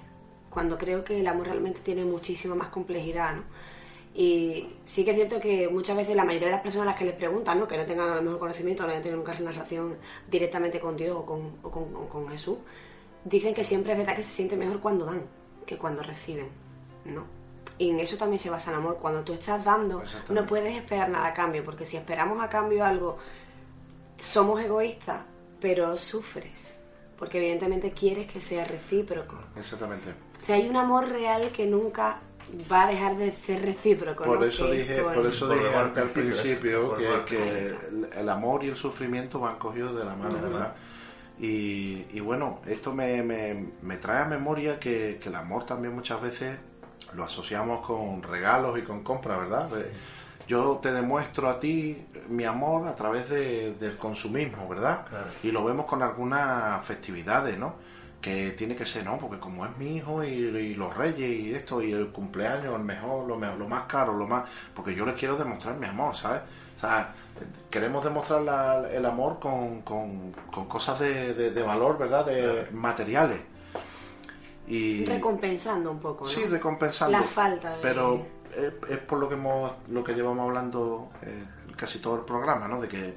cuando 0.50 0.78
creo 0.78 1.04
que 1.04 1.20
el 1.20 1.28
amor 1.28 1.48
realmente 1.48 1.82
tiene 1.82 2.06
muchísima 2.06 2.56
más 2.56 2.70
complejidad, 2.70 3.36
¿no? 3.36 3.44
Y 4.14 4.68
sí 4.84 5.06
que 5.06 5.12
es 5.12 5.16
cierto 5.16 5.40
que 5.40 5.70
muchas 5.70 5.96
veces 5.96 6.16
la 6.16 6.26
mayoría 6.26 6.48
de 6.48 6.54
las 6.54 6.62
personas 6.62 6.88
a 6.88 6.92
las 6.92 7.00
que 7.00 7.06
les 7.06 7.16
preguntan, 7.16 7.60
¿no? 7.60 7.68
que 7.68 7.78
no 7.78 7.86
tengan 7.86 8.18
el 8.18 8.24
mejor 8.24 8.40
conocimiento, 8.40 8.84
no 8.84 8.90
hayan 8.90 9.04
tenido 9.04 9.18
nunca 9.18 9.32
una 9.40 9.52
relación 9.52 9.98
directamente 10.30 10.80
con 10.80 10.98
Dios 10.98 11.16
o 11.18 11.26
con, 11.26 11.54
o 11.64 12.10
con, 12.10 12.28
Jesús, 12.28 12.58
dicen 13.24 13.54
que 13.54 13.64
siempre 13.64 13.94
es 13.94 13.98
verdad 13.98 14.16
que 14.16 14.24
se 14.24 14.32
siente 14.32 14.58
mejor 14.58 14.82
cuando 14.82 15.06
dan 15.06 15.24
que 15.66 15.78
cuando 15.78 16.04
reciben, 16.04 16.50
¿no? 17.06 17.24
Y 17.78 17.90
en 17.90 18.00
eso 18.00 18.18
también 18.18 18.40
se 18.40 18.50
basa 18.50 18.70
el 18.72 18.78
amor. 18.78 18.98
Cuando 19.02 19.24
tú 19.24 19.34
estás 19.34 19.64
dando, 19.64 20.04
no 20.30 20.46
puedes 20.46 20.76
esperar 20.76 21.10
nada 21.10 21.28
a 21.28 21.34
cambio, 21.34 21.64
porque 21.64 21.86
si 21.86 21.98
esperamos 21.98 22.44
a 22.44 22.50
cambio 22.50 22.84
algo, 22.86 23.18
somos 24.20 24.62
egoístas, 24.62 25.24
pero 25.60 25.98
sufres, 25.98 26.80
porque 27.18 27.38
evidentemente 27.38 27.92
quieres 27.92 28.28
que 28.28 28.42
sea 28.42 28.66
recíproco. 28.66 29.38
Exactamente. 29.56 30.14
O 30.42 30.46
sea, 30.46 30.56
hay 30.56 30.68
un 30.68 30.76
amor 30.76 31.08
real 31.08 31.52
que 31.52 31.66
nunca 31.66 32.20
va 32.72 32.84
a 32.84 32.88
dejar 32.88 33.18
de 33.18 33.32
ser 33.32 33.62
recíproco. 33.64 34.24
Por 34.24 34.44
eso 34.44 34.70
dije, 34.70 35.02
por... 35.02 35.26
eso 35.26 35.50
dije 35.50 35.76
antes 35.76 36.04
al 36.04 36.10
principio 36.10 36.96
que, 37.26 37.76
el 38.16 38.30
amor 38.30 38.64
y 38.64 38.70
el 38.70 38.76
sufrimiento 38.76 39.40
van 39.40 39.58
cogidos 39.58 39.96
de 39.98 40.06
la 40.06 40.16
mano, 40.16 40.42
¿verdad? 40.42 40.74
Y, 41.40 42.06
y, 42.14 42.20
bueno, 42.20 42.60
esto 42.68 42.94
me, 42.94 43.24
me, 43.24 43.98
trae 43.98 44.24
a 44.24 44.26
memoria 44.26 44.80
que, 44.80 45.20
el 45.24 45.36
amor 45.36 45.66
también 45.66 45.96
muchas 45.96 46.22
veces 46.22 46.58
lo 47.16 47.24
asociamos 47.24 47.86
con 47.86 48.22
regalos 48.22 48.78
y 48.78 48.84
con 48.84 49.04
compras, 49.04 49.40
¿verdad? 49.40 49.70
Yo 50.48 50.80
te 50.82 50.92
demuestro 50.92 51.50
a 51.50 51.60
ti 51.60 52.06
mi 52.30 52.44
amor 52.44 52.88
a 52.88 52.96
través 52.96 53.30
del 53.30 53.98
consumismo, 53.98 54.68
¿verdad? 54.68 55.06
Y 55.44 55.52
lo 55.52 55.64
vemos 55.64 55.86
con 55.86 56.02
algunas 56.02 56.86
festividades, 56.86 57.58
¿no? 57.58 57.76
Que 58.22 58.52
tiene 58.52 58.76
que 58.76 58.86
ser, 58.86 59.04
¿no? 59.04 59.18
Porque 59.18 59.40
como 59.40 59.66
es 59.66 59.76
mi 59.78 59.98
hijo 59.98 60.24
y, 60.24 60.76
los 60.76 60.96
reyes 60.96 61.20
y 61.20 61.54
esto, 61.54 61.82
y 61.82 61.92
el 61.92 62.10
cumpleaños, 62.10 62.76
el 62.76 62.84
mejor, 62.84 63.28
lo, 63.28 63.36
mejor, 63.36 63.58
lo 63.58 63.68
más 63.68 63.84
caro, 63.84 64.14
lo 64.14 64.28
más... 64.28 64.50
Porque 64.76 64.94
yo 64.94 65.06
le 65.06 65.16
quiero 65.16 65.36
demostrar 65.36 65.76
mi 65.76 65.88
amor, 65.88 66.16
¿sabes? 66.16 66.42
O 66.78 66.80
sea, 66.80 67.14
queremos 67.70 68.04
demostrar 68.04 68.90
el 68.92 69.06
amor 69.06 69.40
con, 69.40 69.82
con, 69.82 70.32
cosas 70.68 71.00
de, 71.00 71.64
valor, 71.66 71.98
¿verdad? 71.98 72.26
De 72.26 72.68
materiales. 72.72 73.42
Y, 74.68 75.04
recompensando 75.06 75.92
un 75.92 76.00
poco, 76.00 76.26
¿no? 76.26 76.32
Sí, 76.32 76.46
recompensando. 76.46 77.18
La 77.18 77.24
falta 77.26 77.78
Pero 77.82 78.26
es, 78.56 78.98
por 79.00 79.20
lo 79.20 79.28
que, 79.28 79.36
hemos, 79.36 79.74
lo 79.90 80.04
que 80.04 80.14
llevamos 80.14 80.48
hablando 80.48 81.10
eh, 81.24 81.44
casi 81.76 82.00
todo 82.00 82.16
el 82.16 82.22
programa, 82.22 82.68
¿no? 82.68 82.80
De 82.80 82.88
que 82.88 83.16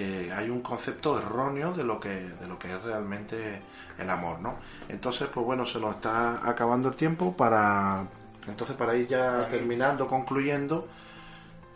que 0.00 0.32
hay 0.32 0.48
un 0.48 0.62
concepto 0.62 1.18
erróneo 1.18 1.74
de 1.74 1.84
lo 1.84 2.00
que 2.00 2.08
de 2.08 2.48
lo 2.48 2.58
que 2.58 2.72
es 2.72 2.82
realmente 2.82 3.60
el 3.98 4.08
amor 4.08 4.40
no 4.40 4.56
entonces 4.88 5.28
pues 5.28 5.44
bueno 5.44 5.66
se 5.66 5.78
nos 5.78 5.96
está 5.96 6.48
acabando 6.48 6.88
el 6.88 6.94
tiempo 6.94 7.36
para 7.36 8.06
entonces 8.48 8.76
para 8.76 8.96
ir 8.96 9.08
ya 9.08 9.46
terminando 9.50 10.08
concluyendo 10.08 10.88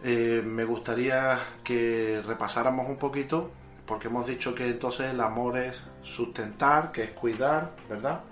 eh, 0.02 0.42
me 0.44 0.64
gustaría 0.64 1.38
que 1.62 2.22
repasáramos 2.26 2.88
un 2.88 2.96
poquito 2.96 3.50
porque 3.84 4.08
hemos 4.08 4.26
dicho 4.26 4.54
que 4.54 4.68
entonces 4.68 5.10
el 5.10 5.20
amor 5.20 5.58
es 5.58 5.78
sustentar 6.02 6.92
que 6.92 7.04
es 7.04 7.10
cuidar 7.10 7.72
verdad 7.90 8.22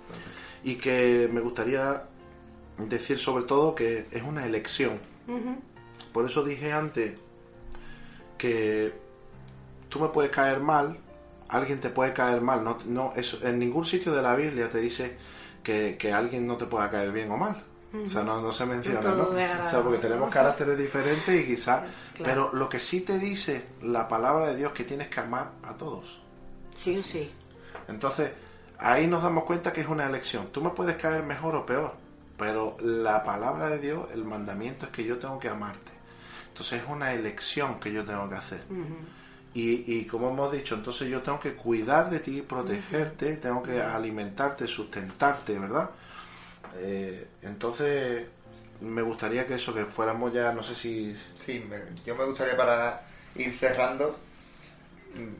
y 0.63 0.75
que 0.75 1.29
me 1.31 1.39
gustaría 1.39 2.03
decir 2.77 3.19
sobre 3.19 3.43
todo 3.43 3.75
que 3.75 4.07
es 4.09 4.23
una 4.23 4.45
elección. 4.45 4.99
Por 6.11 6.25
eso 6.25 6.43
dije 6.43 6.71
antes 6.71 7.13
que 8.37 9.02
tú 9.93 9.99
me 9.99 10.07
puedes 10.07 10.31
caer 10.31 10.59
mal, 10.59 10.97
alguien 11.49 11.79
te 11.79 11.89
puede 11.89 12.13
caer 12.13 12.41
mal. 12.41 12.63
No, 12.63 12.79
no, 12.87 13.13
eso, 13.15 13.37
en 13.43 13.59
ningún 13.59 13.85
sitio 13.85 14.11
de 14.11 14.23
la 14.23 14.35
Biblia 14.35 14.67
te 14.67 14.79
dice 14.79 15.15
que, 15.61 16.11
alguien 16.11 16.47
no 16.47 16.57
te 16.57 16.65
pueda 16.65 16.89
caer 16.89 17.11
bien 17.11 17.29
o 17.29 17.37
mal. 17.37 17.63
O 18.03 18.07
sea, 18.07 18.23
no, 18.23 18.51
se 18.51 18.65
menciona, 18.65 19.11
¿no? 19.11 19.29
O 19.29 19.69
sea, 19.69 19.81
porque 19.83 19.99
tenemos 19.99 20.31
caracteres 20.31 20.79
diferentes 20.79 21.39
y 21.39 21.45
quizás... 21.45 21.83
Pero 22.23 22.49
lo 22.53 22.67
que 22.67 22.79
sí 22.79 23.01
te 23.01 23.19
dice 23.19 23.65
la 23.83 24.07
palabra 24.07 24.47
de 24.47 24.55
Dios 24.55 24.71
que 24.71 24.83
tienes 24.83 25.09
que 25.09 25.19
amar 25.19 25.51
a 25.63 25.73
todos. 25.73 26.19
Sí 26.73 27.03
sí. 27.03 27.31
Entonces, 27.87 28.31
ahí 28.79 29.05
nos 29.05 29.21
damos 29.21 29.43
cuenta 29.43 29.71
que 29.71 29.81
es 29.81 29.87
una 29.87 30.07
elección. 30.07 30.47
Tú 30.47 30.59
me 30.59 30.71
puedes 30.71 30.95
caer 30.95 31.21
mejor 31.21 31.53
o 31.55 31.67
peor, 31.67 31.93
pero 32.35 32.77
la 32.81 33.23
palabra 33.23 33.69
de 33.69 33.77
Dios, 33.77 34.07
el 34.11 34.25
mandamiento 34.25 34.87
es 34.87 34.91
que 34.91 35.03
yo 35.03 35.19
tengo 35.19 35.37
que 35.37 35.49
amarte. 35.49 35.91
Entonces 36.47 36.81
es 36.81 36.89
una 36.89 37.13
elección 37.13 37.79
que 37.79 37.93
yo 37.93 38.03
tengo 38.03 38.27
que 38.27 38.35
hacer. 38.35 38.63
Y, 39.53 39.97
y, 39.97 40.05
como 40.05 40.29
hemos 40.29 40.51
dicho, 40.51 40.75
entonces 40.75 41.09
yo 41.09 41.21
tengo 41.21 41.39
que 41.39 41.53
cuidar 41.53 42.09
de 42.09 42.19
ti, 42.19 42.41
protegerte, 42.41 43.37
tengo 43.37 43.61
que 43.61 43.81
alimentarte, 43.81 44.67
sustentarte, 44.67 45.59
¿verdad? 45.59 45.89
Eh, 46.77 47.27
entonces 47.43 48.27
me 48.81 49.01
gustaría 49.03 49.45
que 49.45 49.55
eso, 49.55 49.73
que 49.73 49.85
fuéramos 49.85 50.33
ya, 50.33 50.51
no 50.51 50.63
sé 50.63 50.75
si... 50.75 51.15
Sí, 51.35 51.63
yo 52.05 52.15
me 52.15 52.25
gustaría 52.25 52.57
para 52.57 53.01
ir 53.35 53.55
cerrando, 53.57 54.17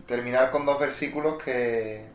terminar 0.05 0.51
con 0.51 0.65
dos 0.65 0.79
versículos 0.79 1.41
que, 1.41 2.05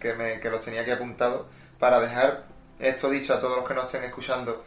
que, 0.00 0.14
me, 0.14 0.40
que 0.40 0.50
los 0.50 0.64
tenía 0.64 0.80
aquí 0.80 0.90
apuntados 0.90 1.46
para 1.78 2.00
dejar 2.00 2.46
esto 2.78 3.10
dicho 3.10 3.32
a 3.32 3.40
todos 3.40 3.56
los 3.58 3.68
que 3.68 3.74
nos 3.74 3.86
estén 3.86 4.04
escuchando 4.04 4.64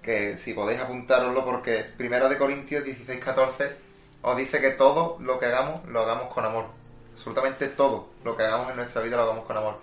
que 0.00 0.36
si 0.36 0.52
podéis 0.52 0.80
apuntároslo 0.80 1.44
porque 1.44 1.84
Primera 1.96 2.28
de 2.28 2.38
Corintios 2.38 2.84
16, 2.84 3.24
14 3.24 3.83
os 4.24 4.36
dice 4.36 4.60
que 4.60 4.70
todo 4.70 5.16
lo 5.20 5.38
que 5.38 5.46
hagamos 5.46 5.84
lo 5.84 6.00
hagamos 6.00 6.32
con 6.32 6.44
amor. 6.44 6.66
Absolutamente 7.12 7.68
todo 7.68 8.10
lo 8.24 8.36
que 8.36 8.42
hagamos 8.42 8.70
en 8.70 8.76
nuestra 8.76 9.02
vida 9.02 9.16
lo 9.16 9.22
hagamos 9.22 9.44
con 9.44 9.56
amor. 9.56 9.78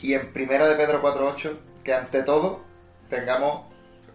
Y 0.00 0.14
en 0.14 0.32
Primera 0.32 0.66
de 0.66 0.76
Pedro 0.76 1.02
4.8 1.02 1.56
que 1.82 1.94
ante 1.94 2.22
todo 2.22 2.60
tengamos 3.10 3.66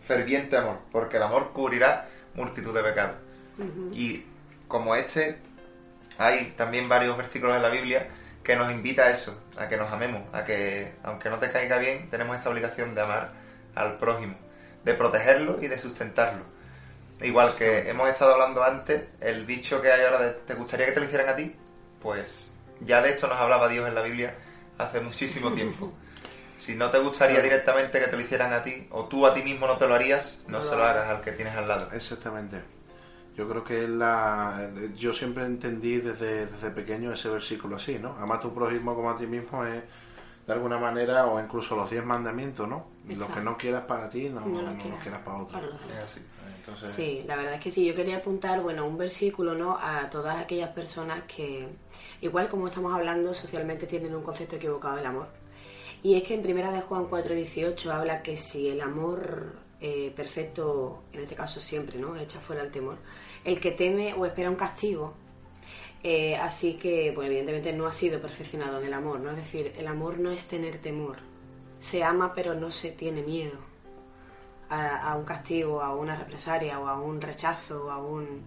ferviente 0.08 0.56
amor, 0.56 0.78
porque 0.92 1.18
el 1.18 1.24
amor 1.24 1.52
cubrirá 1.52 2.08
multitud 2.34 2.74
de 2.74 2.84
pecados. 2.84 3.16
Y 3.92 4.24
como 4.68 4.96
este, 4.96 5.40
hay 6.18 6.54
también 6.56 6.88
varios 6.88 7.18
versículos 7.18 7.56
en 7.56 7.62
la 7.64 7.70
Biblia 7.70 8.08
que 8.44 8.56
nos 8.56 8.72
invita 8.72 9.04
a 9.04 9.10
eso, 9.10 9.38
a 9.58 9.68
que 9.68 9.76
nos 9.76 9.92
amemos, 9.92 10.22
a 10.34 10.46
que 10.46 10.94
aunque 11.04 11.30
no 11.30 11.40
te 11.40 11.52
caiga 11.52 11.78
bien, 11.78 12.10
tenemos 12.10 12.38
esta 12.38 12.50
obligación 12.50 12.96
de 12.96 13.02
amar 13.02 13.32
al 13.76 13.98
prójimo 13.98 14.36
de 14.88 14.94
protegerlo 14.94 15.62
y 15.62 15.68
de 15.68 15.78
sustentarlo. 15.78 16.46
Igual 17.22 17.56
que 17.56 17.90
hemos 17.90 18.08
estado 18.10 18.34
hablando 18.34 18.64
antes, 18.64 19.04
el 19.20 19.48
dicho 19.48 19.82
que 19.82 19.92
hay 19.92 20.06
ahora 20.06 20.20
de 20.20 20.32
¿te 20.32 20.54
gustaría 20.54 20.86
que 20.86 20.92
te 20.92 21.00
lo 21.00 21.06
hicieran 21.06 21.30
a 21.30 21.36
ti? 21.36 21.56
Pues 22.02 22.54
ya 22.82 23.02
de 23.02 23.10
esto 23.10 23.28
nos 23.28 23.38
hablaba 23.38 23.68
Dios 23.68 23.88
en 23.88 23.96
la 23.96 24.04
Biblia 24.04 24.36
hace 24.78 25.02
muchísimo 25.02 25.52
tiempo. 25.52 25.92
Si 26.58 26.76
no 26.76 26.90
te 26.90 26.98
gustaría 26.98 27.40
directamente 27.40 28.00
que 28.00 28.08
te 28.08 28.16
lo 28.16 28.22
hicieran 28.24 28.52
a 28.52 28.64
ti, 28.64 28.88
o 28.90 29.06
tú 29.06 29.28
a 29.28 29.34
ti 29.36 29.44
mismo 29.44 29.68
no 29.68 29.78
te 29.78 29.88
lo 29.88 29.94
harías, 29.94 30.44
no 30.48 30.64
se 30.64 30.76
lo 30.76 30.84
hagas 30.84 31.08
al 31.08 31.22
que 31.22 31.34
tienes 31.34 31.56
al 31.56 31.68
lado. 31.68 31.92
Exactamente. 31.94 32.60
Yo 33.36 33.48
creo 33.48 33.64
que 33.64 33.88
la, 33.88 34.68
yo 34.96 35.14
siempre 35.14 35.46
entendí 35.46 35.98
desde, 35.98 36.48
desde 36.48 36.72
pequeño 36.72 37.14
ese 37.14 37.30
versículo 37.30 37.76
así, 37.76 38.00
¿no? 38.00 38.18
Ama 38.20 38.38
a 38.38 38.40
tu 38.40 38.52
prójimo 38.56 38.96
como 38.96 39.12
a 39.12 39.16
ti 39.16 39.28
mismo 39.28 39.64
es 39.64 39.84
de 40.48 40.54
alguna 40.54 40.80
manera, 40.80 41.28
o 41.28 41.40
incluso 41.40 41.76
los 41.76 41.90
diez 41.92 42.04
mandamientos, 42.04 42.68
¿no? 42.68 42.88
Lo 43.08 43.32
que 43.32 43.42
no 43.42 43.56
quieras 43.56 43.84
para 43.84 44.10
ti, 44.10 44.30
no, 44.30 44.40
lo, 44.40 44.98
quieras, 45.00 45.22
para 45.24 45.38
otro. 45.38 45.60
Sí, 46.76 47.24
la 47.26 47.36
verdad 47.36 47.56
es 47.56 47.62
que 47.62 47.72
sí, 47.72 47.86
yo 47.86 47.96
quería 47.96 48.18
apuntar, 48.18 48.62
bueno, 48.62 48.86
un 48.86 48.98
versículo, 48.98 49.56
¿no? 49.56 49.78
A 49.78 50.10
todas 50.10 50.38
aquellas 50.38 50.70
personas 50.72 51.24
que, 51.24 51.68
igual 52.22 52.50
como 52.50 52.68
estamos 52.68 52.94
hablando, 52.94 53.34
socialmente 53.34 53.88
tienen 53.88 54.14
un 54.14 54.24
concepto 54.24 54.58
equivocado 54.58 54.98
del 54.98 55.06
amor. 55.06 55.28
Y 56.04 56.16
es 56.16 56.24
que 56.24 56.34
en 56.34 56.42
primera 56.42 56.72
de 56.72 56.82
Juan 56.82 57.08
4.18 57.10 57.90
habla 57.92 58.22
que 58.22 58.38
si 58.38 58.68
el 58.68 58.82
amor 58.82 59.56
eh, 59.80 60.12
perfecto, 60.16 61.04
en 61.14 61.22
este 61.22 61.36
caso 61.36 61.62
siempre, 61.62 62.00
¿no? 62.00 62.16
Echa 62.18 62.40
fuera 62.40 62.64
el 62.64 62.72
temor, 62.72 62.98
el 63.44 63.60
que 63.60 63.72
teme 63.72 64.14
o 64.14 64.26
espera 64.26 64.50
un 64.50 64.56
castigo, 64.56 65.14
eh, 66.04 66.36
así 66.36 66.74
que, 66.74 67.12
pues 67.16 67.28
evidentemente 67.28 67.74
no 67.74 67.88
ha 67.88 67.92
sido 67.92 68.22
perfeccionado 68.22 68.80
en 68.80 68.86
el 68.86 68.94
amor, 68.94 69.20
¿no? 69.20 69.32
Es 69.32 69.38
decir, 69.38 69.74
el 69.78 69.88
amor 69.88 70.20
no 70.20 70.32
es 70.32 70.48
tener 70.48 70.78
temor. 70.78 71.18
Se 71.80 72.04
ama 72.04 72.34
pero 72.34 72.56
no 72.56 72.72
se 72.72 72.92
tiene 72.92 73.22
miedo 73.22 73.60
a, 74.70 75.16
un 75.16 75.24
castigo, 75.24 75.82
a 75.82 75.96
una 75.96 76.16
represalia 76.16 76.80
o 76.80 76.88
a 76.88 77.00
un 77.00 77.22
rechazo, 77.22 77.92
a 77.92 77.98
un... 77.98 78.44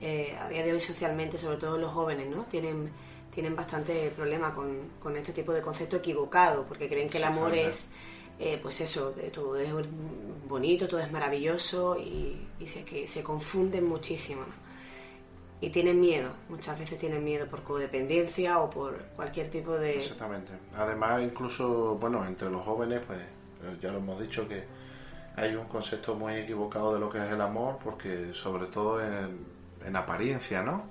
Eh, 0.00 0.34
a 0.40 0.48
día 0.48 0.64
de 0.64 0.72
hoy 0.72 0.80
socialmente, 0.80 1.36
sobre 1.36 1.58
todo 1.58 1.76
los 1.76 1.92
jóvenes, 1.92 2.26
¿no? 2.28 2.44
Tienen, 2.44 2.90
tienen 3.32 3.54
bastante 3.54 4.10
problema 4.10 4.54
con, 4.54 5.16
este 5.16 5.32
tipo 5.32 5.52
de 5.52 5.60
concepto 5.60 5.96
equivocado, 5.96 6.64
porque 6.64 6.88
creen 6.88 7.08
que 7.08 7.18
el 7.18 7.24
amor 7.24 7.54
es... 7.54 7.90
Eh, 8.38 8.58
pues 8.62 8.80
eso, 8.80 9.14
todo 9.34 9.56
es 9.56 9.70
bonito, 10.48 10.88
todo 10.88 11.00
es 11.00 11.12
maravilloso 11.12 11.98
y, 11.98 12.48
se, 12.66 12.86
que 12.86 13.06
se 13.06 13.22
confunden 13.22 13.86
muchísimo 13.86 14.44
y 15.60 15.68
tienen 15.68 16.00
miedo, 16.00 16.30
muchas 16.48 16.78
veces 16.78 16.98
tienen 16.98 17.22
miedo 17.22 17.46
por 17.46 17.62
codependencia 17.62 18.58
o 18.60 18.70
por 18.70 18.96
cualquier 19.14 19.50
tipo 19.50 19.72
de... 19.72 19.98
Exactamente. 19.98 20.52
Además, 20.74 21.20
incluso, 21.22 21.96
bueno, 21.96 22.26
entre 22.26 22.50
los 22.50 22.62
jóvenes, 22.62 23.02
pues 23.06 23.20
ya 23.80 23.92
lo 23.92 23.98
hemos 23.98 24.18
dicho 24.20 24.48
que 24.48 24.64
hay 25.40 25.54
un 25.54 25.66
concepto 25.66 26.14
muy 26.14 26.34
equivocado 26.34 26.94
de 26.94 27.00
lo 27.00 27.10
que 27.10 27.18
es 27.18 27.30
el 27.30 27.40
amor, 27.40 27.78
porque 27.82 28.32
sobre 28.34 28.66
todo 28.66 29.00
en, 29.00 29.96
apariencia, 29.96 30.62
¿no? 30.62 30.84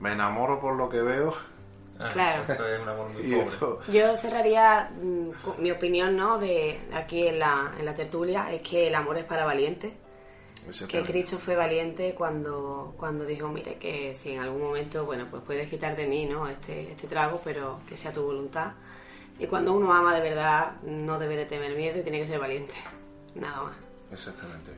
Me 0.00 0.12
enamoro 0.12 0.60
por 0.60 0.76
lo 0.76 0.88
que 0.88 1.00
veo. 1.00 1.34
Ah, 1.98 2.10
claro. 2.12 2.44
Esto 2.46 2.68
es 2.68 2.80
un 2.82 2.88
amor 2.88 3.08
muy 3.08 3.22
pobre. 3.22 3.84
Yo 3.90 4.16
cerraría 4.18 4.90
mm, 5.00 5.62
mi 5.62 5.70
opinión, 5.70 6.14
¿no? 6.14 6.38
De 6.38 6.78
aquí 6.92 7.26
en 7.26 7.38
la, 7.38 7.72
en 7.78 7.86
la 7.86 7.94
tertulia, 7.94 8.52
es 8.52 8.60
que 8.60 8.88
el 8.88 8.94
amor 8.94 9.16
es 9.16 9.24
para 9.24 9.46
valientes 9.46 9.92
que 10.88 11.02
Cristo 11.02 11.38
fue 11.38 11.54
valiente 11.54 12.14
cuando, 12.14 12.94
cuando 12.96 13.24
dijo, 13.24 13.48
mire, 13.48 13.76
que 13.76 14.14
si 14.14 14.32
en 14.32 14.40
algún 14.40 14.62
momento, 14.62 15.04
bueno, 15.04 15.26
pues 15.30 15.42
puedes 15.44 15.68
quitar 15.68 15.96
de 15.96 16.06
mí, 16.06 16.26
¿no? 16.26 16.48
Este, 16.48 16.90
este 16.90 17.06
trago, 17.06 17.40
pero 17.44 17.80
que 17.88 17.96
sea 17.96 18.12
tu 18.12 18.22
voluntad. 18.22 18.72
Y 19.38 19.46
cuando 19.46 19.72
uno 19.72 19.92
ama 19.92 20.14
de 20.14 20.20
verdad, 20.20 20.80
no 20.82 21.18
debe 21.18 21.36
de 21.36 21.46
temer 21.46 21.76
miedo 21.76 21.98
y 22.00 22.02
tiene 22.02 22.18
que 22.18 22.26
ser 22.26 22.40
valiente. 22.40 22.74
Nada 23.40 23.64
más. 23.64 23.76
Exactamente. 24.12 24.72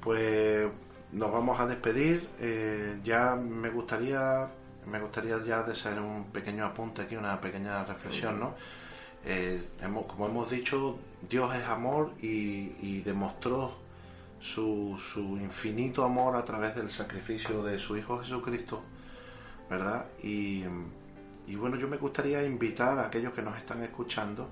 Pues 0.00 0.68
nos 1.12 1.32
vamos 1.32 1.60
a 1.60 1.66
despedir. 1.66 2.28
Eh, 2.40 3.00
ya 3.04 3.36
me 3.36 3.70
gustaría, 3.70 4.48
me 4.86 5.00
gustaría 5.00 5.42
ya 5.44 5.62
de 5.62 5.72
hacer 5.72 6.00
un 6.00 6.24
pequeño 6.32 6.64
apunte 6.64 7.02
aquí, 7.02 7.16
una 7.16 7.40
pequeña 7.40 7.84
reflexión, 7.84 8.40
¿no? 8.40 8.54
Eh, 9.24 9.62
como 10.08 10.26
hemos 10.26 10.50
dicho, 10.50 10.98
Dios 11.28 11.54
es 11.54 11.64
amor 11.64 12.12
y 12.20 13.00
demostró 13.02 13.82
su, 14.42 15.00
su 15.00 15.38
infinito 15.38 16.04
amor 16.04 16.36
a 16.36 16.44
través 16.44 16.74
del 16.74 16.90
sacrificio 16.90 17.62
de 17.62 17.78
su 17.78 17.96
Hijo 17.96 18.18
Jesucristo, 18.18 18.82
¿verdad? 19.70 20.06
Y, 20.22 20.64
bueno, 21.56 21.76
yo 21.76 21.86
me 21.88 21.96
gustaría 21.96 22.44
invitar 22.44 22.98
a 22.98 23.06
aquellos 23.06 23.32
que 23.32 23.42
nos 23.42 23.56
están 23.56 23.82
escuchando 23.84 24.48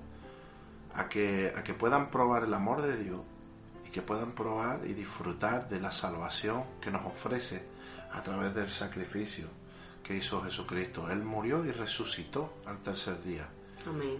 a 0.95 1.07
que, 1.07 1.53
a 1.55 1.63
que 1.63 1.73
puedan 1.73 2.09
probar 2.09 2.43
el 2.43 2.53
amor 2.53 2.81
de 2.81 2.97
Dios 2.97 3.21
y 3.87 3.89
que 3.89 4.01
puedan 4.01 4.31
probar 4.33 4.81
y 4.85 4.93
disfrutar 4.93 5.69
de 5.69 5.79
la 5.79 5.91
salvación 5.91 6.63
que 6.81 6.91
nos 6.91 7.05
ofrece 7.05 7.63
a 8.13 8.21
través 8.21 8.53
del 8.53 8.69
sacrificio 8.69 9.47
que 10.03 10.15
hizo 10.15 10.41
Jesucristo. 10.41 11.09
Él 11.09 11.23
murió 11.23 11.63
y 11.65 11.71
resucitó 11.71 12.55
al 12.65 12.79
tercer 12.79 13.21
día. 13.23 13.47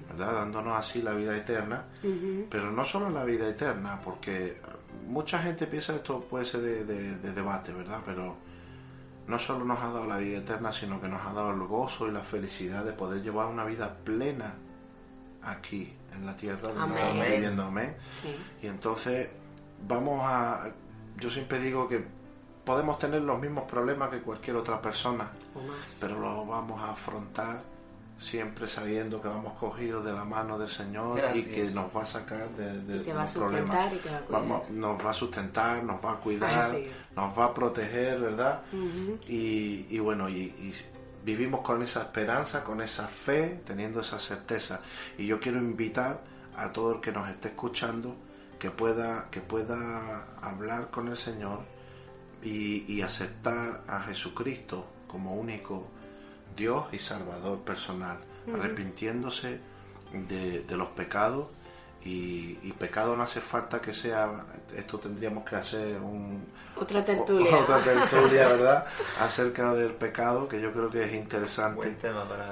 ¿verdad? 0.10 0.34
Dándonos 0.34 0.78
así 0.78 1.02
la 1.02 1.14
vida 1.14 1.38
eterna, 1.38 1.86
pero 2.50 2.72
no 2.72 2.84
solo 2.84 3.10
la 3.10 3.24
vida 3.24 3.48
eterna, 3.48 4.00
porque 4.04 4.60
mucha 5.08 5.40
gente 5.40 5.68
piensa 5.68 5.96
esto 5.96 6.22
puede 6.22 6.46
ser 6.46 6.62
de, 6.62 7.34
debate, 7.34 7.72
¿verdad? 7.72 8.00
Pero 8.06 8.38
no 9.28 9.38
solo 9.38 9.64
nos 9.64 9.80
ha 9.80 9.88
dado 9.88 10.08
la 10.08 10.18
vida 10.18 10.40
eterna, 10.40 10.72
sino 10.72 11.00
que 11.00 11.08
nos 11.08 11.24
ha 11.26 11.34
dado 11.34 11.52
el 11.52 11.60
gozo 11.62 12.08
y 12.08 12.12
la 12.12 12.22
felicidad 12.22 12.84
de 12.84 12.94
poder 12.94 13.22
llevar 13.22 13.48
una 13.48 13.66
vida 13.66 13.98
plena 14.04 14.56
aquí 15.44 15.94
en 16.14 16.26
la 16.26 16.36
tierra 16.36 16.70
donde 16.74 16.96
estamos 17.00 17.26
viviendo, 17.28 17.64
amén. 17.64 17.96
Y 18.62 18.68
entonces 18.68 19.30
vamos 19.88 20.22
a, 20.24 20.70
yo 21.18 21.30
siempre 21.30 21.60
digo 21.60 21.88
que 21.88 22.06
podemos 22.66 22.98
tener 23.00 23.22
los 23.22 23.40
mismos 23.40 23.64
problemas 23.70 24.10
que 24.10 24.22
cualquier 24.22 24.56
otra 24.56 24.82
persona, 24.82 25.32
pero 26.00 26.20
lo 26.20 26.46
vamos 26.46 26.82
a 26.82 26.92
afrontar 26.92 27.62
siempre 28.20 28.68
sabiendo 28.68 29.20
que 29.20 29.28
vamos 29.28 29.54
cogidos 29.54 30.06
de 30.06 30.14
la 30.14 30.24
mano 30.24 30.60
del 30.60 30.70
Señor 30.70 31.20
y 31.34 31.44
que 31.44 31.64
nos 31.74 31.86
va 31.96 32.04
a 32.04 32.06
sacar 32.06 32.50
de, 32.52 32.80
de 32.84 33.14
los 33.14 33.32
problemas. 33.34 33.92
Vamos, 34.30 34.70
nos 34.70 35.04
va 35.04 35.10
a 35.10 35.14
sustentar, 35.14 35.84
nos 35.84 36.06
va 36.06 36.12
a 36.12 36.16
cuidar, 36.18 36.72
nos 37.16 37.38
va 37.38 37.46
a 37.46 37.54
proteger, 37.54 38.20
¿verdad? 38.20 38.62
y, 39.28 39.88
y, 39.90 39.98
bueno, 40.00 40.30
y, 40.30 40.72
vivimos 41.24 41.62
con 41.62 41.82
esa 41.82 42.02
esperanza, 42.02 42.64
con 42.64 42.82
esa 42.82 43.08
fe, 43.08 43.62
teniendo 43.66 44.02
esa 44.02 44.20
certeza. 44.20 44.82
Y 45.18 45.28
yo 45.28 45.40
quiero 45.40 45.58
invitar 45.60 46.22
a 46.56 46.72
todo 46.72 46.96
el 46.96 47.02
que 47.02 47.12
nos 47.12 47.30
esté 47.30 47.50
escuchando 47.50 48.16
que 48.60 48.72
pueda, 48.72 49.28
que 49.32 49.42
pueda 49.42 50.26
hablar 50.42 50.90
con 50.92 51.08
el 51.08 51.18
Señor 51.18 51.60
y, 52.44 52.92
y 52.92 53.02
aceptar 53.02 53.84
a 53.88 54.02
Jesucristo 54.02 54.86
como 55.08 55.36
único 55.36 55.88
Dios 56.56 56.86
y 56.92 57.00
Salvador 57.00 57.60
personal, 57.60 58.20
arrepintiéndose 58.54 59.60
de, 60.14 60.66
los 60.76 60.90
pecados 60.90 61.48
y, 62.04 62.74
pecado 62.80 63.16
no 63.16 63.22
hace 63.22 63.42
falta 63.42 63.80
que 63.80 63.94
sea, 63.94 64.32
esto 64.76 64.98
tendríamos 64.98 65.46
que 65.46 65.56
hacer 65.56 65.98
un, 65.98 66.44
otra 66.76 67.06
tertulia, 67.06 67.60
otra 67.60 67.84
tertulia 67.84 68.48
¿verdad? 68.48 68.86
acerca 69.20 69.74
del 69.76 69.92
pecado, 69.94 70.48
que 70.48 70.60
yo 70.60 70.74
creo 70.74 70.90
que 70.90 71.04
es 71.04 71.14
interesante, 71.14 71.96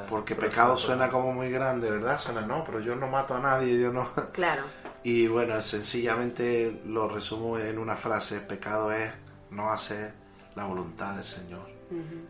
porque 0.08 0.36
pecado 0.36 0.78
suena 0.78 1.10
como 1.10 1.34
muy 1.34 1.50
grande, 1.50 1.89
¿verdad? 1.89 2.20
Suena, 2.20 2.41
no, 2.41 2.64
pero 2.64 2.80
yo 2.80 2.95
no 2.95 3.08
mato 3.08 3.36
a 3.36 3.39
nadie, 3.39 3.80
yo 3.80 3.91
no... 3.91 4.10
Claro. 4.34 4.64
Y 5.04 5.28
bueno, 5.28 5.60
sencillamente 5.62 6.82
lo 6.86 7.08
resumo 7.08 7.58
en 7.58 7.80
una 7.80 7.95
frase, 7.95 8.41
pecado 8.41 8.91
es 8.91 9.12
no 9.50 9.72
hacer 9.72 10.14
la 10.56 10.66
voluntad 10.66 11.16
del 11.16 11.26
Señor. 11.26 11.68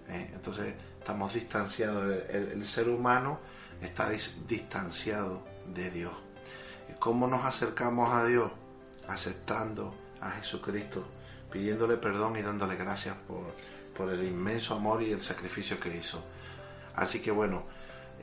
¿eh? 0.08 0.32
Entonces 0.34 0.74
estamos 1.00 1.34
distanciados, 1.34 2.06
el, 2.30 2.66
ser 2.66 2.88
humano 2.88 3.40
está 3.82 4.10
distanciado 4.10 5.44
de 5.68 5.90
Dios. 5.92 6.14
¿Y 6.90 6.94
cómo 7.00 7.28
nos 7.28 7.46
acercamos 7.46 8.14
a 8.14 8.26
Dios? 8.26 8.52
Aceptando 9.08 9.94
a 10.22 10.32
Jesucristo, 10.32 11.04
pidiéndole 11.52 11.98
perdón 11.98 12.36
y 12.38 12.42
dándole 12.42 12.76
gracias 12.76 13.16
por, 13.28 13.54
por 13.96 14.10
el 14.12 14.24
inmenso 14.24 14.76
amor 14.76 15.02
y 15.02 15.12
el 15.12 15.22
sacrificio 15.22 15.80
que 15.80 15.96
hizo. 15.96 16.24
Así 16.96 17.22
que 17.22 17.32
bueno, 17.32 17.64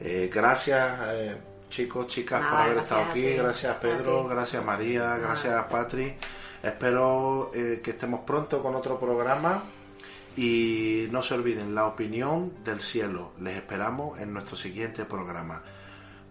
eh, 0.01 0.31
gracias 0.33 1.01
eh, 1.13 1.37
chicos, 1.71 2.07
chicas 2.09 2.43
por 2.43 2.61
haber 2.61 2.79
estado 2.79 3.05
aquí, 3.05 3.35
gracias 3.35 3.77
Pedro, 3.77 4.29
gracias 4.29 4.65
María, 4.65 5.17
gracias 5.17 5.65
Patri. 5.65 6.15
Espero 6.63 7.51
eh, 7.55 7.81
que 7.83 7.93
estemos 7.93 8.21
pronto 8.21 8.63
con 8.63 8.75
otro 8.75 8.99
programa 8.99 9.63
y 10.37 11.09
no 11.11 11.23
se 11.23 11.35
olviden 11.35 11.75
la 11.75 11.87
opinión 11.87 12.65
del 12.65 12.81
cielo. 12.81 13.33
Les 13.41 13.57
esperamos 13.57 14.19
en 14.21 14.33
nuestro 14.33 14.57
siguiente 14.57 15.05
programa. 15.05 15.63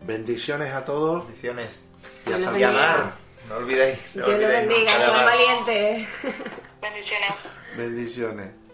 Bendiciones 0.05 0.73
a 0.73 0.85
todos. 0.85 1.25
Bendiciones. 1.25 1.87
Y 2.25 2.33
hasta 2.33 2.51
mañana. 2.51 3.15
No 3.49 3.55
olvidéis. 3.57 3.99
Dios 4.13 4.27
los 4.27 4.39
bendiga, 4.39 5.05
son 5.05 5.15
valientes. 5.25 6.07
Bendiciones. 6.81 7.31
Bendiciones. 7.77 8.64